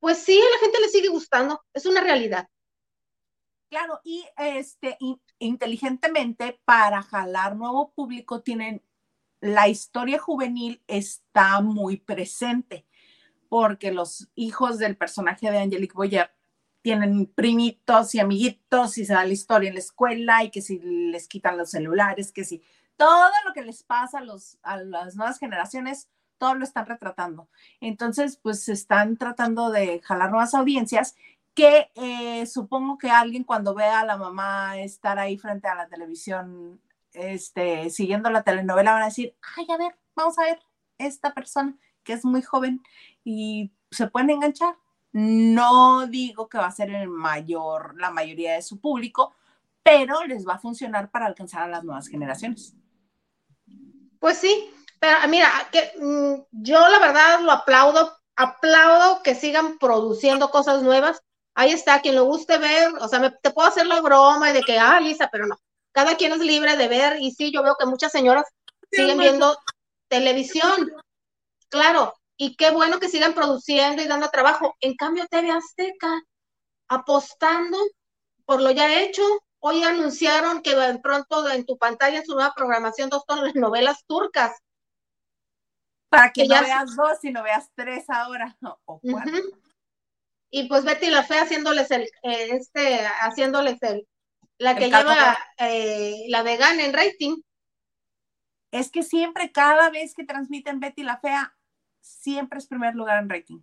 Pues 0.00 0.18
sí, 0.18 0.40
a 0.40 0.50
la 0.50 0.58
gente 0.58 0.80
le 0.80 0.88
sigue 0.88 1.08
gustando, 1.08 1.62
es 1.72 1.86
una 1.86 2.00
realidad. 2.00 2.48
Claro, 3.70 4.00
y 4.02 4.26
este, 4.36 4.98
inteligentemente 5.38 6.60
para 6.64 7.02
jalar 7.02 7.54
nuevo 7.54 7.92
público 7.92 8.42
tienen 8.42 8.82
la 9.40 9.68
historia 9.68 10.18
juvenil 10.18 10.82
está 10.88 11.60
muy 11.60 11.96
presente 11.96 12.84
porque 13.48 13.92
los 13.92 14.28
hijos 14.34 14.78
del 14.78 14.96
personaje 14.96 15.50
de 15.50 15.58
Angelique 15.58 15.94
Boyer 15.94 16.32
tienen 16.82 17.26
primitos 17.26 18.14
y 18.14 18.20
amiguitos 18.20 18.98
y 18.98 19.04
se 19.04 19.12
da 19.12 19.24
la 19.24 19.32
historia 19.32 19.68
en 19.68 19.74
la 19.74 19.80
escuela 19.80 20.42
y 20.42 20.50
que 20.50 20.62
si 20.62 20.80
les 20.80 21.28
quitan 21.28 21.56
los 21.56 21.70
celulares, 21.70 22.32
que 22.32 22.44
si 22.44 22.62
todo 22.96 23.30
lo 23.46 23.52
que 23.52 23.62
les 23.62 23.82
pasa 23.82 24.18
a, 24.18 24.24
los, 24.24 24.58
a 24.62 24.78
las 24.78 25.14
nuevas 25.14 25.38
generaciones, 25.38 26.08
todo 26.38 26.54
lo 26.54 26.64
están 26.64 26.86
retratando. 26.86 27.48
Entonces, 27.80 28.36
pues 28.36 28.68
están 28.68 29.16
tratando 29.16 29.70
de 29.70 30.00
jalar 30.00 30.30
nuevas 30.30 30.54
audiencias 30.54 31.14
que 31.60 31.90
eh, 31.94 32.46
supongo 32.46 32.96
que 32.96 33.10
alguien 33.10 33.44
cuando 33.44 33.74
vea 33.74 34.00
a 34.00 34.06
la 34.06 34.16
mamá 34.16 34.78
estar 34.78 35.18
ahí 35.18 35.36
frente 35.36 35.68
a 35.68 35.74
la 35.74 35.88
televisión, 35.88 36.80
este, 37.12 37.90
siguiendo 37.90 38.30
la 38.30 38.42
telenovela, 38.42 38.94
van 38.94 39.02
a 39.02 39.06
decir, 39.06 39.36
ay, 39.56 39.66
a 39.68 39.76
ver, 39.76 39.94
vamos 40.16 40.38
a 40.38 40.44
ver 40.44 40.58
esta 40.96 41.34
persona 41.34 41.76
que 42.02 42.14
es 42.14 42.24
muy 42.24 42.40
joven 42.40 42.82
y 43.24 43.72
se 43.90 44.06
pueden 44.06 44.30
enganchar. 44.30 44.74
No 45.12 46.06
digo 46.06 46.48
que 46.48 46.56
va 46.56 46.64
a 46.64 46.70
ser 46.70 46.88
el 46.94 47.10
mayor, 47.10 47.94
la 48.00 48.10
mayoría 48.10 48.54
de 48.54 48.62
su 48.62 48.80
público, 48.80 49.34
pero 49.82 50.24
les 50.24 50.48
va 50.48 50.54
a 50.54 50.60
funcionar 50.60 51.10
para 51.10 51.26
alcanzar 51.26 51.64
a 51.64 51.68
las 51.68 51.84
nuevas 51.84 52.08
generaciones. 52.08 52.74
Pues 54.18 54.38
sí, 54.38 54.70
pero 54.98 55.28
mira, 55.28 55.50
que 55.70 55.92
mm, 56.00 56.42
yo 56.52 56.88
la 56.88 57.00
verdad 57.00 57.40
lo 57.42 57.52
aplaudo, 57.52 58.16
aplaudo 58.34 59.22
que 59.22 59.34
sigan 59.34 59.76
produciendo 59.78 60.50
cosas 60.50 60.82
nuevas. 60.82 61.22
Ahí 61.54 61.72
está, 61.72 62.00
quien 62.00 62.14
lo 62.14 62.24
guste 62.24 62.58
ver, 62.58 62.92
o 63.00 63.08
sea, 63.08 63.36
te 63.42 63.50
puedo 63.50 63.68
hacer 63.68 63.86
la 63.86 64.00
broma 64.00 64.52
de 64.52 64.62
que, 64.62 64.78
ah, 64.78 65.00
Lisa, 65.00 65.28
pero 65.30 65.46
no. 65.46 65.56
Cada 65.92 66.16
quien 66.16 66.32
es 66.32 66.38
libre 66.38 66.76
de 66.76 66.88
ver, 66.88 67.20
y 67.20 67.32
sí, 67.32 67.52
yo 67.52 67.62
veo 67.62 67.76
que 67.78 67.86
muchas 67.86 68.12
señoras 68.12 68.44
siguen 68.90 69.18
viendo 69.18 69.58
televisión. 70.08 70.92
Claro, 71.68 72.14
y 72.36 72.56
qué 72.56 72.70
bueno 72.70 72.98
que 72.98 73.08
sigan 73.08 73.34
produciendo 73.34 74.02
y 74.02 74.06
dando 74.06 74.28
trabajo. 74.28 74.74
En 74.80 74.96
cambio, 74.96 75.26
TV 75.28 75.50
Azteca, 75.50 76.22
apostando 76.88 77.76
por 78.44 78.62
lo 78.62 78.70
ya 78.70 79.02
hecho. 79.02 79.22
Hoy 79.60 79.82
anunciaron 79.82 80.62
que 80.62 80.74
pronto 81.02 81.48
en 81.50 81.66
tu 81.66 81.76
pantalla 81.76 82.18
en 82.18 82.24
su 82.24 82.34
nueva 82.34 82.54
programación 82.56 83.10
dos 83.10 83.24
las 83.28 83.54
novelas 83.54 84.04
turcas. 84.06 84.58
Para 86.08 86.32
que, 86.32 86.48
no 86.48 86.60
veas 86.60 86.96
dos, 86.96 87.18
sino 87.20 87.42
veas 87.42 87.68
tres 87.74 88.08
ahora. 88.08 88.56
O 88.86 89.00
Y 90.50 90.68
pues 90.68 90.84
Betty 90.84 91.10
la 91.10 91.22
Fe 91.22 91.38
haciéndoles 91.38 91.90
el, 91.90 92.02
eh, 92.02 92.48
este, 92.50 93.06
haciéndoles 93.20 93.80
el, 93.82 94.06
la 94.58 94.76
que 94.76 94.86
lleva 94.90 95.38
eh, 95.58 96.24
la 96.28 96.42
vegana 96.42 96.84
en 96.84 96.92
rating. 96.92 97.40
Es 98.70 98.90
que 98.90 99.02
siempre, 99.02 99.52
cada 99.52 99.90
vez 99.90 100.14
que 100.14 100.24
transmiten 100.24 100.80
Betty 100.80 101.02
la 101.02 101.18
Fea, 101.18 101.56
siempre 102.00 102.58
es 102.58 102.66
primer 102.66 102.94
lugar 102.94 103.22
en 103.22 103.28
rating. 103.28 103.60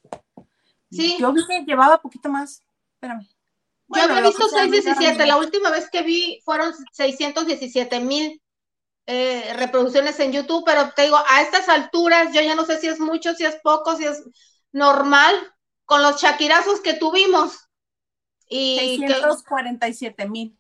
Sí. 0.90 1.18
Yo 1.20 1.34
vi 1.34 1.46
que 1.46 1.66
llevaba 1.66 2.02
poquito 2.02 2.30
más. 2.30 2.64
Espérame. 2.94 3.28
Yo 3.90 4.04
había 4.04 4.22
visto 4.22 4.48
617. 4.48 5.26
La 5.26 5.36
última 5.36 5.70
vez 5.70 5.90
que 5.90 6.02
vi 6.02 6.40
fueron 6.46 6.74
617 6.94 8.00
mil 8.00 8.42
eh, 9.06 9.54
reproducciones 9.56 10.20
en 10.20 10.32
YouTube, 10.32 10.64
pero 10.66 10.92
te 10.96 11.04
digo, 11.04 11.18
a 11.18 11.42
estas 11.42 11.68
alturas 11.70 12.34
yo 12.34 12.42
ya 12.42 12.56
no 12.56 12.66
sé 12.66 12.80
si 12.80 12.88
es 12.88 13.00
mucho, 13.00 13.34
si 13.34 13.46
es 13.46 13.58
poco, 13.64 13.96
si 13.98 14.06
es 14.06 14.24
normal, 14.72 15.36
con 15.86 16.02
los 16.02 16.20
chaquirazos 16.20 16.80
que 16.80 16.94
tuvimos. 16.94 17.70
Y 18.48 18.98
647 19.00 20.30
mil. 20.30 20.58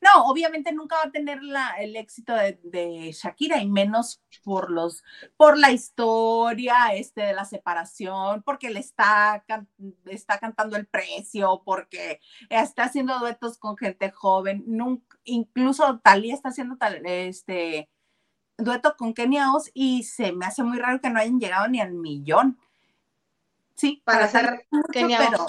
No, 0.00 0.24
obviamente 0.24 0.72
nunca 0.72 0.96
va 0.96 1.02
a 1.04 1.10
tener 1.10 1.40
el 1.78 1.96
éxito 1.96 2.32
de, 2.34 3.12
Shakira 3.12 3.58
y 3.58 3.68
menos 3.68 4.22
por 4.42 4.70
los, 4.70 5.04
por 5.36 5.58
la 5.58 5.72
historia 5.72 6.94
este, 6.94 7.20
de 7.22 7.34
la 7.34 7.44
separación, 7.44 8.42
porque 8.42 8.70
le 8.70 8.80
está, 8.80 9.44
está 10.06 10.38
cantando 10.38 10.76
el 10.76 10.86
precio, 10.86 11.62
porque 11.64 12.20
está 12.48 12.84
haciendo 12.84 13.18
duetos 13.18 13.58
con 13.58 13.76
gente 13.76 14.10
joven. 14.10 14.64
Nunca, 14.66 15.18
incluso 15.24 16.00
Talía 16.00 16.34
está 16.34 16.48
haciendo 16.48 16.78
tal, 16.78 17.04
este 17.04 17.90
dueto 18.56 18.96
con 18.96 19.12
Kenia 19.14 19.52
Oz 19.52 19.70
y 19.74 20.04
se 20.04 20.32
me 20.32 20.46
hace 20.46 20.62
muy 20.62 20.78
raro 20.78 21.00
que 21.00 21.10
no 21.10 21.18
hayan 21.18 21.40
llegado 21.40 21.68
ni 21.68 21.80
al 21.80 21.92
millón. 21.92 22.58
Sí, 23.74 24.02
para, 24.04 24.26
hacer 24.26 24.66
Kenia 24.92 25.18
pero, 25.18 25.46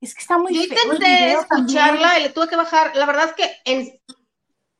es 0.00 0.14
que 0.14 0.20
está 0.20 0.38
muy 0.38 0.54
Yo 0.54 0.62
intenté 0.62 1.32
escucharla 1.32 2.18
y 2.18 2.22
le 2.22 2.30
tuve 2.30 2.48
que 2.48 2.56
bajar. 2.56 2.94
La 2.96 3.06
verdad 3.06 3.28
es 3.28 3.34
que 3.34 3.56
en 3.64 4.00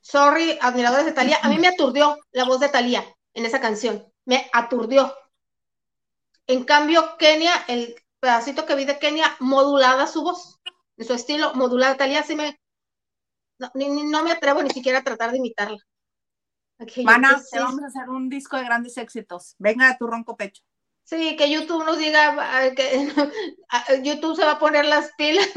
Sorry, 0.00 0.58
admiradores 0.62 1.04
de 1.04 1.12
Talía, 1.12 1.38
a 1.42 1.50
mí 1.50 1.58
me 1.58 1.68
aturdió 1.68 2.18
la 2.32 2.44
voz 2.44 2.60
de 2.60 2.70
Talía 2.70 3.04
en 3.34 3.44
esa 3.44 3.60
canción. 3.60 4.10
Me 4.24 4.48
aturdió. 4.54 5.14
En 6.46 6.64
cambio, 6.64 7.18
Kenia, 7.18 7.52
el 7.68 7.94
pedacito 8.18 8.64
que 8.64 8.74
vi 8.74 8.86
de 8.86 8.98
Kenia, 8.98 9.36
modulada 9.38 10.06
su 10.06 10.22
voz, 10.22 10.60
en 10.96 11.06
su 11.06 11.12
estilo, 11.12 11.52
modulada. 11.54 11.98
Talía 11.98 12.22
sí 12.22 12.34
me. 12.34 12.58
No, 13.58 13.70
no 13.74 14.22
me 14.22 14.32
atrevo 14.32 14.62
ni 14.62 14.70
siquiera 14.70 15.00
a 15.00 15.04
tratar 15.04 15.30
de 15.30 15.38
imitarla. 15.38 15.78
Mana, 17.04 17.42
te 17.50 17.58
vamos 17.58 17.82
a 17.82 17.88
hacer 17.88 18.08
un 18.08 18.30
disco 18.30 18.56
de 18.56 18.64
grandes 18.64 18.96
éxitos. 18.96 19.56
Venga 19.58 19.90
a 19.90 19.98
tu 19.98 20.06
ronco 20.06 20.36
pecho. 20.36 20.62
Sí, 21.08 21.36
que 21.36 21.50
YouTube 21.50 21.86
nos 21.86 21.96
diga 21.96 22.36
que 22.74 23.08
YouTube 24.04 24.36
se 24.36 24.44
va 24.44 24.52
a 24.52 24.58
poner 24.58 24.84
las 24.84 25.10
pilas. 25.14 25.48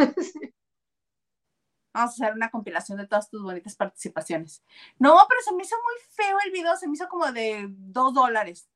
Vamos 1.94 2.12
a 2.12 2.24
hacer 2.24 2.34
una 2.34 2.50
compilación 2.50 2.98
de 2.98 3.06
todas 3.06 3.30
tus 3.30 3.44
bonitas 3.44 3.76
participaciones. 3.76 4.64
No, 4.98 5.18
pero 5.28 5.42
se 5.42 5.54
me 5.54 5.64
hizo 5.64 5.76
muy 5.76 5.96
feo 6.12 6.38
el 6.46 6.52
video, 6.54 6.78
se 6.78 6.88
me 6.88 6.94
hizo 6.94 7.10
como 7.10 7.30
de 7.34 7.68
dos 7.70 8.14
dólares. 8.14 8.70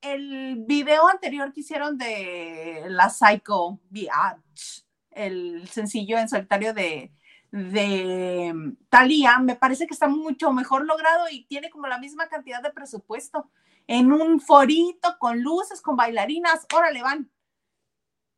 El 0.00 0.64
video 0.66 1.08
anterior 1.08 1.52
que 1.52 1.60
hicieron 1.60 1.98
de 1.98 2.84
la 2.88 3.10
Psycho 3.10 3.78
Biatch, 3.90 4.84
el 5.10 5.68
sencillo 5.68 6.16
en 6.16 6.30
solitario 6.30 6.72
de, 6.72 7.12
de 7.50 8.74
Thalía, 8.88 9.40
me 9.40 9.56
parece 9.56 9.86
que 9.86 9.92
está 9.92 10.08
mucho 10.08 10.54
mejor 10.54 10.86
logrado 10.86 11.26
y 11.30 11.44
tiene 11.44 11.68
como 11.68 11.86
la 11.86 11.98
misma 11.98 12.28
cantidad 12.28 12.62
de 12.62 12.72
presupuesto 12.72 13.50
en 13.86 14.12
un 14.12 14.40
forito 14.40 15.16
con 15.18 15.42
luces, 15.42 15.80
con 15.80 15.96
bailarinas, 15.96 16.66
órale, 16.74 17.02
van. 17.02 17.30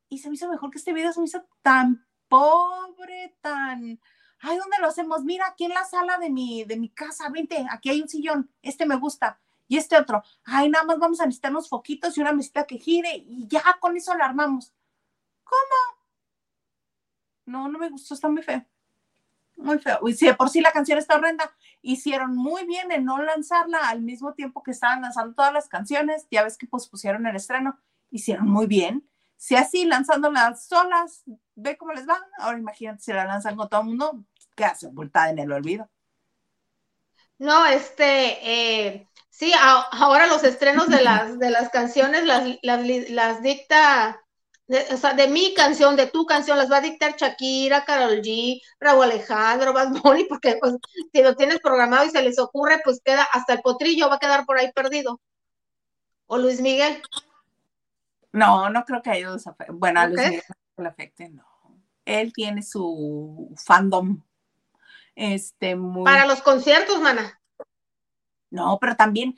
Y 0.08 0.18
se 0.18 0.28
me 0.28 0.34
hizo 0.34 0.48
mejor 0.48 0.70
que 0.70 0.78
este 0.78 0.92
video, 0.92 1.12
se 1.12 1.20
me 1.20 1.26
hizo 1.26 1.44
tan 1.62 2.06
pobre, 2.28 3.36
tan... 3.40 4.00
Ay, 4.38 4.58
¿dónde 4.58 4.78
lo 4.80 4.88
hacemos? 4.88 5.24
Mira, 5.24 5.46
aquí 5.46 5.64
en 5.64 5.74
la 5.74 5.84
sala 5.84 6.18
de 6.18 6.30
mi, 6.30 6.64
de 6.64 6.76
mi 6.76 6.90
casa, 6.90 7.28
vente, 7.30 7.66
aquí 7.70 7.90
hay 7.90 8.02
un 8.02 8.08
sillón, 8.08 8.52
este 8.62 8.86
me 8.86 8.96
gusta, 8.96 9.40
y 9.66 9.78
este 9.78 9.96
otro. 9.96 10.22
Ay, 10.44 10.68
nada 10.68 10.84
más 10.84 10.98
vamos 10.98 11.20
a 11.20 11.24
necesitar 11.24 11.50
unos 11.50 11.68
foquitos 11.68 12.16
y 12.16 12.20
una 12.20 12.32
mesita 12.32 12.66
que 12.66 12.78
gire, 12.78 13.16
y 13.16 13.46
ya 13.48 13.62
con 13.80 13.96
eso 13.96 14.14
lo 14.14 14.24
armamos. 14.24 14.74
¿Cómo? 15.44 16.04
No, 17.46 17.68
no 17.68 17.78
me 17.78 17.88
gustó, 17.88 18.14
está 18.14 18.28
muy 18.28 18.42
feo. 18.42 18.64
Muy 19.56 19.78
feo. 19.78 19.98
Y 20.06 20.12
si 20.12 20.26
de 20.26 20.34
por 20.34 20.50
sí 20.50 20.60
la 20.60 20.72
canción 20.72 20.98
está 20.98 21.16
horrenda, 21.16 21.50
hicieron 21.82 22.36
muy 22.36 22.66
bien 22.66 22.92
en 22.92 23.04
no 23.04 23.22
lanzarla 23.22 23.88
al 23.88 24.02
mismo 24.02 24.34
tiempo 24.34 24.62
que 24.62 24.70
estaban 24.70 25.02
lanzando 25.02 25.34
todas 25.34 25.52
las 25.52 25.68
canciones. 25.68 26.26
Ya 26.30 26.44
ves 26.44 26.58
que 26.58 26.66
pospusieron 26.66 27.26
el 27.26 27.36
estreno. 27.36 27.78
Hicieron 28.10 28.48
muy 28.48 28.66
bien. 28.66 29.08
Si 29.36 29.56
así 29.56 29.84
lanzándolas 29.84 30.66
solas, 30.66 31.24
ve 31.54 31.76
cómo 31.76 31.92
les 31.92 32.08
va. 32.08 32.18
Ahora 32.38 32.58
imagínate 32.58 33.02
si 33.02 33.12
la 33.12 33.24
lanzan 33.24 33.56
con 33.56 33.68
todo 33.68 33.80
el 33.80 33.88
mundo, 33.88 34.24
queda 34.54 34.74
sepultada 34.74 35.30
en 35.30 35.38
el 35.38 35.52
olvido. 35.52 35.90
No, 37.38 37.66
este, 37.66 38.38
eh, 38.42 39.08
sí, 39.28 39.52
ahora 39.92 40.26
los 40.26 40.42
estrenos 40.42 40.88
de 40.88 41.02
las, 41.02 41.38
de 41.38 41.50
las 41.50 41.68
canciones 41.68 42.24
las, 42.24 42.58
las, 42.62 42.86
las 43.10 43.42
dicta 43.42 44.25
de, 44.68 44.84
o 44.92 44.96
sea, 44.96 45.14
de 45.14 45.28
mi 45.28 45.54
canción, 45.54 45.96
de 45.96 46.06
tu 46.06 46.26
canción, 46.26 46.58
las 46.58 46.70
va 46.70 46.78
a 46.78 46.82
dictar 46.82 47.16
Shakira, 47.16 47.84
Carol 47.84 48.20
G, 48.20 48.60
Raúl 48.80 49.04
Alejandro, 49.04 49.72
Bad 49.72 49.92
Bunny, 50.02 50.24
porque 50.28 50.56
pues, 50.60 50.74
si 51.12 51.22
lo 51.22 51.36
tienes 51.36 51.60
programado 51.60 52.04
y 52.04 52.10
se 52.10 52.22
les 52.22 52.38
ocurre, 52.38 52.80
pues 52.84 53.00
queda 53.04 53.22
hasta 53.32 53.54
el 53.54 53.60
potrillo 53.60 54.08
va 54.08 54.16
a 54.16 54.20
quedar 54.20 54.44
por 54.44 54.58
ahí 54.58 54.72
perdido. 54.72 55.20
O 56.26 56.38
Luis 56.38 56.60
Miguel. 56.60 57.00
No, 58.32 58.68
no 58.68 58.84
creo 58.84 59.00
que 59.00 59.10
a 59.10 59.16
ellos. 59.16 59.44
Bueno, 59.68 60.00
a 60.00 60.08
Luis 60.08 60.20
Miguel 60.20 60.42
no 60.76 60.82
le 60.82 60.88
afecte, 60.88 61.28
no. 61.28 61.44
Él 62.04 62.32
tiene 62.32 62.62
su 62.62 63.54
fandom. 63.56 64.22
Este, 65.14 65.76
muy... 65.76 66.04
Para 66.04 66.26
los 66.26 66.42
conciertos, 66.42 67.00
mana. 67.00 67.40
No, 68.50 68.78
pero 68.80 68.96
también, 68.96 69.36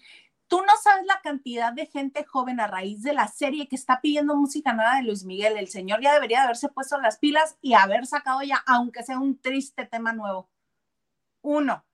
tú 0.48 0.60
no 0.62 0.72
sabes 0.82 1.06
la 1.06 1.20
cantidad 1.22 1.72
de 1.72 1.86
gente 1.86 2.24
joven 2.24 2.60
a 2.60 2.66
raíz 2.66 3.02
de 3.02 3.12
la 3.12 3.28
serie 3.28 3.68
que 3.68 3.76
está 3.76 4.00
pidiendo 4.00 4.34
música 4.34 4.72
nueva 4.72 4.96
de 4.96 5.02
Luis 5.02 5.24
Miguel. 5.24 5.56
El 5.56 5.68
señor 5.68 6.00
ya 6.02 6.14
debería 6.14 6.38
de 6.38 6.44
haberse 6.44 6.68
puesto 6.68 6.98
las 7.00 7.18
pilas 7.18 7.56
y 7.62 7.74
haber 7.74 8.06
sacado 8.06 8.42
ya, 8.42 8.62
aunque 8.66 9.02
sea 9.02 9.18
un 9.18 9.38
triste 9.40 9.86
tema 9.86 10.12
nuevo. 10.12 10.48
Uno. 11.42 11.84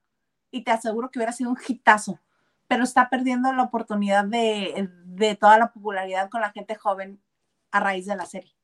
Y 0.51 0.63
te 0.63 0.71
aseguro 0.71 1.11
que 1.11 1.19
hubiera 1.19 1.33
sido 1.33 1.51
un 1.51 1.59
hitazo 1.67 2.21
pero 2.67 2.85
está 2.85 3.09
perdiendo 3.11 3.53
la 3.53 3.63
oportunidad 3.63 4.25
de, 4.25 5.37
toda 5.41 5.59
la 5.59 5.73
popularidad 5.73 6.31
con 6.31 6.41
la 6.41 6.53
gente 6.53 6.75
joven 6.75 7.23
a 7.71 7.81
raíz 7.81 8.07
de 8.07 8.17
la 8.17 8.27
serie. 8.27 8.55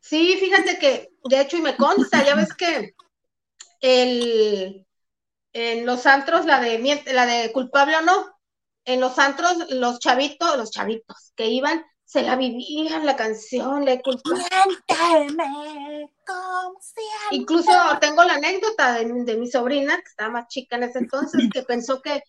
Sí, 0.00 0.36
fíjate 0.38 0.78
que, 0.78 1.12
de 1.24 1.40
hecho, 1.40 1.56
y 1.56 1.62
me 1.62 1.76
consta, 1.76 2.24
ya 2.24 2.34
ves 2.34 2.54
que 2.54 2.94
el, 3.80 4.86
en 5.52 5.86
los 5.86 6.06
antros, 6.06 6.44
la 6.44 6.60
de, 6.60 7.02
la 7.12 7.26
de 7.26 7.52
culpable 7.52 7.96
o 7.96 8.02
no, 8.02 8.34
en 8.84 9.00
los 9.00 9.18
antros, 9.18 9.70
los 9.70 9.98
chavitos, 9.98 10.56
los 10.56 10.70
chavitos 10.70 11.32
que 11.36 11.46
iban, 11.46 11.84
se 12.04 12.22
la 12.22 12.36
vivían 12.36 13.06
la 13.06 13.16
canción, 13.16 13.84
le 13.84 14.02
culpable. 14.02 14.44
Incluso 17.30 17.72
tengo 18.00 18.24
la 18.24 18.34
anécdota 18.34 18.92
de, 18.94 19.24
de, 19.24 19.36
mi 19.36 19.50
sobrina, 19.50 19.96
que 19.96 20.08
estaba 20.08 20.30
más 20.30 20.48
chica 20.48 20.76
en 20.76 20.82
ese 20.84 20.98
entonces, 20.98 21.48
que 21.52 21.62
pensó 21.62 22.02
que 22.02 22.22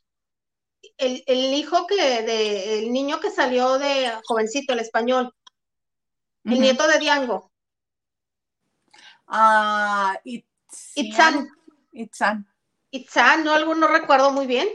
el, 0.97 1.23
el 1.27 1.53
hijo 1.53 1.85
que, 1.87 1.95
de, 1.95 2.79
el 2.79 2.93
niño 2.93 3.19
que 3.19 3.31
salió 3.31 3.77
de 3.79 4.11
jovencito, 4.25 4.73
el 4.73 4.79
español, 4.79 5.33
el 6.45 6.59
nieto 6.59 6.87
de 6.87 6.99
Diango. 6.99 7.51
Ah, 9.27 10.17
Itzan. 10.95 11.47
Itzan. 11.91 12.47
Itzan, 12.91 13.43
no, 13.43 13.53
algo 13.53 13.75
no 13.75 13.87
recuerdo 13.87 14.31
muy 14.31 14.45
bien. 14.45 14.67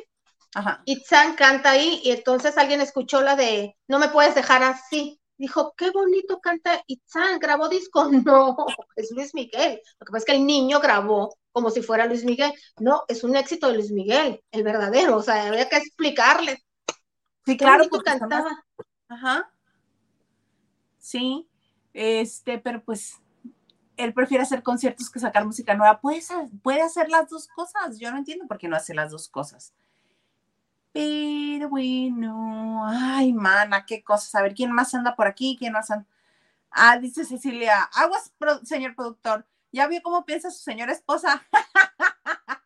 Ajá. 0.55 0.83
Itzan 0.87 1.35
canta 1.35 1.71
ahí 1.71 2.01
y 2.05 2.11
entonces 2.11 2.57
alguien 2.57 2.81
escuchó 2.81 3.21
la 3.21 3.37
de 3.37 3.77
No 3.87 3.99
me 3.99 4.09
puedes 4.09 4.35
dejar 4.35 4.63
así. 4.63 5.21
Dijo, 5.37 5.73
qué 5.77 5.91
bonito 5.91 6.41
canta 6.41 6.83
Itzan, 6.87 7.39
grabó 7.39 7.69
disco. 7.69 8.09
No, 8.25 8.57
es 8.97 9.11
Luis 9.13 9.35
Miguel. 9.35 9.81
Lo 10.01 10.05
que 10.05 10.13
pasa 10.13 10.19
es 10.19 10.25
que 10.25 10.33
el 10.33 10.47
niño 10.47 10.81
grabó 10.81 11.37
como 11.53 11.71
si 11.71 11.83
fuera 11.83 12.07
Luis 12.07 12.25
Miguel. 12.25 12.53
No, 12.79 13.03
es 13.09 13.25
un 13.25 13.37
éxito 13.37 13.69
de 13.69 13.75
Luis 13.75 13.91
Miguel, 13.91 14.43
el 14.51 14.63
verdadero, 14.63 15.17
o 15.17 15.23
sea, 15.23 15.49
había 15.49 15.69
que 15.69 15.77
explicarle. 15.77 16.63
Sí, 17.45 17.57
claro, 17.57 17.89
cantaba. 18.05 18.65
Ajá. 19.09 19.51
Sí, 20.99 21.49
este, 21.95 22.59
pero 22.59 22.83
pues 22.85 23.15
él 23.97 24.15
prefiere 24.15 24.43
hacer 24.43 24.63
conciertos 24.63 25.11
que 25.11 25.19
sacar 25.19 25.45
música 25.45 25.75
nueva. 25.75 26.01
Puede, 26.01 26.21
puede 26.63 26.83
hacer 26.83 27.09
las 27.09 27.29
dos 27.29 27.49
cosas. 27.49 27.99
Yo 27.99 28.11
no 28.11 28.19
entiendo 28.19 28.47
por 28.47 28.59
qué 28.59 28.69
no 28.69 28.77
hace 28.77 28.95
las 28.95 29.11
dos 29.11 29.29
cosas. 29.29 29.73
Pero 30.93 31.69
bueno, 31.69 32.85
ay, 32.87 33.33
mana, 33.33 33.85
qué 33.87 34.03
cosas. 34.03 34.35
A 34.35 34.43
ver, 34.43 34.55
¿quién 34.55 34.73
más 34.73 34.95
anda 34.95 35.15
por 35.15 35.27
aquí? 35.27 35.57
¿Quién 35.59 35.73
más 35.73 35.91
anda? 35.91 36.07
Ah, 36.71 36.99
dice 36.99 37.25
Cecilia, 37.25 37.83
aguas, 37.95 38.33
señor 38.65 38.95
productor. 38.95 39.47
¿Ya 39.73 39.87
vio 39.87 40.03
cómo 40.03 40.25
piensa 40.25 40.51
su 40.51 40.59
señora 40.59 40.93
esposa? 40.93 41.47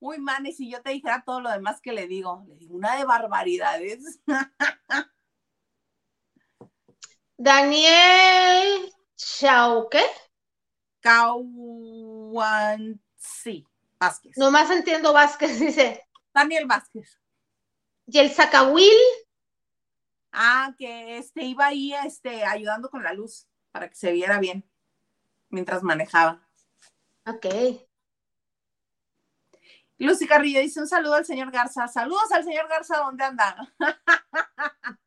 Uy, 0.00 0.18
man, 0.18 0.46
y 0.46 0.52
si 0.52 0.70
yo 0.70 0.82
te 0.82 0.90
dijera 0.90 1.22
todo 1.24 1.40
lo 1.40 1.50
demás 1.50 1.80
que 1.80 1.92
le 1.92 2.06
digo, 2.06 2.44
le 2.48 2.56
digo 2.56 2.76
una 2.76 2.96
de 2.96 3.04
barbaridades. 3.04 4.20
Daniel 7.38 8.92
Chauque. 9.16 10.04
Cauanzi 11.00 12.46
Vázquez. 13.98 14.36
Nomás 14.36 14.70
entiendo 14.70 15.12
Vázquez, 15.12 15.60
dice. 15.66 16.06
Daniel 16.34 16.66
Vázquez. 16.66 17.20
¿Y 18.06 18.18
el 18.18 18.30
Zacahuil? 18.30 18.96
Ah, 20.32 20.74
que 20.78 21.18
este 21.18 21.44
iba 21.44 21.66
ahí 21.66 21.92
este, 21.94 22.44
ayudando 22.44 22.88
con 22.88 23.02
la 23.02 23.12
luz 23.12 23.46
para 23.72 23.88
que 23.88 23.96
se 23.96 24.12
viera 24.12 24.38
bien 24.38 24.64
mientras 25.48 25.82
manejaba. 25.82 26.46
Ok. 27.26 27.46
Lucy 29.98 30.26
Carrillo 30.26 30.60
dice 30.60 30.80
un 30.80 30.88
saludo 30.88 31.14
al 31.14 31.24
señor 31.24 31.50
Garza. 31.50 31.88
Saludos 31.88 32.30
al 32.32 32.44
señor 32.44 32.68
Garza, 32.68 32.98
¿dónde 32.98 33.24
anda? 33.24 33.74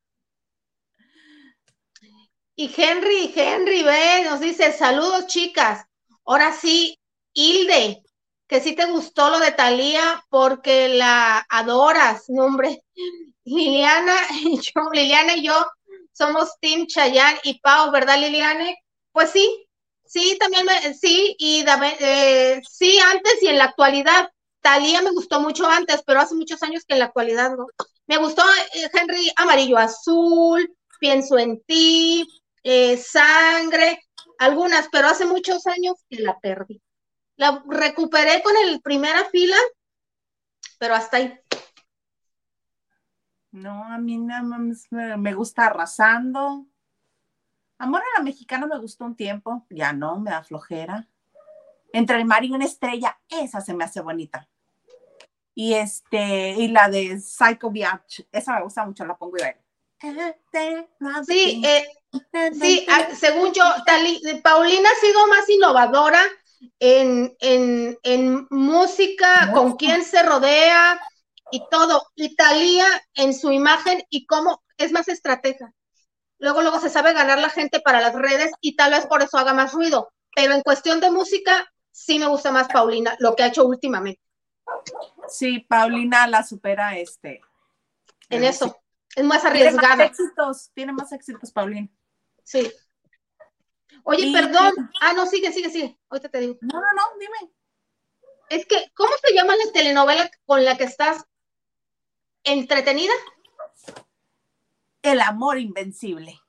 y 2.55 2.73
Henry, 2.75 3.31
Henry, 3.35 3.83
ve, 3.83 4.23
nos 4.25 4.39
dice, 4.39 4.73
saludos 4.73 5.27
chicas. 5.27 5.85
Ahora 6.25 6.51
sí, 6.51 6.99
Hilde, 7.33 8.03
que 8.49 8.59
sí 8.59 8.75
te 8.75 8.85
gustó 8.87 9.29
lo 9.29 9.39
de 9.39 9.51
Talía 9.53 10.25
porque 10.29 10.89
la 10.89 11.45
adoras, 11.49 12.29
nombre. 12.29 12.83
Liliana 13.45 14.15
y 14.43 14.57
yo, 14.59 14.89
Liliana 14.91 15.37
y 15.37 15.43
yo 15.45 15.53
somos 16.11 16.59
Team 16.59 16.85
Chayanne 16.87 17.39
y 17.43 17.61
Pau, 17.61 17.91
¿verdad, 17.91 18.19
Liliane? 18.19 18.75
Pues 19.13 19.29
sí, 19.29 19.69
Sí, 20.09 20.37
también 20.39 20.65
me, 20.65 20.95
sí, 20.95 21.35
y 21.37 21.63
eh, 21.99 22.59
sí, 22.67 22.97
antes 22.97 23.43
y 23.43 23.47
en 23.47 23.59
la 23.59 23.65
actualidad. 23.65 24.27
Talía 24.59 25.03
me 25.03 25.11
gustó 25.11 25.39
mucho 25.39 25.67
antes, 25.67 26.01
pero 26.03 26.19
hace 26.19 26.33
muchos 26.33 26.63
años 26.63 26.83
que 26.83 26.95
en 26.95 26.99
la 26.99 27.05
actualidad 27.05 27.55
no. 27.55 27.67
Me 28.07 28.17
gustó 28.17 28.41
eh, 28.73 28.89
Henry 28.91 29.31
Amarillo 29.35 29.77
Azul, 29.77 30.75
Pienso 30.99 31.37
en 31.37 31.61
ti, 31.61 32.27
eh, 32.63 32.97
Sangre, 32.97 34.01
algunas, 34.39 34.87
pero 34.91 35.07
hace 35.07 35.25
muchos 35.25 35.67
años 35.67 35.95
que 36.09 36.21
la 36.21 36.39
perdí. 36.39 36.81
La 37.39 37.63
recuperé 37.65 38.43
con 38.43 38.53
el 38.65 38.81
primera 38.81 39.23
fila, 39.31 39.55
pero 40.77 40.93
hasta 40.93 41.15
ahí. 41.15 41.39
No, 43.51 43.81
a 43.85 43.97
mí 43.97 44.17
nada 44.17 44.41
más 44.41 44.87
me 44.91 45.33
gusta 45.33 45.67
arrasando. 45.67 46.65
Amor 47.77 48.01
a 48.01 48.17
la 48.17 48.25
mexicana 48.25 48.67
me 48.67 48.77
gustó 48.77 49.05
un 49.05 49.15
tiempo, 49.15 49.65
ya 49.69 49.93
no, 49.93 50.19
me 50.19 50.31
da 50.31 50.43
flojera. 50.43 51.07
Entre 51.93 52.17
el 52.17 52.25
mar 52.25 52.43
y 52.43 52.51
una 52.51 52.65
estrella, 52.65 53.17
esa 53.29 53.61
se 53.61 53.73
me 53.73 53.85
hace 53.85 54.01
bonita. 54.01 54.49
Y 55.55 55.75
este, 55.75 56.55
y 56.57 56.67
la 56.67 56.89
de 56.89 57.21
Psycho 57.21 57.71
Beach, 57.71 58.27
esa 58.33 58.55
me 58.55 58.63
gusta 58.63 58.85
mucho, 58.85 59.05
la 59.05 59.15
pongo 59.15 59.37
y. 59.37 59.41
Sí, 61.25 61.61
eh, 61.65 61.87
sí, 62.51 62.85
ah, 62.89 63.07
según 63.15 63.53
yo, 63.53 63.63
Paulina 64.43 64.89
ha 64.89 64.99
sido 64.99 65.25
más 65.27 65.49
innovadora 65.49 66.21
en, 66.79 67.35
en, 67.39 68.47
música, 68.49 69.51
con 69.53 69.75
quién 69.75 70.03
se 70.03 70.23
rodea 70.23 70.99
y 71.51 71.63
todo. 71.69 72.03
Italia 72.15 72.85
en 73.15 73.33
su 73.33 73.51
imagen 73.51 74.03
y 74.09 74.25
cómo 74.25 74.63
es 74.77 74.91
más 74.91 75.07
estratega 75.07 75.73
luego, 76.39 76.61
luego 76.61 76.79
se 76.79 76.89
sabe 76.89 77.13
ganar 77.13 77.39
la 77.39 77.49
gente 77.49 77.79
para 77.79 78.01
las 78.01 78.15
redes 78.15 78.51
y 78.61 78.75
tal 78.75 78.91
vez 78.91 79.05
por 79.05 79.21
eso 79.21 79.37
haga 79.37 79.53
más 79.53 79.73
ruido. 79.73 80.11
Pero 80.35 80.53
en 80.53 80.61
cuestión 80.61 80.99
de 80.99 81.11
música, 81.11 81.71
sí 81.91 82.17
me 82.17 82.27
gusta 82.27 82.51
más 82.51 82.67
Paulina, 82.67 83.15
lo 83.19 83.35
que 83.35 83.43
ha 83.43 83.47
hecho 83.47 83.65
últimamente. 83.65 84.21
Sí, 85.27 85.59
Paulina 85.59 86.27
la 86.27 86.43
supera 86.43 86.97
este. 86.97 87.41
En 88.29 88.43
eso, 88.43 88.79
es 89.15 89.23
más 89.23 89.43
arriesgada. 89.43 89.95
Tiene 89.95 89.97
más 89.97 90.19
éxitos, 90.19 90.71
tiene 90.73 90.93
más 90.93 91.11
éxitos, 91.11 91.51
Paulina. 91.51 91.89
Sí. 92.43 92.71
Oye, 94.09 94.33
perdón. 94.33 94.73
Ah, 95.01 95.13
no, 95.13 95.27
sigue, 95.27 95.51
sigue, 95.51 95.69
sigue. 95.69 95.99
Ahorita 96.09 96.29
te 96.29 96.39
digo. 96.39 96.57
No, 96.61 96.81
no, 96.81 96.93
no, 96.95 97.19
dime. 97.19 97.53
Es 98.49 98.65
que, 98.65 98.91
¿cómo 98.95 99.11
se 99.23 99.35
llama 99.35 99.55
la 99.55 99.71
telenovela 99.71 100.31
con 100.47 100.65
la 100.65 100.75
que 100.77 100.85
estás 100.85 101.23
entretenida? 102.43 103.13
El 105.03 105.21
amor 105.21 105.59
invencible. 105.59 106.41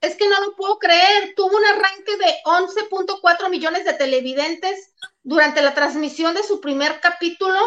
Es 0.00 0.16
que 0.16 0.28
no 0.28 0.40
lo 0.40 0.56
puedo 0.56 0.80
creer. 0.80 1.32
Tuvo 1.36 1.56
un 1.56 1.64
arranque 1.64 2.16
de 2.16 2.34
11.4 2.44 3.48
millones 3.48 3.84
de 3.84 3.94
televidentes 3.94 4.96
durante 5.22 5.62
la 5.62 5.74
transmisión 5.74 6.34
de 6.34 6.42
su 6.42 6.60
primer 6.60 6.98
capítulo. 7.00 7.60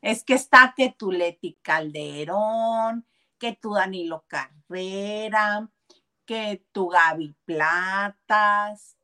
Es 0.00 0.24
que 0.24 0.32
está 0.32 0.72
que 0.74 0.94
tu 0.96 1.12
Leti 1.12 1.58
Calderón, 1.60 3.06
que 3.38 3.58
tu 3.60 3.74
Danilo 3.74 4.24
Carrera, 4.26 5.68
que 6.24 6.64
tu 6.72 6.88
Gaby 6.88 7.34
Platas. 7.44 8.96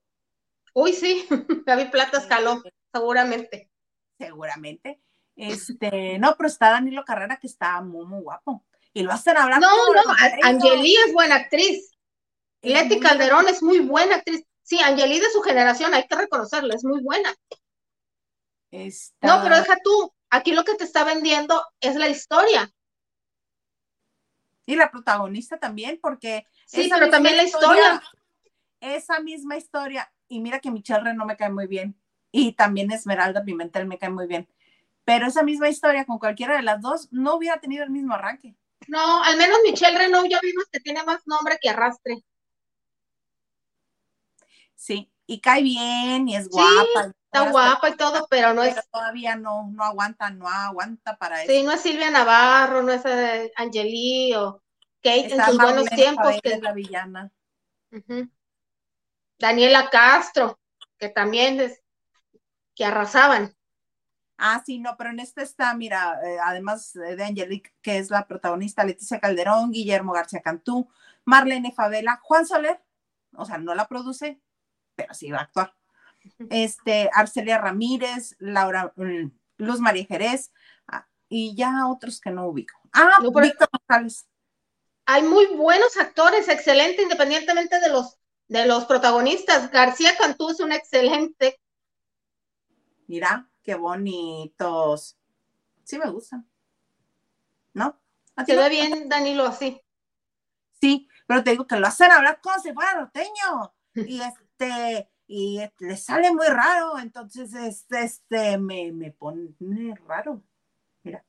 Uy, 0.75 0.93
sí, 0.93 1.27
Gaby 1.67 1.87
Platas 1.91 2.27
caló, 2.27 2.63
seguramente. 2.93 3.71
Seguramente. 4.19 5.01
Este, 5.37 6.19
no, 6.19 6.35
pero 6.37 6.49
está 6.49 6.71
Danilo 6.71 7.05
Carrera 7.05 7.39
que 7.39 7.47
está 7.47 7.81
muy, 7.81 8.05
muy 8.07 8.21
guapo. 8.21 8.65
Y 8.93 9.03
lo 9.03 9.13
hacen 9.13 9.37
hablar. 9.37 9.61
No, 9.61 9.69
no, 9.95 10.03
Angeli 10.43 10.97
es 11.07 11.13
buena 11.13 11.37
actriz. 11.37 11.97
Leti 12.63 13.01
Calderón 13.01 13.49
es 13.49 13.63
muy 13.63 13.79
buena 13.81 14.17
actriz. 14.17 14.45
Sí, 14.63 14.79
Angeli 14.81 15.19
de 15.19 15.31
su 15.31 15.41
generación, 15.41 15.95
hay 15.95 16.07
que 16.07 16.15
reconocerla, 16.15 16.75
es 16.75 16.85
muy 16.85 17.03
buena. 17.03 17.35
No, 18.71 19.43
pero 19.43 19.57
deja 19.57 19.77
tú, 19.83 20.15
aquí 20.31 20.53
lo 20.53 20.65
que 20.65 20.75
te 20.75 20.85
está 20.85 21.05
vendiendo 21.05 21.61
es 21.81 21.97
la 21.97 22.09
historia. 22.09 22.71
Y 24.67 24.77
la 24.77 24.91
protagonista 24.91 25.59
también, 25.59 25.99
porque... 26.01 26.45
Sí, 26.71 26.89
pero 26.89 27.11
también 27.11 27.37
la 27.37 27.43
historia, 27.43 28.01
Esa 28.81 29.19
misma 29.19 29.57
historia, 29.57 30.13
y 30.29 30.41
mira 30.41 30.61
que 30.61 30.71
Michelle 30.71 31.15
no 31.15 31.27
me 31.27 31.37
cae 31.37 31.51
muy 31.51 31.67
bien, 31.67 32.01
y 32.31 32.53
también 32.53 32.93
Esmeralda 32.93 33.43
Pimentel 33.43 33.87
me 33.87 33.99
cae 33.99 34.11
muy 34.11 34.29
bien, 34.29 34.49
pero 35.05 35.27
esa 35.27 35.43
misma 35.43 35.69
historia 35.69 36.05
con 36.05 36.21
cualquiera 36.21 36.57
de 36.57 36.63
las 36.63 36.81
dos 36.81 37.09
no 37.11 37.35
hubiera 37.35 37.59
tenido 37.59 37.83
el 37.83 37.91
mismo 37.91 38.15
arranque. 38.15 38.55
No, 38.87 39.23
al 39.25 39.37
menos 39.37 39.59
Michelle 39.65 39.99
Renault 39.99 40.31
ya 40.31 40.39
vimos 40.41 40.65
que 40.71 40.79
tiene 40.79 41.03
más 41.03 41.27
nombre 41.27 41.59
que 41.61 41.71
arrastre. 41.71 42.23
Sí, 44.77 45.11
y 45.27 45.41
cae 45.41 45.63
bien 45.63 46.29
y 46.29 46.37
es 46.37 46.49
guapa. 46.49 47.13
está 47.25 47.51
guapa 47.51 47.89
y 47.89 47.97
todo, 47.97 48.29
pero 48.31 48.55
no 48.55 48.63
es. 48.63 48.77
Todavía 48.91 49.35
no, 49.35 49.69
no 49.73 49.83
aguanta, 49.83 50.31
no 50.31 50.49
aguanta 50.49 51.17
para 51.19 51.43
eso. 51.43 51.53
Sí, 51.53 51.65
no 51.65 51.73
es 51.73 51.81
Silvia 51.81 52.11
Navarro, 52.11 52.83
no 52.83 52.93
es 52.93 53.05
eh, 53.05 53.53
Angeli 53.57 54.35
o 54.35 54.63
Kate 55.03 55.35
en 55.35 55.45
sus 55.45 55.59
buenos 55.59 55.87
tiempos. 55.87 56.41
Que 56.43 56.53
es 56.53 56.63
la 56.63 56.73
villana. 56.73 57.33
Daniela 59.39 59.89
Castro, 59.91 60.61
que 60.99 61.09
también 61.09 61.61
es 61.61 61.83
que 62.75 62.85
arrasaban. 62.85 63.57
Ah, 64.37 64.63
sí, 64.65 64.79
no, 64.79 64.97
pero 64.97 65.11
en 65.11 65.21
este 65.21 65.43
está, 65.43 65.75
mira, 65.75 66.19
eh, 66.25 66.39
además 66.43 66.95
de 66.95 67.23
Angelique, 67.23 67.75
que 67.83 67.99
es 67.99 68.09
la 68.11 68.27
protagonista, 68.27 68.85
Leticia 68.85 69.21
Calderón, 69.21 69.71
Guillermo 69.71 70.15
García 70.15 70.41
Cantú, 70.41 70.89
Marlene 71.27 71.73
Favela, 71.73 72.21
Juan 72.23 72.47
Soler, 72.47 72.83
o 73.35 73.45
sea, 73.45 73.59
no 73.59 73.75
la 73.75 73.87
produce, 73.87 74.41
pero 74.95 75.13
sí 75.13 75.31
va 75.31 75.41
a 75.41 75.43
actuar. 75.43 75.75
Este, 76.51 77.11
Arcelia 77.13 77.59
Ramírez, 77.59 78.37
Laura, 78.39 78.93
mm, 78.97 79.31
Luz 79.59 79.81
María 79.81 80.07
Jerez, 80.07 80.53
ah, 80.89 81.07
y 81.29 81.55
ya 81.55 81.87
otros 81.87 82.19
que 82.19 82.31
no 82.31 82.47
ubico. 82.47 82.81
Ah, 82.93 83.19
Víctor 83.21 83.69
González. 83.71 84.27
Hay 85.13 85.25
muy 85.25 85.47
buenos 85.57 85.97
actores, 85.97 86.49
excelente, 86.49 87.03
independientemente 87.03 87.81
de 87.81 87.89
los, 87.89 88.17
de 88.47 88.65
los 88.65 88.85
protagonistas. 88.85 89.69
García 89.73 90.17
Cantú 90.17 90.51
es 90.51 90.61
un 90.61 90.71
excelente. 90.71 91.61
Mira, 93.09 93.51
qué 93.65 93.75
bonitos. 93.75 95.19
Sí 95.83 95.99
me 95.99 96.09
gustan. 96.13 96.49
¿No? 97.75 98.01
Se 98.47 98.55
ve 98.55 98.69
bien 98.69 99.09
Danilo 99.09 99.47
así. 99.47 99.83
Sí, 100.81 101.09
pero 101.27 101.43
te 101.43 101.51
digo 101.51 101.67
que 101.67 101.81
lo 101.81 101.89
hacen 101.89 102.13
hablar 102.13 102.41
como 102.41 102.61
si 102.61 102.73
fuera 102.73 102.95
norteño. 102.95 103.75
Y 104.07 104.21
este, 104.21 105.11
y 105.27 105.61
le 105.81 105.97
sale 105.97 106.31
muy 106.31 106.47
raro, 106.47 106.97
entonces 107.01 107.53
este, 107.55 108.05
este 108.05 108.59
me, 108.59 108.93
me 108.93 109.11
pone 109.11 109.97
raro. 110.07 110.41
Mira. 111.03 111.25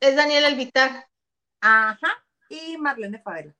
Es 0.00 0.16
Daniel 0.16 0.46
Elvitar. 0.46 1.11
Ajá, 1.62 2.08
y 2.48 2.76
Marlene 2.76 3.20
Favela. 3.20 3.54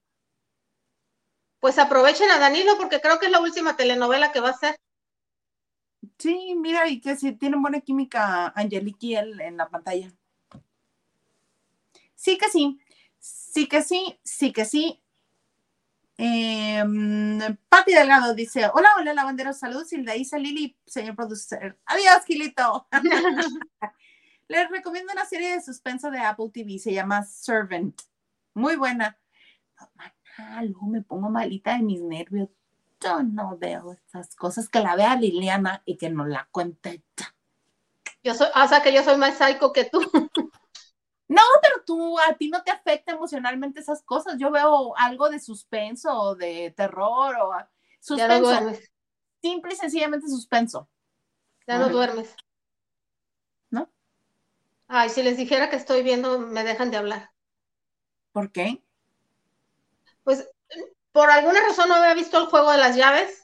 Pues 1.61 1.79
aprovechen 1.79 2.29
a 2.33 2.39
Danilo 2.39 2.77
porque 2.77 3.01
creo 3.01 3.21
que 3.21 3.27
es 3.27 3.33
la 3.33 3.41
última 3.41 3.77
telenovela 3.77 4.33
que 4.33 4.41
va 4.41 4.51
a 4.51 4.59
ser. 4.59 4.77
Sí, 6.19 6.57
mira, 6.57 6.89
y 6.89 7.01
que 7.01 7.15
si 7.15 7.33
tienen 7.33 7.63
buena 7.63 7.81
química 7.81 8.53
Angelique 8.57 9.07
y 9.07 9.15
él 9.15 9.41
en 9.41 9.57
la 9.57 9.69
pantalla. 9.69 10.13
Sí 12.17 12.37
que 12.39 12.49
sí, 12.49 12.81
sí 13.21 13.69
que 13.69 13.83
sí, 13.83 14.19
sí 14.25 14.53
que 14.53 14.65
sí. 14.65 15.01
Eh, 16.19 16.83
Pati 17.69 17.93
Delgado 17.93 18.35
dice: 18.35 18.69
Hola, 18.75 18.89
hola, 18.99 19.15
lavandero, 19.15 19.53
saludos. 19.53 19.93
Hilda 19.93 20.17
Isa 20.17 20.39
Lili, 20.39 20.77
señor 20.85 21.15
producer. 21.15 21.79
Adiós, 21.87 22.25
Gilito. 22.27 22.89
Les 24.53 24.69
recomiendo 24.69 25.15
una 25.15 25.25
serie 25.25 25.55
de 25.55 25.63
suspenso 25.63 26.11
de 26.11 26.19
Apple 26.19 26.51
TV, 26.53 26.79
se 26.79 26.93
llama 26.93 27.23
Servant. 27.23 27.99
Muy 28.53 28.77
buena. 28.77 29.19
No, 30.37 30.61
luego 30.61 30.87
me 30.89 31.01
pongo 31.01 31.31
malita 31.31 31.75
de 31.75 31.83
mis 31.83 32.03
nervios. 32.03 32.51
Yo 33.01 33.23
no 33.23 33.57
veo 33.57 33.95
esas 34.07 34.37
cosas. 34.37 34.69
Que 34.69 34.81
la 34.81 34.95
vea 34.95 35.17
Liliana 35.17 35.83
y 35.87 35.97
que 35.97 36.11
nos 36.11 36.29
la 36.29 36.47
cuente 36.53 37.03
Yo 38.23 38.35
soy, 38.35 38.49
o 38.55 38.69
sea 38.69 38.83
que 38.83 38.93
yo 38.93 39.03
soy 39.03 39.17
más 39.17 39.39
psycho 39.39 39.73
que 39.73 39.87
tú. 39.87 40.01
No, 41.29 41.41
pero 41.63 41.83
tú, 41.87 42.19
a 42.19 42.35
ti 42.35 42.51
no 42.51 42.63
te 42.63 42.71
afecta 42.71 43.13
emocionalmente 43.13 43.81
esas 43.81 44.03
cosas. 44.03 44.37
Yo 44.39 44.51
veo 44.51 44.95
algo 44.99 45.31
de 45.31 45.41
suspenso 45.41 46.15
o 46.15 46.35
de 46.35 46.75
terror 46.77 47.35
o 47.37 47.55
suspenso. 48.01 48.71
Simple 49.41 49.73
y 49.73 49.77
sencillamente 49.77 50.29
suspenso. 50.29 50.91
Ya 51.67 51.79
no 51.79 51.89
duermes. 51.89 52.37
Ay, 54.95 55.09
si 55.09 55.23
les 55.23 55.37
dijera 55.37 55.71
que 55.71 55.77
estoy 55.77 56.03
viendo, 56.03 56.39
me 56.39 56.65
dejan 56.65 56.91
de 56.91 56.99
hablar. 56.99 57.31
¿Por 58.33 58.53
qué? 58.53 58.83
Pues 60.23 60.49
por 61.13 61.31
alguna 61.31 61.61
razón 61.61 61.89
no 61.89 61.95
había 61.95 62.15
visto 62.15 62.39
el 62.39 62.47
juego 62.47 62.71
de 62.73 62.79
las 62.79 62.97
llaves 62.97 63.43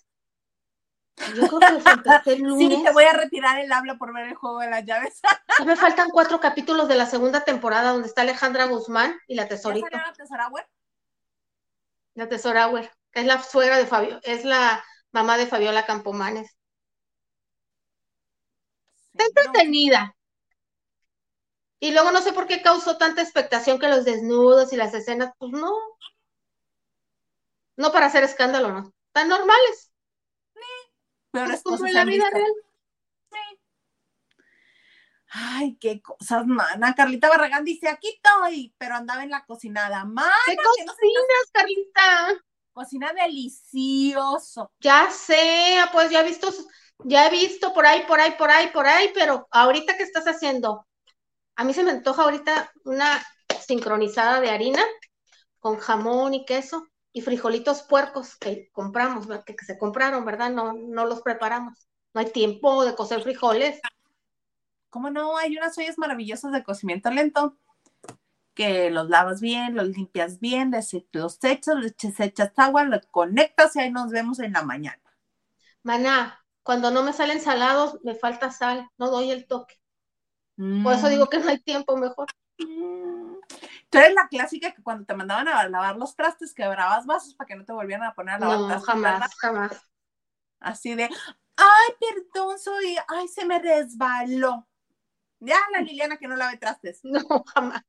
yo 1.35 1.49
creo 1.49 2.21
que 2.23 2.33
el 2.33 2.43
lunes. 2.43 2.69
Sí, 2.79 2.85
te 2.85 2.93
voy 2.93 3.05
a 3.05 3.13
retirar 3.13 3.59
el 3.59 3.73
habla 3.73 3.97
por 3.97 4.13
ver 4.15 4.29
el 4.29 4.35
juego 4.35 4.61
de 4.61 4.71
las 4.71 4.85
llaves. 4.85 5.21
me 5.67 5.77
faltan 5.77 6.11
cuatro 6.11 6.41
capítulos 6.41 6.89
de 6.89 6.95
la 6.95 7.07
segunda 7.07 7.45
temporada 7.45 7.93
donde 7.93 8.09
está 8.09 8.23
Alejandra 8.23 8.67
Guzmán 8.67 9.19
y 9.27 9.35
la 9.35 9.49
tesorita. 9.49 9.89
la 9.91 10.13
tesorauer? 10.13 10.69
La 12.15 12.29
tesorauer, 12.29 12.91
que 13.13 13.21
es 13.21 13.27
la 13.27 13.43
suegra 13.43 13.79
de 13.79 13.87
Fabio, 13.87 14.21
es 14.23 14.45
la 14.45 14.85
mamá 15.13 15.37
de 15.37 15.47
Fabiola 15.47 15.87
Campomanes. 15.87 16.57
está 19.13 19.25
entretenida. 19.25 20.15
Y 21.81 21.93
luego 21.93 22.11
no 22.11 22.20
sé 22.20 22.33
por 22.33 22.47
qué 22.47 22.62
causó 22.62 22.99
tanta 22.99 23.22
expectación 23.22 23.79
que 23.79 23.89
los 23.89 24.05
desnudos 24.05 24.72
y 24.72 24.76
las 24.76 24.95
escenas, 24.95 25.33
pues 25.39 25.53
no. 25.53 25.72
No 27.76 27.93
para 27.93 28.07
hacer 28.07 28.24
escándalo, 28.24 28.72
no. 28.72 28.93
Tan 29.12 29.29
normales. 29.29 29.93
Pero 31.31 31.53
es 31.53 31.62
como 31.62 31.87
en 31.87 31.95
la 31.95 32.05
vida 32.05 32.29
real. 32.31 32.53
Ay, 35.31 35.76
qué 35.79 36.01
cosas, 36.01 36.47
mana. 36.47 36.95
Carlita 36.95 37.29
Barragán 37.29 37.64
dice, 37.64 37.89
aquí 37.89 38.09
estoy, 38.09 38.74
pero 38.79 38.95
andaba 38.95 39.22
en 39.22 39.31
la 39.31 39.45
cocinada. 39.45 40.05
Mana, 40.05 40.33
¿Qué 40.47 40.57
cocinas, 40.57 41.51
Carlita? 41.53 42.45
Cocina 42.72 43.12
delicioso. 43.12 44.72
Ya 44.81 45.11
sé, 45.11 45.76
pues 45.93 46.11
ya 46.11 46.20
he 46.20 46.24
visto, 46.24 46.49
ya 47.05 47.26
he 47.26 47.31
visto 47.31 47.74
por 47.74 47.87
ahí, 47.87 48.05
por 48.07 48.20
ahí, 48.20 48.33
por 48.39 48.51
ahí, 48.51 48.68
por 48.68 48.87
ahí, 48.87 49.11
pero 49.12 49.47
ahorita 49.51 49.97
qué 49.97 50.05
estás 50.05 50.24
haciendo? 50.24 50.88
A 51.59 51.65
mí 51.65 51.75
se 51.75 51.83
me 51.83 51.91
antoja 51.91 52.23
ahorita 52.23 52.71
una 52.85 53.21
sincronizada 53.67 54.41
de 54.41 54.49
harina 54.49 54.81
con 55.59 55.77
jamón 55.77 56.33
y 56.33 56.45
queso 56.45 56.87
y 57.13 57.21
frijolitos 57.21 57.83
puercos 57.83 58.37
que 58.37 58.71
compramos, 58.71 59.27
que, 59.45 59.57
se 59.67 59.77
compraron, 59.77 60.25
¿verdad? 60.25 60.51
No, 60.51 60.73
no 60.73 61.05
los 61.05 61.21
preparamos. 61.21 61.89
No 62.15 62.21
hay 62.21 62.31
tiempo 62.31 62.85
de 62.85 62.95
cocer 62.95 63.23
frijoles. 63.23 63.81
¿Cómo 64.89 65.11
no? 65.11 65.37
Hay 65.37 65.57
unas 65.57 65.77
ollas 65.77 65.99
maravillosas 65.99 66.53
de 66.53 66.63
cocimiento 66.63 67.11
lento 67.11 67.59
que 68.55 68.91
los 68.91 69.09
lavas 69.09 69.41
bien, 69.41 69.75
los 69.75 69.89
limpias 69.89 70.39
bien, 70.39 70.71
los 71.11 71.43
echas, 71.43 71.75
les 71.75 72.21
echas 72.21 72.53
agua, 72.57 72.85
los 72.85 73.05
conectas 73.11 73.75
y 73.75 73.81
ahí 73.81 73.91
nos 73.91 74.13
vemos 74.13 74.39
en 74.39 74.53
la 74.53 74.63
mañana. 74.63 75.03
Maná, 75.83 76.39
cuando 76.63 76.93
no 76.93 77.03
me 77.03 77.13
salen 77.13 77.41
salados, 77.41 77.99
me 78.05 78.15
falta 78.15 78.53
sal, 78.53 78.89
no 78.97 79.11
doy 79.11 79.33
el 79.33 79.49
toque. 79.49 79.75
Por 80.59 80.93
eso 80.93 81.07
mm. 81.07 81.11
digo 81.11 81.29
que 81.29 81.39
no 81.39 81.49
hay 81.49 81.61
tiempo 81.61 81.97
mejor. 81.97 82.27
Mm. 82.59 83.37
Tú 83.89 83.99
eres 83.99 84.13
la 84.13 84.27
clásica 84.29 84.73
que 84.73 84.83
cuando 84.83 85.07
te 85.07 85.15
mandaban 85.15 85.47
a 85.47 85.69
lavar 85.69 85.97
los 85.97 86.17
trastes 86.17 86.53
quebrabas 86.53 87.07
vasos 87.07 87.35
para 87.35 87.47
que 87.47 87.55
no 87.55 87.65
te 87.65 87.73
volvieran 87.73 88.07
a 88.07 88.15
poner 88.15 88.35
a 88.35 88.39
lavar 88.41 88.59
no, 88.59 88.81
jamás, 88.81 89.35
jamás. 89.37 89.83
Así 90.59 90.97
de, 90.97 91.05
ay, 91.05 91.95
perdón, 92.01 92.59
soy, 92.59 92.97
ay, 93.07 93.29
se 93.29 93.47
me 93.47 93.61
resbaló. 93.61 94.67
Ya 95.39 95.59
la 95.73 95.81
Liliana 95.81 96.17
que 96.17 96.27
no 96.27 96.35
lave 96.35 96.57
trastes. 96.57 97.01
No, 97.05 97.45
jamás. 97.55 97.85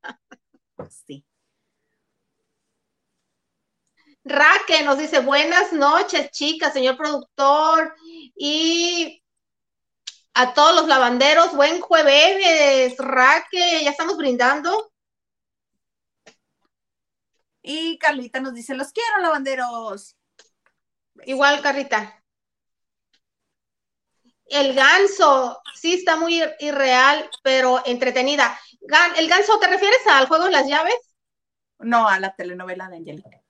Sí. 0.89 1.25
Raque 4.23 4.83
nos 4.83 4.99
dice, 4.99 5.21
buenas 5.21 5.73
noches, 5.73 6.29
chicas, 6.29 6.73
señor 6.73 6.97
productor, 6.97 7.95
y 8.35 9.23
a 10.33 10.53
todos 10.53 10.75
los 10.75 10.87
lavanderos, 10.87 11.55
buen 11.55 11.81
jueves, 11.81 12.95
Raque, 12.97 13.83
ya 13.83 13.91
estamos 13.91 14.17
brindando. 14.17 14.91
Y 17.61 17.97
Carlita 17.97 18.39
nos 18.39 18.53
dice, 18.53 18.73
los 18.73 18.91
quiero, 18.91 19.21
lavanderos. 19.21 20.15
Igual, 21.25 21.61
Carlita. 21.61 22.23
El 24.45 24.73
ganso, 24.73 25.61
sí 25.75 25.93
está 25.93 26.15
muy 26.15 26.41
irreal, 26.59 27.29
pero 27.43 27.83
entretenida. 27.85 28.59
¿El 29.17 29.27
ganso 29.27 29.59
te 29.59 29.67
refieres 29.67 29.99
al 30.07 30.27
juego 30.27 30.45
de 30.45 30.51
las 30.51 30.67
llaves? 30.67 30.95
No, 31.79 32.07
a 32.07 32.19
la 32.19 32.33
telenovela 32.33 32.89
de 32.89 32.97
Angelique. 32.97 33.43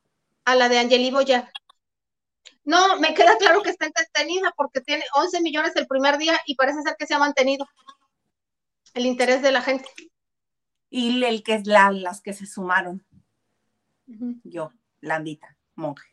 A 0.46 0.56
la 0.56 0.68
de 0.68 0.80
Angeli 0.80 1.12
Boya. 1.12 1.52
No, 2.70 3.00
me 3.00 3.16
queda 3.16 3.36
claro 3.40 3.64
que 3.64 3.72
está 3.72 3.88
entretenida 3.88 4.54
porque 4.56 4.80
tiene 4.80 5.04
11 5.16 5.42
millones 5.42 5.76
el 5.76 5.88
primer 5.88 6.20
día 6.20 6.40
y 6.46 6.54
parece 6.54 6.84
ser 6.84 6.96
que 7.00 7.08
se 7.08 7.16
ha 7.16 7.18
mantenido 7.18 7.68
el 8.94 9.08
interés 9.08 9.42
de 9.42 9.52
la 9.52 9.64
gente. 9.64 9.90
Y 10.92 11.24
el 11.24 11.42
que 11.42 11.56
es 11.56 11.66
la, 11.66 11.90
las 11.90 12.22
que 12.22 12.32
se 12.32 12.46
sumaron. 12.46 13.04
Yo, 14.44 14.72
Landita, 15.02 15.58
monje. 15.74 16.08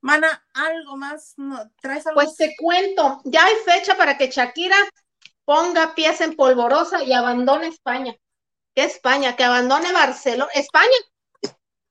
Mana, 0.00 0.46
¿algo 0.54 0.96
más? 0.96 1.34
¿Traes 1.82 2.06
algo? 2.06 2.22
Pues 2.22 2.36
te 2.36 2.56
cuento, 2.56 3.20
ya 3.24 3.44
hay 3.44 3.56
fecha 3.66 3.98
para 3.98 4.16
que 4.16 4.30
Shakira 4.30 4.78
ponga 5.44 5.94
pies 5.94 6.22
en 6.22 6.36
polvorosa 6.36 7.04
y 7.04 7.12
abandone 7.12 7.66
España. 7.66 8.16
¿Qué 8.74 8.84
España? 8.84 9.36
Que 9.36 9.44
abandone 9.44 9.92
Barcelona. 9.92 10.50
España. 10.54 10.96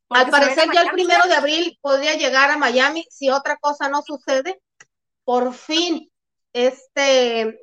Al 0.09 0.29
parecer 0.29 0.69
ya 0.73 0.83
el 0.83 0.91
primero 0.91 1.23
de 1.27 1.33
abril 1.33 1.77
podría 1.81 2.13
llegar 2.13 2.51
a 2.51 2.57
Miami 2.57 3.05
si 3.09 3.29
otra 3.29 3.57
cosa 3.57 3.89
no 3.89 4.01
sucede. 4.01 4.61
Por 5.23 5.53
fin, 5.53 6.11
este, 6.53 7.59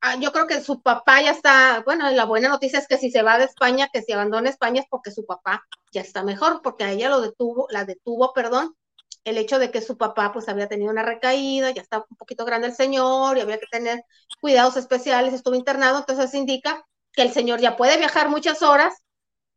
ah, 0.00 0.16
yo 0.16 0.32
creo 0.32 0.46
que 0.46 0.60
su 0.60 0.80
papá 0.80 1.20
ya 1.20 1.32
está, 1.32 1.82
bueno, 1.84 2.08
la 2.10 2.24
buena 2.24 2.48
noticia 2.48 2.78
es 2.78 2.86
que 2.86 2.98
si 2.98 3.10
se 3.10 3.22
va 3.22 3.38
de 3.38 3.44
España, 3.44 3.88
que 3.92 4.02
si 4.02 4.12
abandona 4.12 4.48
España 4.48 4.82
es 4.82 4.86
porque 4.88 5.10
su 5.10 5.26
papá 5.26 5.64
ya 5.92 6.00
está 6.00 6.22
mejor, 6.22 6.62
porque 6.62 6.84
a 6.84 6.92
ella 6.92 7.08
lo 7.08 7.20
detuvo, 7.20 7.66
la 7.70 7.84
detuvo, 7.84 8.32
perdón, 8.32 8.76
el 9.24 9.38
hecho 9.38 9.58
de 9.58 9.70
que 9.70 9.82
su 9.82 9.98
papá 9.98 10.32
pues 10.32 10.48
había 10.48 10.68
tenido 10.68 10.90
una 10.90 11.02
recaída, 11.02 11.70
ya 11.72 11.82
está 11.82 11.98
un 12.08 12.16
poquito 12.16 12.44
grande 12.44 12.68
el 12.68 12.74
señor 12.74 13.36
y 13.36 13.40
había 13.40 13.58
que 13.58 13.66
tener 13.66 14.04
cuidados 14.40 14.76
especiales, 14.76 15.34
estuvo 15.34 15.54
internado, 15.54 15.98
entonces 15.98 16.32
indica 16.34 16.84
que 17.12 17.22
el 17.22 17.32
señor 17.32 17.60
ya 17.60 17.76
puede 17.76 17.98
viajar 17.98 18.28
muchas 18.28 18.62
horas 18.62 18.94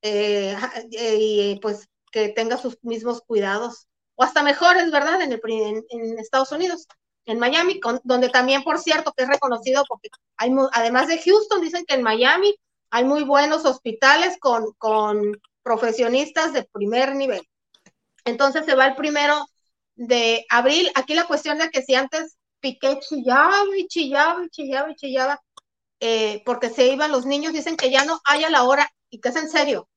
eh, 0.01 0.57
eh, 0.91 1.17
y 1.19 1.59
pues 1.61 1.87
que 2.13 2.29
tenga 2.29 2.57
sus 2.57 2.77
mismos 2.83 3.21
cuidados, 3.21 3.87
o 4.15 4.23
hasta 4.23 4.43
mejores, 4.43 4.91
¿verdad? 4.91 5.21
En, 5.21 5.33
el, 5.33 5.41
en, 5.89 6.19
Estados 6.19 6.51
Unidos, 6.51 6.87
en 7.25 7.39
Miami, 7.39 7.81
donde 8.03 8.29
también, 8.29 8.63
por 8.63 8.79
cierto, 8.79 9.11
que 9.11 9.23
es 9.23 9.29
reconocido 9.29 9.83
porque 9.89 10.09
hay, 10.37 10.51
además 10.73 11.07
de 11.07 11.19
Houston, 11.21 11.61
dicen 11.61 11.83
que 11.85 11.95
en 11.95 12.03
Miami 12.03 12.55
hay 12.91 13.03
muy 13.03 13.23
buenos 13.23 13.65
hospitales 13.65 14.37
con, 14.39 14.73
con 14.77 15.41
profesionistas 15.63 16.53
de 16.53 16.63
primer 16.63 17.15
nivel. 17.15 17.41
Entonces 18.23 18.65
se 18.65 18.75
va 18.75 18.85
el 18.85 18.95
primero 18.95 19.47
de 19.95 20.45
abril. 20.49 20.91
Aquí 20.93 21.15
la 21.15 21.25
cuestión 21.25 21.57
de 21.57 21.69
que 21.71 21.81
si 21.81 21.95
antes 21.95 22.37
Piqué 22.59 22.99
chillaba 22.99 23.65
y 23.75 23.87
chillaba 23.87 24.45
y 24.45 24.49
chillaba 24.49 24.91
y 24.91 24.95
chillaba, 24.95 25.41
eh, 25.99 26.43
porque 26.45 26.69
se 26.69 26.87
iban 26.87 27.11
los 27.11 27.25
niños, 27.25 27.53
dicen 27.53 27.75
que 27.75 27.89
ya 27.89 28.05
no 28.05 28.21
hay 28.25 28.43
a 28.43 28.49
la 28.49 28.63
hora, 28.63 28.89
y 29.09 29.19
que 29.19 29.29
es 29.29 29.35
en 29.35 29.49
serio. 29.49 29.89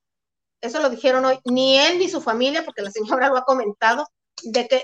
Eso 0.60 0.80
lo 0.80 0.90
dijeron 0.90 1.24
hoy, 1.24 1.38
ni 1.44 1.78
él 1.78 1.98
ni 1.98 2.08
su 2.08 2.20
familia, 2.20 2.64
porque 2.64 2.82
la 2.82 2.90
señora 2.90 3.28
lo 3.28 3.36
ha 3.36 3.44
comentado, 3.44 4.08
de 4.42 4.68
que 4.68 4.82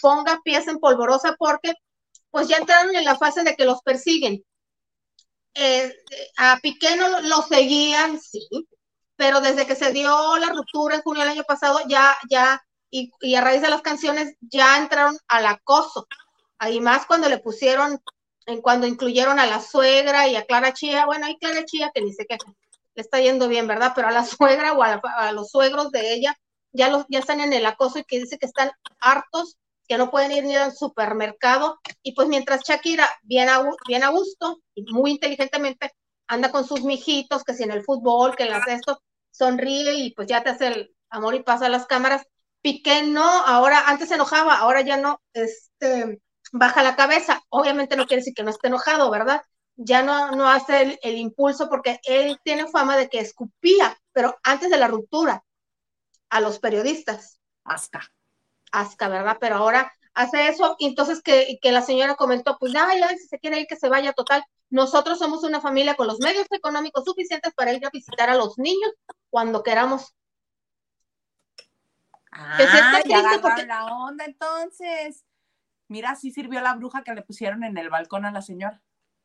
ponga 0.00 0.40
pies 0.44 0.66
en 0.68 0.78
polvorosa 0.78 1.34
porque 1.38 1.74
pues 2.30 2.48
ya 2.48 2.58
entraron 2.58 2.94
en 2.94 3.04
la 3.04 3.16
fase 3.16 3.42
de 3.42 3.54
que 3.54 3.64
los 3.64 3.82
persiguen. 3.82 4.44
Eh, 5.54 5.92
a 6.36 6.58
Piqué 6.62 6.96
no 6.96 7.20
lo 7.22 7.42
seguían, 7.42 8.20
sí, 8.20 8.48
pero 9.16 9.40
desde 9.40 9.66
que 9.66 9.74
se 9.74 9.92
dio 9.92 10.38
la 10.38 10.48
ruptura 10.48 10.96
en 10.96 11.02
junio 11.02 11.22
del 11.22 11.32
año 11.32 11.44
pasado, 11.44 11.80
ya, 11.88 12.16
ya 12.30 12.62
y, 12.90 13.34
a 13.34 13.40
raíz 13.40 13.62
de 13.62 13.70
las 13.70 13.82
canciones 13.82 14.34
ya 14.40 14.78
entraron 14.78 15.16
al 15.28 15.46
acoso. 15.46 16.06
Ahí 16.58 16.80
más 16.80 17.06
cuando 17.06 17.28
le 17.28 17.38
pusieron, 17.38 18.00
en 18.46 18.60
cuando 18.60 18.86
incluyeron 18.86 19.38
a 19.38 19.46
la 19.46 19.60
suegra 19.60 20.28
y 20.28 20.36
a 20.36 20.44
Clara 20.44 20.72
Chía, 20.72 21.06
bueno, 21.06 21.26
hay 21.26 21.36
Clara 21.38 21.64
Chía 21.64 21.90
que 21.94 22.02
ni 22.02 22.12
sé 22.12 22.26
qué, 22.28 22.38
está 23.00 23.20
yendo 23.20 23.48
bien, 23.48 23.66
¿verdad? 23.66 23.92
Pero 23.94 24.08
a 24.08 24.12
la 24.12 24.24
suegra 24.24 24.72
o 24.72 24.82
a, 24.82 25.32
los 25.32 25.50
suegros 25.50 25.90
de 25.90 26.12
ella 26.14 26.36
ya, 26.72 26.88
los, 26.88 27.04
ya 27.08 27.18
están 27.18 27.40
en 27.40 27.52
el 27.52 27.66
acoso 27.66 27.98
y 27.98 28.04
que 28.04 28.20
dice 28.20 28.38
que 28.38 28.46
están 28.46 28.70
hartos, 29.00 29.58
que 29.88 29.98
no 29.98 30.10
pueden 30.10 30.32
ir 30.32 30.44
ni 30.44 30.56
al 30.56 30.74
supermercado. 30.74 31.80
Y 32.02 32.12
pues 32.12 32.28
mientras 32.28 32.62
Shakira, 32.62 33.08
bien 33.22 33.48
a, 33.48 33.62
bien 33.88 34.04
a 34.04 34.10
gusto 34.10 34.60
y 34.74 34.84
muy 34.92 35.12
inteligentemente, 35.12 35.92
anda 36.28 36.50
con 36.52 36.66
sus 36.66 36.82
mijitos, 36.84 37.44
que 37.44 37.54
si 37.54 37.64
en 37.64 37.72
el 37.72 37.84
fútbol, 37.84 38.36
que 38.36 38.44
las 38.44 38.66
esto, 38.68 39.02
sonríe 39.30 39.94
y 39.94 40.14
pues 40.14 40.28
ya 40.28 40.42
te 40.42 40.50
hace 40.50 40.68
el 40.68 40.94
amor 41.08 41.34
y 41.34 41.42
pasa 41.42 41.68
las 41.68 41.86
cámaras, 41.86 42.24
Piqué 42.62 43.04
no, 43.04 43.24
ahora 43.24 43.84
antes 43.86 44.08
se 44.08 44.16
enojaba, 44.16 44.58
ahora 44.58 44.82
ya 44.82 44.98
no, 44.98 45.20
este, 45.32 46.20
baja 46.52 46.82
la 46.82 46.94
cabeza. 46.94 47.42
Obviamente 47.48 47.96
no 47.96 48.06
quiere 48.06 48.20
decir 48.20 48.34
que 48.34 48.42
no 48.42 48.50
esté 48.50 48.68
enojado, 48.68 49.10
¿verdad? 49.10 49.42
Ya 49.82 50.02
no, 50.02 50.32
no 50.32 50.46
hace 50.46 50.98
el, 51.02 51.16
impulso 51.16 51.70
porque 51.70 52.00
él 52.04 52.38
tiene 52.44 52.66
fama 52.66 52.98
de 52.98 53.08
que 53.08 53.18
escupía, 53.18 53.96
pero 54.12 54.38
antes 54.42 54.68
de 54.68 54.76
la 54.76 54.88
ruptura, 54.88 55.42
a 56.28 56.40
los 56.40 56.58
periodistas. 56.58 57.40
Asca. 57.64 58.02
Asca, 58.72 59.08
¿verdad? 59.08 59.38
Pero 59.40 59.56
ahora 59.56 59.90
hace 60.12 60.48
eso, 60.48 60.76
y 60.78 60.86
entonces 60.86 61.22
que, 61.22 61.58
que 61.62 61.72
la 61.72 61.80
señora 61.80 62.14
comentó, 62.14 62.58
pues 62.58 62.74
ya, 62.74 62.94
ya, 62.94 63.08
si 63.08 63.26
se 63.26 63.38
quiere 63.38 63.60
ir, 63.60 63.66
que 63.66 63.76
se 63.76 63.88
vaya 63.88 64.12
total. 64.12 64.44
Nosotros 64.68 65.18
somos 65.18 65.44
una 65.44 65.62
familia 65.62 65.94
con 65.94 66.06
los 66.06 66.20
medios 66.20 66.46
económicos 66.50 67.04
suficientes 67.06 67.54
para 67.54 67.72
ir 67.72 67.84
a 67.86 67.90
visitar 67.90 68.28
a 68.28 68.36
los 68.36 68.58
niños 68.58 68.92
cuando 69.30 69.62
queramos. 69.62 70.14
Ah, 72.32 72.58
ya 73.06 73.38
porque... 73.40 73.66
la 73.66 73.86
onda 73.86 74.26
entonces. 74.26 75.24
Mira, 75.88 76.14
sí 76.14 76.30
sirvió 76.30 76.60
la 76.60 76.74
bruja 76.74 77.02
que 77.02 77.14
le 77.14 77.22
pusieron 77.22 77.64
en 77.64 77.78
el 77.78 77.88
balcón 77.88 78.26
a 78.26 78.30
la 78.30 78.42
señora. 78.42 78.80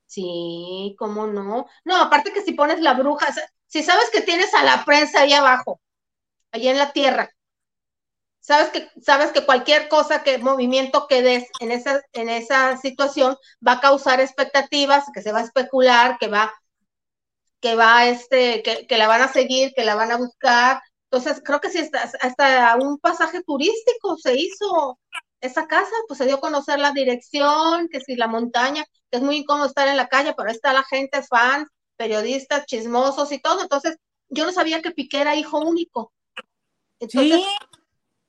Sí, 0.07 0.95
cómo 0.99 1.27
no. 1.27 1.65
No, 1.83 1.97
aparte 1.97 2.31
que 2.33 2.41
si 2.41 2.53
pones 2.53 2.79
la 2.81 2.93
bruja, 2.93 3.27
si 3.67 3.83
sabes 3.83 4.09
que 4.11 4.21
tienes 4.21 4.53
a 4.53 4.63
la 4.63 4.85
prensa 4.85 5.21
ahí 5.21 5.33
abajo, 5.33 5.81
allí 6.51 6.69
en 6.69 6.77
la 6.77 6.91
tierra, 6.93 7.29
sabes 8.39 8.69
que, 8.69 8.89
sabes 9.01 9.31
que 9.31 9.45
cualquier 9.45 9.89
cosa 9.89 10.23
que, 10.23 10.37
movimiento 10.37 11.07
que 11.07 11.21
des 11.21 11.47
en 11.59 11.71
esa, 11.71 12.01
en 12.13 12.29
esa 12.29 12.77
situación 12.77 13.35
va 13.67 13.73
a 13.73 13.81
causar 13.81 14.21
expectativas, 14.21 15.05
que 15.13 15.21
se 15.21 15.31
va 15.31 15.39
a 15.39 15.43
especular, 15.43 16.17
que 16.19 16.27
va, 16.27 16.53
que 17.59 17.75
va, 17.75 18.05
este, 18.07 18.61
que, 18.63 18.85
que 18.87 18.97
la 18.97 19.07
van 19.07 19.21
a 19.21 19.27
seguir, 19.27 19.73
que 19.75 19.83
la 19.83 19.95
van 19.95 20.11
a 20.11 20.17
buscar, 20.17 20.81
entonces, 21.15 21.41
creo 21.45 21.61
que 21.61 21.69
sí, 21.69 21.89
hasta, 22.21 22.75
un 22.77 22.97
pasaje 22.99 23.41
turístico 23.43 24.17
se 24.17 24.35
hizo 24.35 24.99
esa 25.41 25.67
casa, 25.67 25.93
pues 26.07 26.17
se 26.17 26.25
dio 26.25 26.35
a 26.35 26.41
conocer 26.41 26.79
la 26.79 26.91
dirección, 26.91 27.87
que 27.89 27.99
si 27.99 28.15
la 28.15 28.27
montaña, 28.27 28.85
que 29.11 29.17
es 29.17 29.21
muy 29.21 29.37
incómodo 29.37 29.67
estar 29.67 29.87
en 29.87 29.97
la 29.97 30.07
calle, 30.07 30.33
pero 30.35 30.49
ahí 30.49 30.55
está 30.55 30.73
la 30.73 30.83
gente, 30.83 31.21
fans, 31.23 31.69
periodistas, 31.95 32.65
chismosos 32.65 33.31
y 33.31 33.39
todo. 33.39 33.61
Entonces, 33.61 33.97
yo 34.29 34.45
no 34.45 34.51
sabía 34.51 34.81
que 34.81 34.91
Piqué 34.91 35.21
era 35.21 35.35
hijo 35.35 35.59
único. 35.59 36.13
Entonces, 36.99 37.41
¿Sí? 37.41 37.47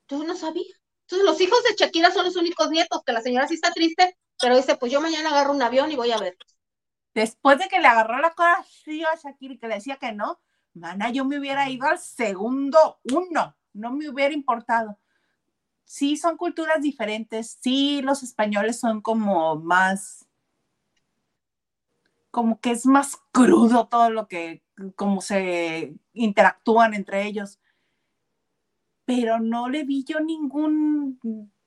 yo 0.09 0.25
no 0.25 0.37
sabía. 0.37 0.75
Entonces, 1.03 1.25
los 1.25 1.41
hijos 1.41 1.63
de 1.65 1.77
Shakira 1.77 2.11
son 2.11 2.25
los 2.25 2.37
únicos 2.37 2.71
nietos, 2.71 3.03
que 3.05 3.13
la 3.13 3.23
señora 3.23 3.49
sí 3.49 3.55
está 3.55 3.73
triste, 3.73 4.17
pero 4.41 4.57
dice, 4.57 4.77
pues 4.77 4.93
yo 4.93 5.01
mañana 5.01 5.31
agarro 5.31 5.53
un 5.53 5.63
avión 5.63 5.91
y 5.91 5.97
voy 5.97 6.11
a 6.11 6.19
ver. 6.19 6.37
Después 7.15 7.59
de 7.59 7.69
que 7.69 7.81
le 7.81 7.87
agarró 7.87 8.19
la 8.19 8.35
cara 8.35 8.59
a 8.59 9.17
Shakira 9.17 9.55
y 9.55 9.59
que 9.59 9.69
le 9.69 9.77
decía 9.77 9.97
que 9.97 10.13
no, 10.13 10.41
Mana, 10.77 11.11
yo 11.11 11.25
me 11.25 11.39
hubiera 11.39 11.71
ido 11.71 11.87
al 11.87 11.99
segundo 11.99 13.01
uno, 13.05 13.57
no 13.73 13.93
me 13.93 14.11
hubiera 14.11 14.35
importado. 14.35 14.99
Sí, 15.87 16.17
son 16.17 16.37
culturas 16.37 16.83
diferentes, 16.83 17.59
sí, 17.61 18.03
los 18.03 18.25
españoles 18.25 18.81
son 18.81 19.01
como 19.01 19.55
más, 19.55 20.27
como 22.33 22.61
que 22.61 22.73
es 22.73 22.87
más 22.87 23.17
crudo 23.31 23.87
todo 23.87 24.11
lo 24.11 24.27
que, 24.27 24.65
como 24.97 25.21
se 25.21 25.95
interactúan 26.13 26.93
entre 26.93 27.25
ellos, 27.25 27.61
pero 29.05 29.39
no 29.39 29.69
le 29.69 29.85
vi 29.85 30.03
yo 30.03 30.19
ningún 30.19 31.21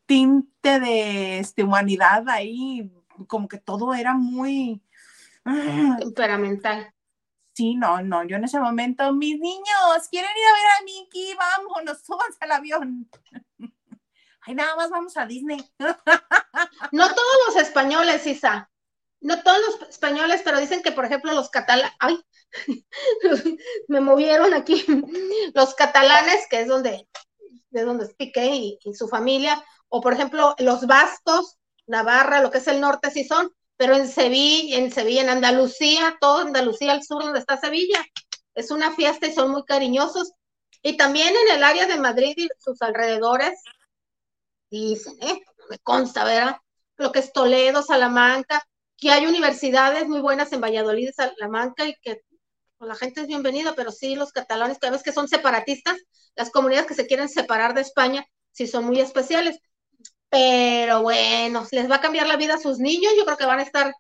tinte 0.05 0.81
de 0.81 1.39
este, 1.39 1.63
humanidad 1.63 2.27
ahí, 2.27 2.91
como 3.25 3.47
que 3.47 3.57
todo 3.57 3.93
era 3.93 4.15
muy... 4.15 4.81
Ah, 5.45 5.95
temperamental. 5.97 6.93
Sí, 7.53 7.75
no, 7.75 8.01
no, 8.01 8.25
yo 8.25 8.35
en 8.35 8.43
ese 8.43 8.59
momento, 8.59 9.13
mis 9.13 9.39
niños, 9.39 10.09
¿quieren 10.11 10.29
ir 10.29 10.45
a 10.45 10.53
ver 10.53 10.65
a 10.77 10.83
Mickey? 10.83 11.33
Vámonos, 11.35 12.01
súbanse 12.05 12.37
al 12.41 12.51
avión. 12.51 13.09
Nada 14.53 14.75
más 14.75 14.89
vamos 14.89 15.17
a 15.17 15.25
Disney. 15.25 15.59
No 16.91 17.07
todos 17.07 17.37
los 17.47 17.55
españoles, 17.57 18.25
Isa. 18.25 18.69
No 19.21 19.41
todos 19.43 19.59
los 19.59 19.89
españoles, 19.89 20.41
pero 20.43 20.59
dicen 20.59 20.81
que, 20.81 20.91
por 20.91 21.05
ejemplo, 21.05 21.33
los 21.33 21.49
catalanes, 21.49 21.93
ay, 21.99 22.19
me 23.87 24.01
movieron 24.01 24.53
aquí, 24.53 24.85
los 25.53 25.75
catalanes, 25.75 26.47
que 26.49 26.61
es 26.61 26.67
donde, 26.67 27.07
de 27.69 27.83
donde 27.83 28.05
es 28.05 28.13
Piqué 28.15 28.47
y, 28.47 28.79
y, 28.83 28.93
su 28.93 29.07
familia, 29.07 29.63
o 29.89 30.01
por 30.01 30.13
ejemplo, 30.13 30.55
los 30.59 30.87
vascos, 30.87 31.57
Navarra, 31.85 32.41
lo 32.41 32.51
que 32.51 32.59
es 32.59 32.67
el 32.67 32.81
norte, 32.81 33.11
sí 33.11 33.23
son, 33.23 33.53
pero 33.77 33.95
en 33.95 34.07
Sevilla, 34.07 34.77
en 34.77 34.91
Sevilla, 34.91 35.21
en 35.21 35.29
Andalucía, 35.29 36.17
todo 36.19 36.39
Andalucía 36.39 36.91
al 36.93 37.03
sur 37.03 37.23
donde 37.23 37.39
está 37.39 37.57
Sevilla, 37.57 38.05
es 38.53 38.71
una 38.71 38.91
fiesta 38.93 39.27
y 39.27 39.33
son 39.33 39.51
muy 39.51 39.63
cariñosos. 39.63 40.33
Y 40.81 40.97
también 40.97 41.29
en 41.29 41.57
el 41.57 41.63
área 41.63 41.87
de 41.87 41.97
Madrid 41.97 42.33
y 42.37 42.49
sus 42.59 42.81
alrededores, 42.81 43.61
dicen, 44.69 45.17
¿eh? 45.21 45.41
me 45.69 45.79
consta, 45.79 46.23
¿verdad? 46.23 46.57
Lo 46.97 47.11
que 47.11 47.19
es 47.19 47.31
Toledo, 47.31 47.81
Salamanca, 47.81 48.63
que 48.97 49.11
hay 49.11 49.25
universidades 49.25 50.07
muy 50.07 50.21
buenas 50.21 50.51
en 50.51 50.61
Valladolid 50.61 51.11
Salamanca 51.15 51.85
y 51.85 51.95
que 52.01 52.21
pues, 52.77 52.89
la 52.89 52.95
gente 52.95 53.21
es 53.21 53.27
bienvenida, 53.27 53.73
pero 53.75 53.91
sí 53.91 54.15
los 54.15 54.31
catalanes, 54.31 54.79
cada 54.79 54.93
vez 54.93 55.03
que 55.03 55.13
son 55.13 55.27
separatistas, 55.27 55.97
las 56.35 56.51
comunidades 56.51 56.87
que 56.87 56.95
se 56.95 57.07
quieren 57.07 57.29
separar 57.29 57.73
de 57.73 57.81
España, 57.81 58.25
sí 58.51 58.67
son 58.67 58.85
muy 58.85 58.99
especiales. 58.99 59.59
Pero 60.29 61.01
bueno, 61.01 61.65
les 61.71 61.89
va 61.89 61.95
a 61.95 62.01
cambiar 62.01 62.27
la 62.27 62.37
vida 62.37 62.55
a 62.55 62.59
sus 62.59 62.79
niños, 62.79 63.13
yo 63.17 63.25
creo 63.25 63.37
que 63.37 63.45
van 63.45 63.59
a 63.59 63.63
estar 63.63 63.93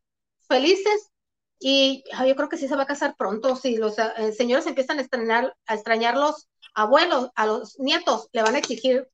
felices 0.47 1.09
y 1.59 2.03
yo 2.25 2.35
creo 2.35 2.49
que 2.49 2.57
sí 2.57 2.67
se 2.67 2.75
va 2.75 2.83
a 2.83 2.87
casar 2.87 3.15
pronto, 3.17 3.55
si 3.55 3.77
los 3.77 3.97
eh, 3.99 4.31
señores 4.31 4.65
empiezan 4.65 4.99
a, 4.99 5.01
estrenar, 5.01 5.55
a 5.65 5.73
extrañarlos 5.73 6.47
abuelos, 6.73 7.29
a 7.35 7.45
los 7.45 7.77
nietos, 7.79 8.29
le 8.31 8.43
van 8.43 8.55
a 8.55 8.59
exigir 8.59 9.09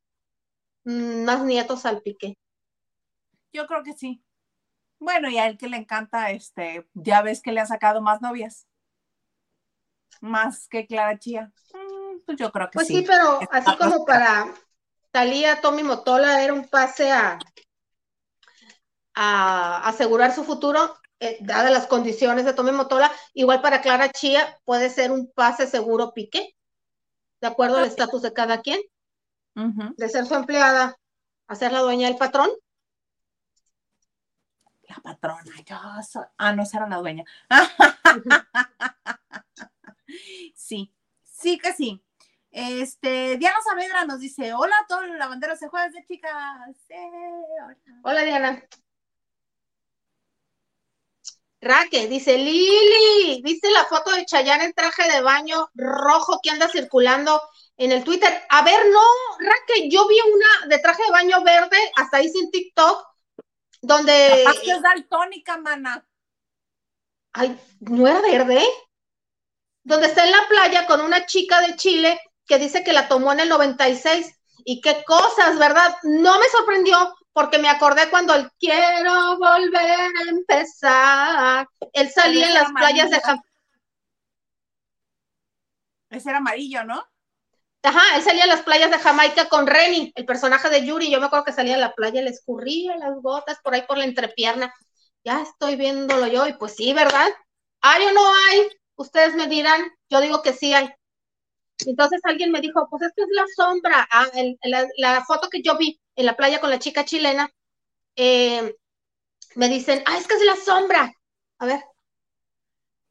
más 0.86 1.42
nietos 1.42 1.84
al 1.84 2.00
pique. 2.00 2.38
Yo 3.52 3.66
creo 3.66 3.82
que 3.82 3.92
sí. 3.92 4.22
Bueno, 4.98 5.28
y 5.28 5.38
a 5.38 5.46
él 5.46 5.58
que 5.58 5.68
le 5.68 5.76
encanta, 5.76 6.30
este, 6.30 6.88
ya 6.94 7.22
ves 7.22 7.42
que 7.42 7.52
le 7.52 7.60
ha 7.60 7.66
sacado 7.66 8.00
más 8.00 8.22
novias. 8.22 8.66
Más 10.20 10.68
que 10.68 10.86
Clara 10.86 11.18
Chía. 11.18 11.52
Mm, 11.74 12.20
pues 12.24 12.38
yo 12.38 12.50
creo 12.52 12.70
que 12.70 12.74
pues 12.74 12.86
sí. 12.86 12.92
Pues 12.94 13.04
sí, 13.04 13.10
pero 13.10 13.40
así 13.50 13.76
como 13.76 14.04
para 14.04 14.54
Talía, 15.10 15.60
Tommy 15.60 15.82
Motola 15.82 16.42
era 16.42 16.54
un 16.54 16.68
pase 16.68 17.10
a, 17.10 17.38
a 19.14 19.88
asegurar 19.88 20.34
su 20.34 20.44
futuro, 20.44 20.96
eh, 21.18 21.38
dadas 21.40 21.72
las 21.72 21.86
condiciones 21.86 22.44
de 22.44 22.54
Tommy 22.54 22.72
Motola, 22.72 23.10
igual 23.34 23.60
para 23.60 23.80
Clara 23.80 24.10
Chía 24.10 24.58
puede 24.64 24.88
ser 24.88 25.10
un 25.10 25.30
pase 25.32 25.66
seguro 25.66 26.12
pique, 26.14 26.54
de 27.40 27.46
acuerdo 27.46 27.78
al 27.78 27.86
estatus 27.86 28.22
de 28.22 28.32
cada 28.32 28.60
quien, 28.60 28.80
de 29.56 30.08
ser 30.08 30.26
su 30.26 30.34
empleada 30.34 30.98
a 31.46 31.54
ser 31.54 31.72
la 31.72 31.80
dueña 31.80 32.08
del 32.08 32.18
patrón. 32.18 32.50
La 34.88 34.96
patrona, 34.96 35.54
yo 35.64 35.76
soy... 36.08 36.24
Ah, 36.36 36.52
no, 36.52 36.66
será 36.66 36.86
la 36.86 36.98
dueña. 36.98 37.24
sí, 40.54 40.92
sí 41.24 41.58
que 41.58 41.72
sí. 41.72 42.02
Este, 42.50 43.36
Diana 43.38 43.56
Saavedra 43.64 44.04
nos 44.04 44.20
dice, 44.20 44.52
hola 44.54 44.76
a 44.82 44.86
todos 44.86 45.06
los 45.06 45.16
lavanderos 45.16 45.58
de 45.58 45.68
jueves 45.68 45.92
de 45.92 46.06
chicas. 46.06 46.32
hola. 46.88 47.76
hola. 48.02 48.24
Diana. 48.24 48.62
Raque, 51.60 52.06
dice 52.06 52.36
Lili, 52.36 53.40
¿viste 53.42 53.70
la 53.70 53.84
foto 53.86 54.12
de 54.12 54.26
Chayanne 54.26 54.66
en 54.66 54.74
traje 54.74 55.10
de 55.10 55.22
baño 55.22 55.70
rojo 55.74 56.40
que 56.42 56.50
anda 56.50 56.68
circulando 56.68 57.40
en 57.76 57.92
el 57.92 58.04
Twitter? 58.04 58.42
A 58.48 58.62
ver, 58.62 58.80
no, 58.90 59.00
Raque, 59.38 59.88
yo 59.88 60.06
vi 60.08 60.16
una 60.20 60.66
de 60.68 60.78
traje 60.78 61.02
de 61.02 61.10
baño 61.10 61.42
verde, 61.42 61.78
hasta 61.96 62.18
ahí 62.18 62.28
sin 62.28 62.50
TikTok, 62.50 63.06
donde... 63.82 64.42
Capaz 64.44 64.60
que 64.60 64.70
es 64.70 64.82
daltónica, 64.82 65.56
mana. 65.58 66.06
Ay, 67.32 67.58
¿no 67.80 68.06
era 68.06 68.20
verde? 68.20 68.64
Donde 69.82 70.06
está 70.06 70.24
en 70.24 70.32
la 70.32 70.48
playa 70.48 70.86
con 70.86 71.00
una 71.00 71.26
chica 71.26 71.60
de 71.60 71.76
Chile 71.76 72.20
que 72.46 72.58
dice 72.58 72.82
que 72.82 72.92
la 72.92 73.08
tomó 73.08 73.32
en 73.32 73.40
el 73.40 73.48
96. 73.48 74.32
Y 74.64 74.80
qué 74.80 75.04
cosas, 75.04 75.58
¿verdad? 75.58 75.96
No 76.02 76.38
me 76.40 76.48
sorprendió 76.48 77.14
porque 77.32 77.58
me 77.58 77.68
acordé 77.68 78.08
cuando 78.08 78.34
el 78.34 78.50
quiero 78.52 79.36
volver 79.38 80.00
a 80.16 80.28
empezar. 80.28 81.68
Él 81.92 82.10
salía 82.10 82.48
en 82.48 82.54
las 82.54 82.72
playas 82.72 83.10
de 83.10 83.20
Jamaica. 83.20 83.46
Ese 86.10 86.30
era 86.30 86.38
amarillo, 86.38 86.82
¿no? 86.84 87.06
Ajá, 87.86 88.16
él 88.16 88.22
salía 88.22 88.42
en 88.42 88.48
las 88.48 88.62
playas 88.62 88.90
de 88.90 88.98
Jamaica 88.98 89.48
con 89.48 89.64
Renny, 89.64 90.12
el 90.16 90.24
personaje 90.24 90.68
de 90.70 90.84
Yuri. 90.84 91.08
Yo 91.08 91.20
me 91.20 91.26
acuerdo 91.26 91.44
que 91.44 91.52
salía 91.52 91.74
en 91.74 91.80
la 91.80 91.94
playa, 91.94 92.20
le 92.20 92.30
escurría 92.30 92.96
las 92.96 93.14
gotas 93.22 93.60
por 93.62 93.74
ahí 93.74 93.82
por 93.82 93.96
la 93.96 94.04
entrepierna. 94.04 94.74
Ya 95.24 95.40
estoy 95.42 95.76
viéndolo 95.76 96.26
yo, 96.26 96.48
y 96.48 96.54
pues 96.54 96.74
sí, 96.74 96.92
¿verdad? 96.92 97.28
¿Hay 97.82 98.04
o 98.06 98.12
no 98.12 98.22
hay? 98.26 98.66
Ustedes 98.96 99.36
me 99.36 99.46
dirán, 99.46 99.82
yo 100.10 100.20
digo 100.20 100.42
que 100.42 100.52
sí 100.52 100.74
hay. 100.74 100.90
Entonces 101.86 102.20
alguien 102.24 102.50
me 102.50 102.60
dijo, 102.60 102.88
pues 102.90 103.02
esta 103.02 103.22
es 103.22 103.28
la 103.30 103.44
sombra, 103.54 104.08
ah, 104.10 104.26
la, 104.98 105.24
foto 105.24 105.48
que 105.48 105.62
yo 105.62 105.78
vi 105.78 106.00
en 106.16 106.26
la 106.26 106.36
playa 106.36 106.60
con 106.60 106.70
la 106.70 106.80
chica 106.80 107.04
chilena, 107.04 107.48
eh, 108.16 108.74
me 109.54 109.68
dicen, 109.68 110.02
ah, 110.06 110.16
es 110.18 110.26
que 110.26 110.34
es 110.34 110.44
la 110.44 110.56
sombra. 110.56 111.12
A 111.58 111.66
ver. 111.66 111.84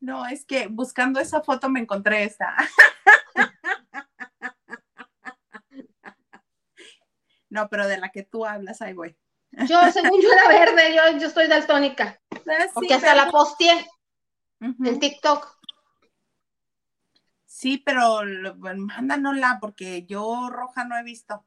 No, 0.01 0.25
es 0.25 0.45
que 0.45 0.67
buscando 0.67 1.21
esa 1.21 1.41
foto 1.41 1.69
me 1.69 1.79
encontré 1.79 2.25
esta. 2.25 2.53
no, 7.55 7.69
pero 7.69 7.87
de 7.87 7.97
la 7.97 8.09
que 8.09 8.23
tú 8.23 8.45
hablas, 8.45 8.81
ahí 8.81 8.93
voy. 8.93 9.17
Yo, 9.51 9.79
según 9.91 10.21
yo 10.21 10.29
era 10.31 10.47
verde, 10.49 10.93
yo, 10.93 11.17
yo 11.17 11.27
estoy 11.27 11.47
daltónica. 11.47 12.19
Ah, 12.31 12.65
porque 12.73 12.93
hasta 12.93 13.15
la 13.15 13.31
posteé 13.31 13.87
en 14.59 14.99
TikTok. 14.99 15.55
Sí, 17.45 17.77
pero 17.77 18.21
mándanosla 18.75 19.59
porque 19.61 20.05
yo 20.05 20.49
roja 20.51 20.83
no 20.83 20.97
he 20.97 21.03
visto. 21.03 21.45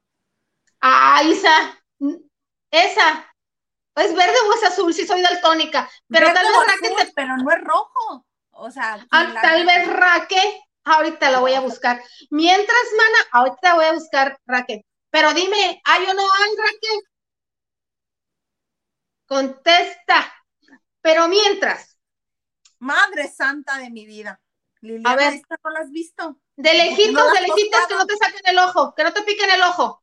Ah, 0.81 1.23
Isa, 1.23 1.79
esa. 2.71 3.27
¿Es 3.95 4.15
verde 4.15 4.35
o 4.49 4.55
es 4.55 4.65
azul? 4.65 4.95
Si 4.95 5.07
soy 5.07 5.21
daltónica. 5.21 5.89
Pero 6.09 6.33
tal 6.33 6.47
vez 6.97 7.13
Pero 7.15 7.37
no 7.37 7.51
es 7.51 7.61
rojo. 7.61 8.27
O 8.53 8.71
sea, 8.71 9.07
ah, 9.11 9.35
tal 9.43 9.67
vez 9.67 9.87
Raque. 9.87 10.63
Ahorita 10.85 11.31
la 11.31 11.41
voy 11.41 11.53
a 11.53 11.61
buscar. 11.61 12.01
Mientras, 12.31 12.85
mana, 12.97 13.19
ahorita 13.33 13.75
voy 13.75 13.85
a 13.85 13.93
buscar 13.93 14.39
Raque. 14.47 14.87
Pero 15.11 15.33
dime, 15.35 15.81
¿hay 15.85 16.05
o 16.07 16.15
no 16.15 16.23
hay 16.23 16.57
Raque? 16.57 17.01
Contesta. 19.27 20.35
Pero 21.01 21.29
mientras. 21.29 21.99
Madre 22.81 23.29
santa 23.29 23.79
de 23.79 23.91
mi 23.91 24.07
vida 24.07 24.41
a 25.05 25.17
ver, 25.17 25.43
no 25.65 25.71
lo 25.71 25.79
has 25.79 25.91
visto? 25.91 26.41
De 26.57 26.73
lejitos, 26.73 27.33
de 27.33 27.41
lejitos, 27.41 27.87
que 27.89 27.95
no 27.95 28.07
te 28.07 28.17
saquen 28.17 28.43
el 28.45 28.59
ojo, 28.59 28.95
que 28.95 29.05
no 29.05 29.13
te 29.13 29.23
piquen 29.23 29.51
el 29.51 29.63
ojo. 29.63 30.03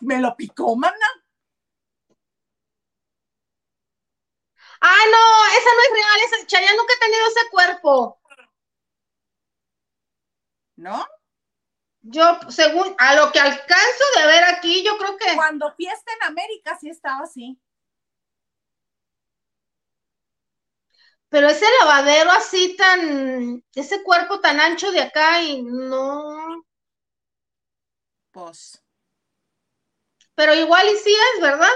Me 0.00 0.18
lo 0.18 0.34
picó, 0.36 0.74
mana. 0.76 1.06
Ah, 4.80 5.04
no, 5.10 5.58
esa 5.58 5.70
no 5.74 5.82
es 5.82 5.90
real, 5.92 6.20
esa, 6.24 6.46
Chayanne 6.46 6.76
nunca 6.76 6.94
ha 6.94 6.98
tenido 6.98 7.26
ese 7.28 7.50
cuerpo. 7.50 8.20
¿No? 10.76 11.06
Yo, 12.02 12.40
según, 12.48 12.94
a 12.98 13.14
lo 13.14 13.30
que 13.32 13.40
alcanzo 13.40 14.04
de 14.18 14.26
ver 14.26 14.44
aquí, 14.44 14.82
yo 14.84 14.98
creo 14.98 15.16
que. 15.16 15.34
Cuando 15.34 15.72
fiesta 15.74 16.12
en 16.20 16.28
América 16.28 16.76
sí 16.80 16.90
estaba 16.90 17.24
así. 17.24 17.58
pero 21.32 21.48
ese 21.48 21.64
lavadero 21.80 22.30
así 22.30 22.76
tan, 22.76 23.64
ese 23.74 24.02
cuerpo 24.02 24.40
tan 24.40 24.60
ancho 24.60 24.92
de 24.92 25.00
acá 25.00 25.42
y 25.42 25.62
no. 25.62 26.62
Pues. 28.30 28.84
Pero 30.34 30.54
igual 30.54 30.86
y 30.88 30.96
sí 30.98 31.16
es, 31.34 31.40
¿verdad? 31.40 31.72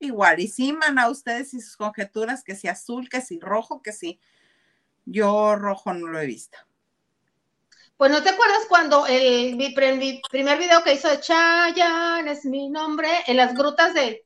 Igual 0.00 0.40
y 0.40 0.48
sí, 0.48 0.72
man, 0.72 0.98
a 0.98 1.08
ustedes 1.08 1.54
y 1.54 1.60
sus 1.60 1.76
conjeturas, 1.76 2.42
que 2.42 2.56
si 2.56 2.66
azul, 2.66 3.08
que 3.08 3.20
si 3.20 3.38
rojo, 3.38 3.80
que 3.80 3.92
si. 3.92 4.20
Yo 5.04 5.54
rojo 5.54 5.94
no 5.94 6.08
lo 6.08 6.18
he 6.18 6.26
visto. 6.26 6.58
Pues 7.98 8.12
no 8.12 8.22
te 8.22 8.28
acuerdas 8.28 8.64
cuando 8.68 9.06
el, 9.08 9.56
mi, 9.56 9.70
primer 9.74 10.58
video 10.58 10.84
que 10.84 10.94
hizo 10.94 11.08
de 11.08 11.18
Chayan 11.18 12.28
es 12.28 12.44
mi 12.44 12.70
nombre, 12.70 13.08
en 13.26 13.36
las 13.36 13.54
grutas 13.54 13.92
de 13.92 14.24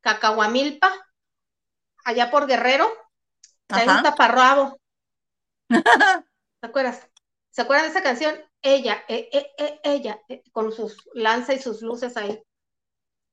Cacahuamilpa, 0.00 0.90
allá 2.02 2.30
por 2.30 2.46
Guerrero 2.46 2.90
hay 3.68 3.86
un 3.86 4.02
taparrabo. 4.02 4.80
¿Te 5.68 6.66
acuerdas? 6.66 7.06
¿Se 7.50 7.60
acuerdan 7.60 7.84
de 7.84 7.90
esa 7.90 8.02
canción? 8.02 8.34
Ella, 8.62 9.04
eh, 9.06 9.28
eh, 9.30 9.52
eh, 9.58 9.80
ella, 9.84 10.18
con 10.50 10.72
sus 10.72 11.06
lanza 11.12 11.52
y 11.52 11.58
sus 11.58 11.82
luces 11.82 12.16
ahí. 12.16 12.42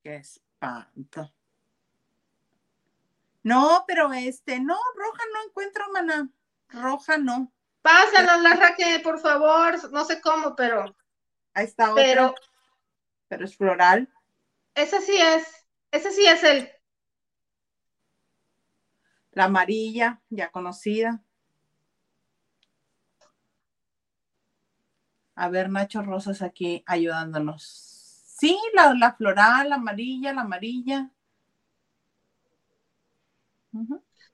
Qué 0.02 0.16
espanto. 0.16 1.32
No, 3.42 3.84
pero 3.86 4.12
este, 4.12 4.60
no, 4.60 4.76
roja 4.96 5.22
no 5.32 5.48
encuentro, 5.48 5.84
mana. 5.94 6.28
Roja 6.68 7.16
no. 7.16 7.50
Pásanos 7.88 8.42
la 8.42 8.54
raque, 8.54 9.00
por 9.02 9.18
favor. 9.18 9.90
No 9.92 10.04
sé 10.04 10.20
cómo, 10.20 10.54
pero. 10.54 10.94
Ahí 11.54 11.64
está 11.64 11.92
otra. 11.92 12.04
Pero. 12.04 12.34
Pero 13.28 13.44
es 13.44 13.56
floral. 13.56 14.08
Ese 14.74 15.00
sí 15.00 15.16
es. 15.16 15.66
Ese 15.90 16.10
sí 16.10 16.26
es 16.26 16.44
el 16.44 16.70
la 19.38 19.44
amarilla, 19.44 20.20
ya 20.30 20.50
conocida. 20.50 21.22
A 25.36 25.48
ver, 25.48 25.70
Nacho 25.70 26.02
Rosas 26.02 26.42
aquí 26.42 26.82
ayudándonos. 26.86 27.62
Sí, 27.62 28.58
la, 28.74 29.14
floral, 29.14 29.68
la 29.70 29.76
amarilla, 29.76 30.32
la 30.32 30.40
amarilla. 30.40 31.10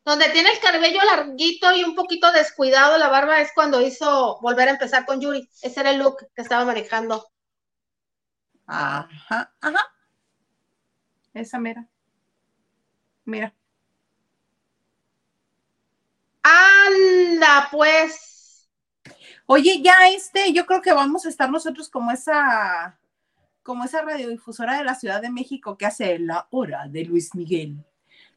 Donde 0.05 0.29
tiene 0.31 0.51
el 0.51 0.61
cabello 0.61 1.01
larguito 1.03 1.75
y 1.75 1.83
un 1.83 1.95
poquito 1.95 2.31
descuidado 2.31 2.99
la 2.99 3.09
barba 3.09 3.41
es 3.41 3.53
cuando 3.55 3.81
hizo 3.81 4.39
volver 4.43 4.69
a 4.69 4.73
empezar 4.73 5.07
con 5.07 5.21
Yuri. 5.21 5.49
Ese 5.63 5.81
era 5.81 5.91
el 5.91 5.99
look 5.99 6.19
que 6.35 6.43
estaba 6.43 6.65
manejando. 6.65 7.27
Ajá, 8.67 9.53
ajá. 9.61 9.95
Esa 11.33 11.59
mira. 11.59 11.89
Mira. 13.25 13.55
Anda, 16.43 17.69
pues. 17.71 18.69
Oye, 19.47 19.81
ya 19.83 20.09
este, 20.09 20.53
yo 20.53 20.67
creo 20.67 20.83
que 20.83 20.93
vamos 20.93 21.25
a 21.25 21.29
estar 21.31 21.51
nosotros 21.51 21.89
como 21.89 22.11
esa, 22.11 22.99
como 23.63 23.85
esa 23.85 24.03
radiodifusora 24.03 24.77
de 24.77 24.85
la 24.85 24.95
Ciudad 24.95 25.23
de 25.23 25.31
México 25.31 25.77
que 25.77 25.87
hace 25.87 26.19
la 26.19 26.47
hora 26.51 26.87
de 26.89 27.05
Luis 27.05 27.35
Miguel. 27.35 27.85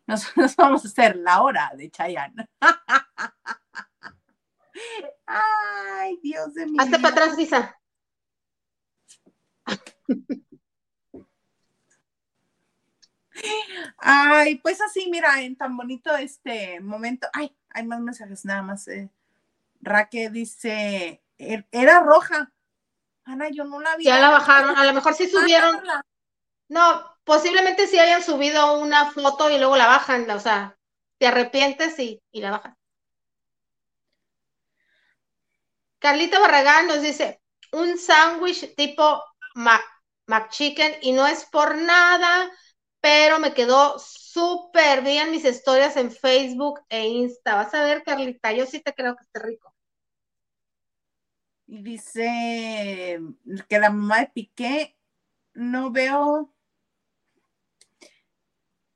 Nosotros 0.08 0.55
vamos 0.58 0.86
a 0.86 0.88
hacer 0.88 1.18
la 1.18 1.41
hora 1.41 1.72
de 1.76 1.91
Chayanne. 1.91 2.49
Ay, 5.26 6.20
Dios 6.24 6.53
de 6.53 6.66
mi. 6.66 6.80
Hazte 6.80 6.97
para 6.99 7.10
atrás, 7.10 7.38
Lisa. 7.38 7.78
Ay, 13.97 14.55
pues 14.60 14.82
así, 14.82 15.10
mira, 15.12 15.41
en 15.41 15.55
tan 15.55 15.76
bonito 15.76 16.16
este 16.16 16.80
momento. 16.80 17.28
Ay, 17.34 17.55
hay 17.70 17.86
más 17.86 17.99
mensajes 17.99 18.45
nada 18.45 18.62
más. 18.62 18.88
Eh. 18.88 19.10
Raque 19.82 20.30
dice, 20.30 21.22
er, 21.38 21.68
era 21.72 21.99
roja. 21.99 22.51
Ana, 23.26 23.49
yo 23.49 23.66
no 23.66 23.82
la 23.82 23.97
vi. 23.97 24.05
Ya 24.05 24.20
la 24.20 24.30
bajaron, 24.30 24.78
a 24.78 24.86
lo 24.86 24.93
mejor 24.93 25.14
sí 25.14 25.28
subieron. 25.28 25.82
No, 26.70 27.03
posiblemente 27.26 27.88
sí 27.88 27.99
hayan 27.99 28.24
subido 28.24 28.80
una 28.80 29.11
foto 29.11 29.49
y 29.49 29.57
luego 29.57 29.76
la 29.78 29.88
bajan, 29.88 30.30
o 30.32 30.39
sea, 30.39 30.78
te 31.20 31.28
arrepientes 31.28 31.99
y, 31.99 32.22
y 32.32 32.39
la 32.41 32.51
bajan. 32.51 32.78
Carlita 35.99 36.39
Barragán 36.39 36.88
nos 36.88 37.01
dice, 37.01 37.41
un 37.72 37.97
sándwich 37.97 38.76
tipo 38.76 39.24
Mac, 39.55 39.82
McChicken 40.28 40.95
y 41.01 41.11
no 41.11 41.28
es 41.28 41.45
por 41.45 41.76
nada, 41.76 42.49
pero 43.01 43.39
me 43.39 43.53
quedó 43.53 43.97
súper 43.99 45.01
bien 45.03 45.32
mis 45.32 45.45
historias 45.45 45.95
en 45.97 46.11
Facebook 46.11 46.82
e 46.89 47.07
Insta. 47.07 47.55
Vas 47.55 47.74
a 47.74 47.84
ver, 47.84 48.03
Carlita, 48.03 48.51
yo 48.53 48.65
sí 48.65 48.80
te 48.82 48.93
creo 48.93 49.15
que 49.15 49.24
esté 49.24 49.39
rico. 49.39 49.74
Y 51.68 51.82
dice 51.84 53.20
que 53.70 53.80
la 53.80 53.89
mamá 53.89 54.20
de 54.22 54.28
Piqué 54.28 54.97
no 55.53 55.91
veo, 55.91 56.53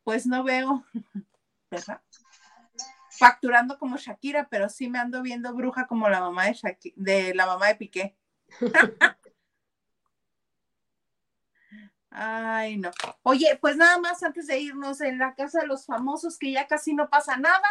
pues 0.04 0.26
no 0.26 0.43
veo, 0.43 0.86
¿verdad? 1.72 2.02
Facturando 3.10 3.78
como 3.78 3.97
Shakira, 3.97 4.47
pero 4.49 4.70
sí 4.70 4.89
me 4.89 4.99
ando 4.99 5.22
viendo 5.22 5.54
bruja 5.54 5.88
como 5.88 6.10
la 6.10 6.20
mamá 6.20 6.45
de, 6.45 6.78
de 6.95 7.36
la 7.36 7.45
mamá 7.45 7.68
de 7.68 7.76
Piqué. 7.76 8.18
Ay, 12.12 12.78
no. 12.78 12.91
Oye, 13.24 13.58
pues 13.62 13.78
nada 13.78 13.97
más 13.97 14.22
antes 14.22 14.47
de 14.47 14.60
irnos 14.60 14.99
en 14.99 15.18
la 15.18 15.34
casa 15.34 15.62
de 15.62 15.68
los 15.68 15.86
famosos, 15.86 16.38
que 16.38 16.52
ya 16.52 16.68
casi 16.68 16.93
no 16.93 17.10
pasa 17.10 17.38
nada, 17.38 17.64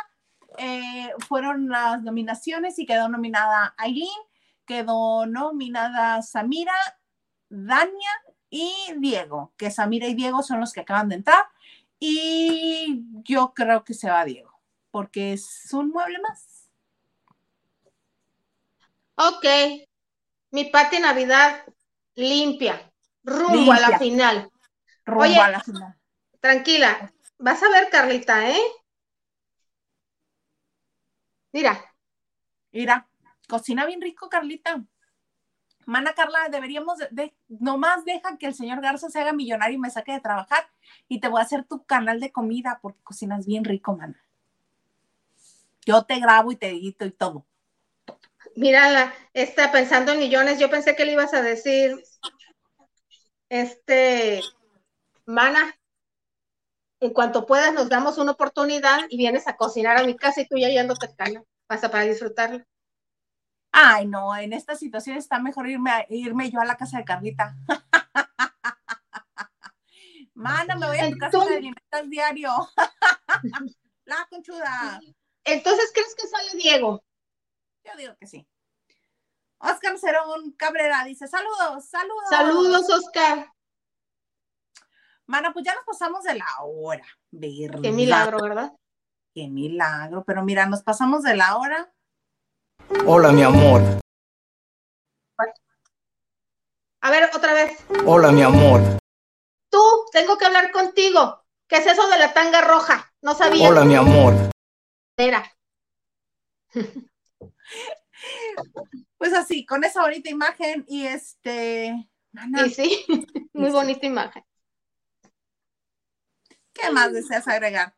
eh, 0.59 1.13
fueron 1.29 1.69
las 1.69 2.03
nominaciones 2.03 2.79
y 2.79 2.87
quedó 2.87 3.09
nominada 3.09 3.75
Aileen, 3.77 4.09
quedó 4.65 5.27
nominada 5.27 6.23
Samira, 6.23 6.75
Dania 7.51 8.11
y 8.49 8.73
Diego, 8.97 9.53
que 9.59 9.71
Samira 9.71 10.07
y 10.07 10.15
Diego 10.15 10.43
son 10.43 10.61
los 10.61 10.73
que 10.73 10.81
acaban 10.81 11.11
de 11.11 11.17
entrar. 11.17 11.45
Y 12.01 13.05
yo 13.25 13.53
creo 13.55 13.85
que 13.85 13.95
se 13.95 14.09
va 14.11 14.25
Diego, 14.25 14.59
porque 14.91 15.35
es 15.35 15.69
un 15.73 15.91
mueble 15.91 16.19
más. 16.21 16.71
Ok. 19.17 19.45
Mi 20.51 20.65
patio 20.65 20.99
Navidad 20.99 21.65
limpia 22.15 22.91
rumbo 23.23 23.73
a 23.73 23.81
la 23.81 23.99
final. 23.99 24.51
Rumbo 25.05 25.43
a 25.43 25.51
la 25.51 25.61
final. 25.61 25.95
Tranquila, 26.41 27.13
vas 27.39 27.63
a 27.63 27.69
ver, 27.69 27.91
Carlita, 27.91 28.51
¿eh? 28.51 28.63
Mira. 31.53 31.95
Mira, 32.73 33.07
cocina 33.47 33.85
bien 33.85 34.01
rico, 34.01 34.29
Carlita. 34.29 34.83
Mana 35.91 36.13
Carla, 36.13 36.49
deberíamos 36.49 36.99
de, 37.11 37.35
nomás 37.49 38.05
deja 38.05 38.39
que 38.39 38.47
el 38.47 38.55
señor 38.55 38.81
Garza 38.81 39.11
se 39.11 39.19
haga 39.19 39.33
millonario 39.33 39.75
y 39.75 39.81
me 39.81 39.91
saque 39.91 40.13
de 40.13 40.21
trabajar 40.21 40.71
y 41.09 41.19
te 41.19 41.27
voy 41.27 41.41
a 41.41 41.43
hacer 41.43 41.65
tu 41.65 41.85
canal 41.85 42.21
de 42.21 42.31
comida 42.31 42.79
porque 42.81 43.03
cocinas 43.03 43.45
bien 43.45 43.65
rico, 43.65 43.97
mana. 43.97 44.25
Yo 45.85 46.05
te 46.05 46.21
grabo 46.21 46.53
y 46.53 46.57
te 46.57 46.69
edito 46.69 47.05
y 47.05 47.11
todo. 47.11 47.45
Mira, 48.55 49.13
está 49.35 49.73
pensando 49.73 50.13
en 50.13 50.21
millones. 50.21 50.61
Yo 50.61 50.71
pensé 50.71 50.95
que 50.95 51.05
le 51.05 51.15
ibas 51.15 51.35
a 51.35 51.43
decir, 51.43 52.01
este, 53.49 54.43
Mana, 55.27 55.77
en 57.01 57.13
cuanto 57.13 57.47
puedas 57.47 57.75
nos 57.75 57.89
damos 57.89 58.17
una 58.19 58.31
oportunidad 58.31 59.01
y 59.09 59.17
vienes 59.17 59.49
a 59.49 59.57
cocinar 59.57 59.97
a 59.99 60.05
mi 60.05 60.15
casa 60.15 60.43
y 60.43 60.47
tú 60.47 60.57
ya 60.57 60.69
yéndote 60.69 61.13
cana, 61.17 61.43
pasa 61.67 61.91
para 61.91 62.05
disfrutarlo. 62.05 62.65
Ay, 63.73 64.07
no, 64.07 64.37
en 64.37 64.53
esta 64.53 64.75
situación 64.75 65.17
está 65.17 65.39
mejor 65.39 65.69
irme, 65.69 66.07
irme 66.11 66.51
yo 66.51 66.61
a 66.61 66.65
la 66.65 66.77
casa 66.77 66.99
de 66.99 67.05
Carlita. 67.05 67.57
Mana, 70.35 70.75
me 70.77 70.87
voy 70.87 70.99
a 70.99 71.11
tu 71.11 71.19
casa 71.19 71.45
de 71.45 71.57
alimentas 71.57 72.09
diario. 72.09 72.51
la 74.05 74.27
conchuda. 74.31 75.01
Entonces, 75.45 75.91
¿crees 75.93 76.15
que 76.15 76.27
sale 76.27 76.51
Diego? 76.55 77.03
Yo 77.85 77.93
digo 77.97 78.15
que 78.19 78.27
sí. 78.27 78.47
Oscar 79.59 79.99
Cerón 79.99 80.53
Cabrera 80.53 81.05
dice, 81.05 81.29
saludos, 81.29 81.89
saludos. 81.89 82.29
Saludos, 82.31 82.91
Oscar. 82.91 83.53
Mana, 85.27 85.53
pues 85.53 85.65
ya 85.65 85.75
nos 85.75 85.85
pasamos 85.85 86.25
de 86.25 86.35
la 86.35 86.47
hora, 86.63 87.07
¿verdad? 87.31 87.83
Qué 87.83 87.93
milagro, 87.93 88.41
¿verdad? 88.41 88.73
Qué 89.33 89.47
milagro, 89.47 90.25
pero 90.25 90.43
mira, 90.43 90.67
nos 90.67 90.83
pasamos 90.83 91.23
de 91.23 91.37
la 91.37 91.57
hora. 91.57 91.93
Hola, 93.07 93.31
mi 93.31 93.43
amor. 93.43 93.83
A 97.03 97.11
ver, 97.11 97.31
otra 97.35 97.55
vez. 97.55 97.79
Hola, 98.05 98.33
mi 98.33 98.43
amor. 98.43 98.81
Tú, 99.71 99.81
tengo 100.13 100.37
que 100.37 100.47
hablar 100.47 100.71
contigo. 100.73 101.43
¿Qué 101.69 101.77
es 101.77 101.87
eso 101.87 102.09
de 102.09 102.19
la 102.19 102.35
tanga 102.35 102.61
roja? 102.61 103.13
No 103.23 103.35
sabía. 103.35 103.69
Hola, 103.69 103.85
mi 103.85 103.95
amor. 103.95 104.35
Era. 105.17 105.45
Pues 109.19 109.33
así, 109.35 109.65
con 109.65 109.85
esa 109.85 110.03
bonita 110.03 110.29
imagen 110.29 110.85
y 110.89 111.07
este. 111.07 112.11
Sí, 112.57 112.71
sí, 112.71 113.07
muy 113.53 113.71
bonita 113.71 114.07
imagen. 114.07 114.45
¿Qué 116.73 116.91
más 116.91 117.13
deseas 117.13 117.47
agregar? 117.49 117.95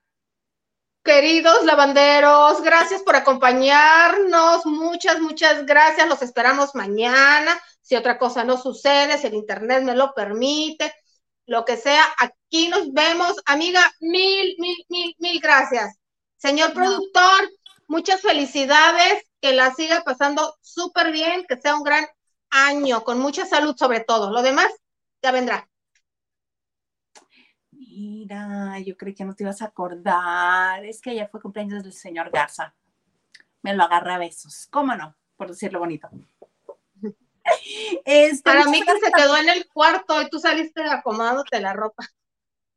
Queridos 1.04 1.64
lavanderos, 1.64 2.62
gracias 2.62 3.02
por 3.02 3.16
acompañarnos. 3.16 4.64
Muchas, 4.66 5.18
muchas 5.20 5.66
gracias. 5.66 6.08
Los 6.08 6.22
esperamos 6.22 6.76
mañana. 6.76 7.60
Si 7.80 7.96
otra 7.96 8.18
cosa 8.18 8.44
no 8.44 8.56
sucede, 8.56 9.18
si 9.18 9.26
el 9.26 9.34
internet 9.34 9.82
me 9.82 9.96
lo 9.96 10.14
permite, 10.14 10.94
lo 11.46 11.64
que 11.64 11.76
sea, 11.76 12.04
aquí 12.18 12.68
nos 12.68 12.92
vemos. 12.92 13.34
Amiga, 13.46 13.80
mil, 13.98 14.54
mil, 14.58 14.84
mil, 14.88 15.16
mil 15.18 15.40
gracias. 15.40 15.96
Señor 16.36 16.72
productor, 16.72 17.50
muchas 17.88 18.20
felicidades 18.20 19.24
que 19.40 19.52
la 19.52 19.74
siga 19.74 20.02
pasando 20.04 20.56
súper 20.60 21.10
bien, 21.10 21.44
que 21.48 21.60
sea 21.60 21.74
un 21.74 21.82
gran 21.82 22.06
año, 22.50 23.02
con 23.02 23.18
mucha 23.18 23.44
salud 23.44 23.74
sobre 23.76 24.00
todo. 24.00 24.30
Lo 24.30 24.42
demás 24.42 24.68
ya 25.20 25.32
vendrá. 25.32 25.68
Mira, 27.94 28.78
yo 28.78 28.96
creí 28.96 29.14
que 29.14 29.24
no 29.24 29.34
te 29.34 29.44
ibas 29.44 29.60
a 29.60 29.66
acordar. 29.66 30.82
Es 30.84 31.00
que 31.00 31.10
ayer 31.10 31.28
fue 31.30 31.42
cumpleaños 31.42 31.82
del 31.82 31.92
señor 31.92 32.30
Garza. 32.30 32.74
Me 33.60 33.74
lo 33.74 33.82
agarra 33.82 34.14
a 34.14 34.18
besos. 34.18 34.66
¿Cómo 34.70 34.94
no? 34.94 35.14
Por 35.36 35.48
decirlo 35.48 35.78
bonito. 35.78 36.08
Este, 38.04 38.42
Para 38.44 38.64
mí 38.66 38.80
que 38.80 38.98
se 39.00 39.10
quedó 39.10 39.36
en 39.36 39.48
el 39.48 39.68
cuarto 39.68 40.22
y 40.22 40.30
tú 40.30 40.38
saliste 40.38 40.80
acomodándote 40.84 41.60
la 41.60 41.72
ropa. 41.72 42.06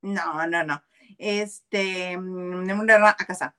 No, 0.02 0.48
no, 0.48 0.64
no. 0.64 0.84
Este, 1.20 2.18
mm, 2.18 2.68
a 3.06 3.16
casa. 3.16 3.56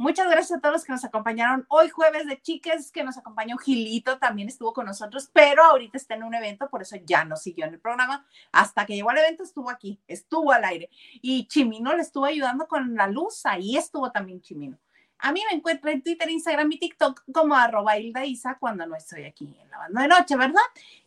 Muchas 0.00 0.30
gracias 0.30 0.56
a 0.56 0.60
todos 0.60 0.74
los 0.74 0.84
que 0.84 0.92
nos 0.92 1.04
acompañaron 1.04 1.66
hoy 1.68 1.88
jueves 1.88 2.24
de 2.28 2.40
chiques, 2.40 2.92
que 2.92 3.02
nos 3.02 3.18
acompañó 3.18 3.56
Gilito, 3.58 4.18
también 4.18 4.46
estuvo 4.46 4.72
con 4.72 4.86
nosotros, 4.86 5.28
pero 5.32 5.64
ahorita 5.64 5.98
está 5.98 6.14
en 6.14 6.22
un 6.22 6.34
evento, 6.34 6.70
por 6.70 6.82
eso 6.82 6.94
ya 7.04 7.24
no 7.24 7.34
siguió 7.34 7.66
en 7.66 7.74
el 7.74 7.80
programa. 7.80 8.24
Hasta 8.52 8.86
que 8.86 8.94
llegó 8.94 9.10
al 9.10 9.18
evento 9.18 9.42
estuvo 9.42 9.68
aquí, 9.68 9.98
estuvo 10.06 10.52
al 10.52 10.62
aire. 10.62 10.88
Y 11.20 11.48
Chimino 11.48 11.96
le 11.96 12.02
estuvo 12.02 12.26
ayudando 12.26 12.68
con 12.68 12.94
la 12.94 13.08
luz, 13.08 13.44
ahí 13.44 13.76
estuvo 13.76 14.12
también 14.12 14.40
Chimino. 14.40 14.78
A 15.18 15.32
mí 15.32 15.42
me 15.50 15.56
encuentra 15.56 15.90
en 15.90 16.00
Twitter, 16.00 16.30
Instagram 16.30 16.70
y 16.70 16.78
TikTok 16.78 17.24
como 17.32 17.56
arroba 17.56 17.98
Hilda 17.98 18.24
Isa 18.24 18.56
cuando 18.60 18.86
no 18.86 18.94
estoy 18.94 19.24
aquí 19.24 19.58
en 19.60 19.68
la 19.68 19.78
banda 19.78 20.02
de 20.02 20.08
noche, 20.08 20.36
¿verdad? 20.36 20.62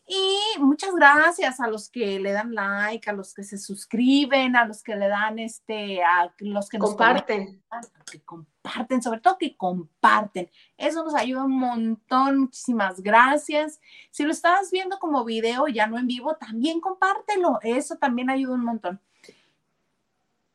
Y 0.05 0.59
muchas 0.59 0.93
gracias 0.93 1.61
a 1.61 1.67
los 1.67 1.89
que 1.89 2.19
le 2.19 2.33
dan 2.33 2.53
like, 2.53 3.09
a 3.09 3.13
los 3.13 3.33
que 3.33 3.45
se 3.45 3.57
suscriben, 3.57 4.57
a 4.57 4.65
los 4.65 4.83
que 4.83 4.97
le 4.97 5.07
dan 5.07 5.39
este, 5.39 6.03
a 6.03 6.33
los 6.39 6.67
que 6.67 6.77
nos 6.77 6.89
comparten. 6.89 7.63
que 8.11 8.21
comparten, 8.61 9.01
sobre 9.01 9.19
todo 9.19 9.37
que 9.37 9.55
comparten. 9.55 10.49
Eso 10.77 11.03
nos 11.03 11.15
ayuda 11.15 11.43
un 11.43 11.57
montón. 11.57 12.39
Muchísimas 12.39 13.01
gracias. 13.01 13.79
Si 14.11 14.23
lo 14.23 14.31
estás 14.31 14.71
viendo 14.71 14.99
como 14.99 15.25
video, 15.25 15.67
ya 15.67 15.87
no 15.87 15.97
en 15.97 16.07
vivo, 16.07 16.35
también 16.35 16.79
compártelo. 16.79 17.59
Eso 17.63 17.97
también 17.97 18.29
ayuda 18.29 18.55
un 18.55 18.65
montón. 18.65 19.01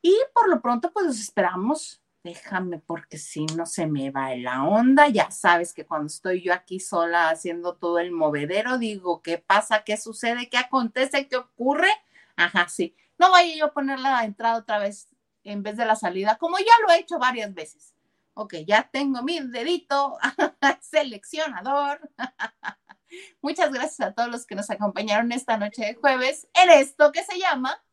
Y 0.01 0.15
por 0.33 0.49
lo 0.49 0.61
pronto, 0.61 0.91
pues 0.91 1.05
los 1.05 1.19
esperamos 1.19 2.01
déjame 2.23 2.79
porque 2.79 3.17
si 3.17 3.45
no 3.45 3.65
se 3.65 3.87
me 3.87 4.11
va 4.11 4.35
la 4.35 4.65
onda, 4.65 5.07
ya 5.07 5.31
sabes 5.31 5.73
que 5.73 5.85
cuando 5.85 6.07
estoy 6.07 6.41
yo 6.41 6.53
aquí 6.53 6.81
sola 6.81 7.29
haciendo 7.29 7.75
todo 7.75 7.99
el 7.99 8.11
movedero, 8.11 8.77
digo, 8.77 9.21
¿qué 9.21 9.37
pasa? 9.37 9.83
¿Qué 9.85 9.95
sucede? 9.95 10.49
¿Qué 10.49 10.57
acontece? 10.57 11.29
¿Qué 11.29 11.37
ocurre? 11.37 11.89
Ajá, 12.35 12.67
sí. 12.67 12.93
No 13.17 13.31
vaya 13.31 13.55
yo 13.55 13.65
a 13.65 13.71
poner 13.71 13.99
la 13.99 14.25
entrada 14.25 14.57
otra 14.57 14.77
vez 14.77 15.07
en 15.45 15.63
vez 15.63 15.77
de 15.77 15.85
la 15.85 15.95
salida, 15.95 16.37
como 16.37 16.57
ya 16.57 16.65
lo 16.85 16.93
he 16.93 16.99
hecho 16.99 17.17
varias 17.17 17.53
veces. 17.53 17.93
Ok, 18.39 18.53
ya 18.67 18.87
tengo 18.91 19.23
mi 19.23 19.39
dedito 19.39 20.15
seleccionador. 20.81 21.99
Muchas 23.41 23.71
gracias 23.71 23.99
a 23.99 24.13
todos 24.13 24.29
los 24.29 24.45
que 24.45 24.53
nos 24.53 24.69
acompañaron 24.69 25.31
esta 25.31 25.57
noche 25.57 25.83
de 25.83 25.95
jueves 25.95 26.47
en 26.53 26.69
esto 26.69 27.11
que 27.11 27.23
se 27.23 27.39
llama 27.39 27.83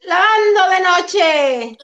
Lavando 0.00 0.68
de 0.70 0.80
noche. 0.80 1.78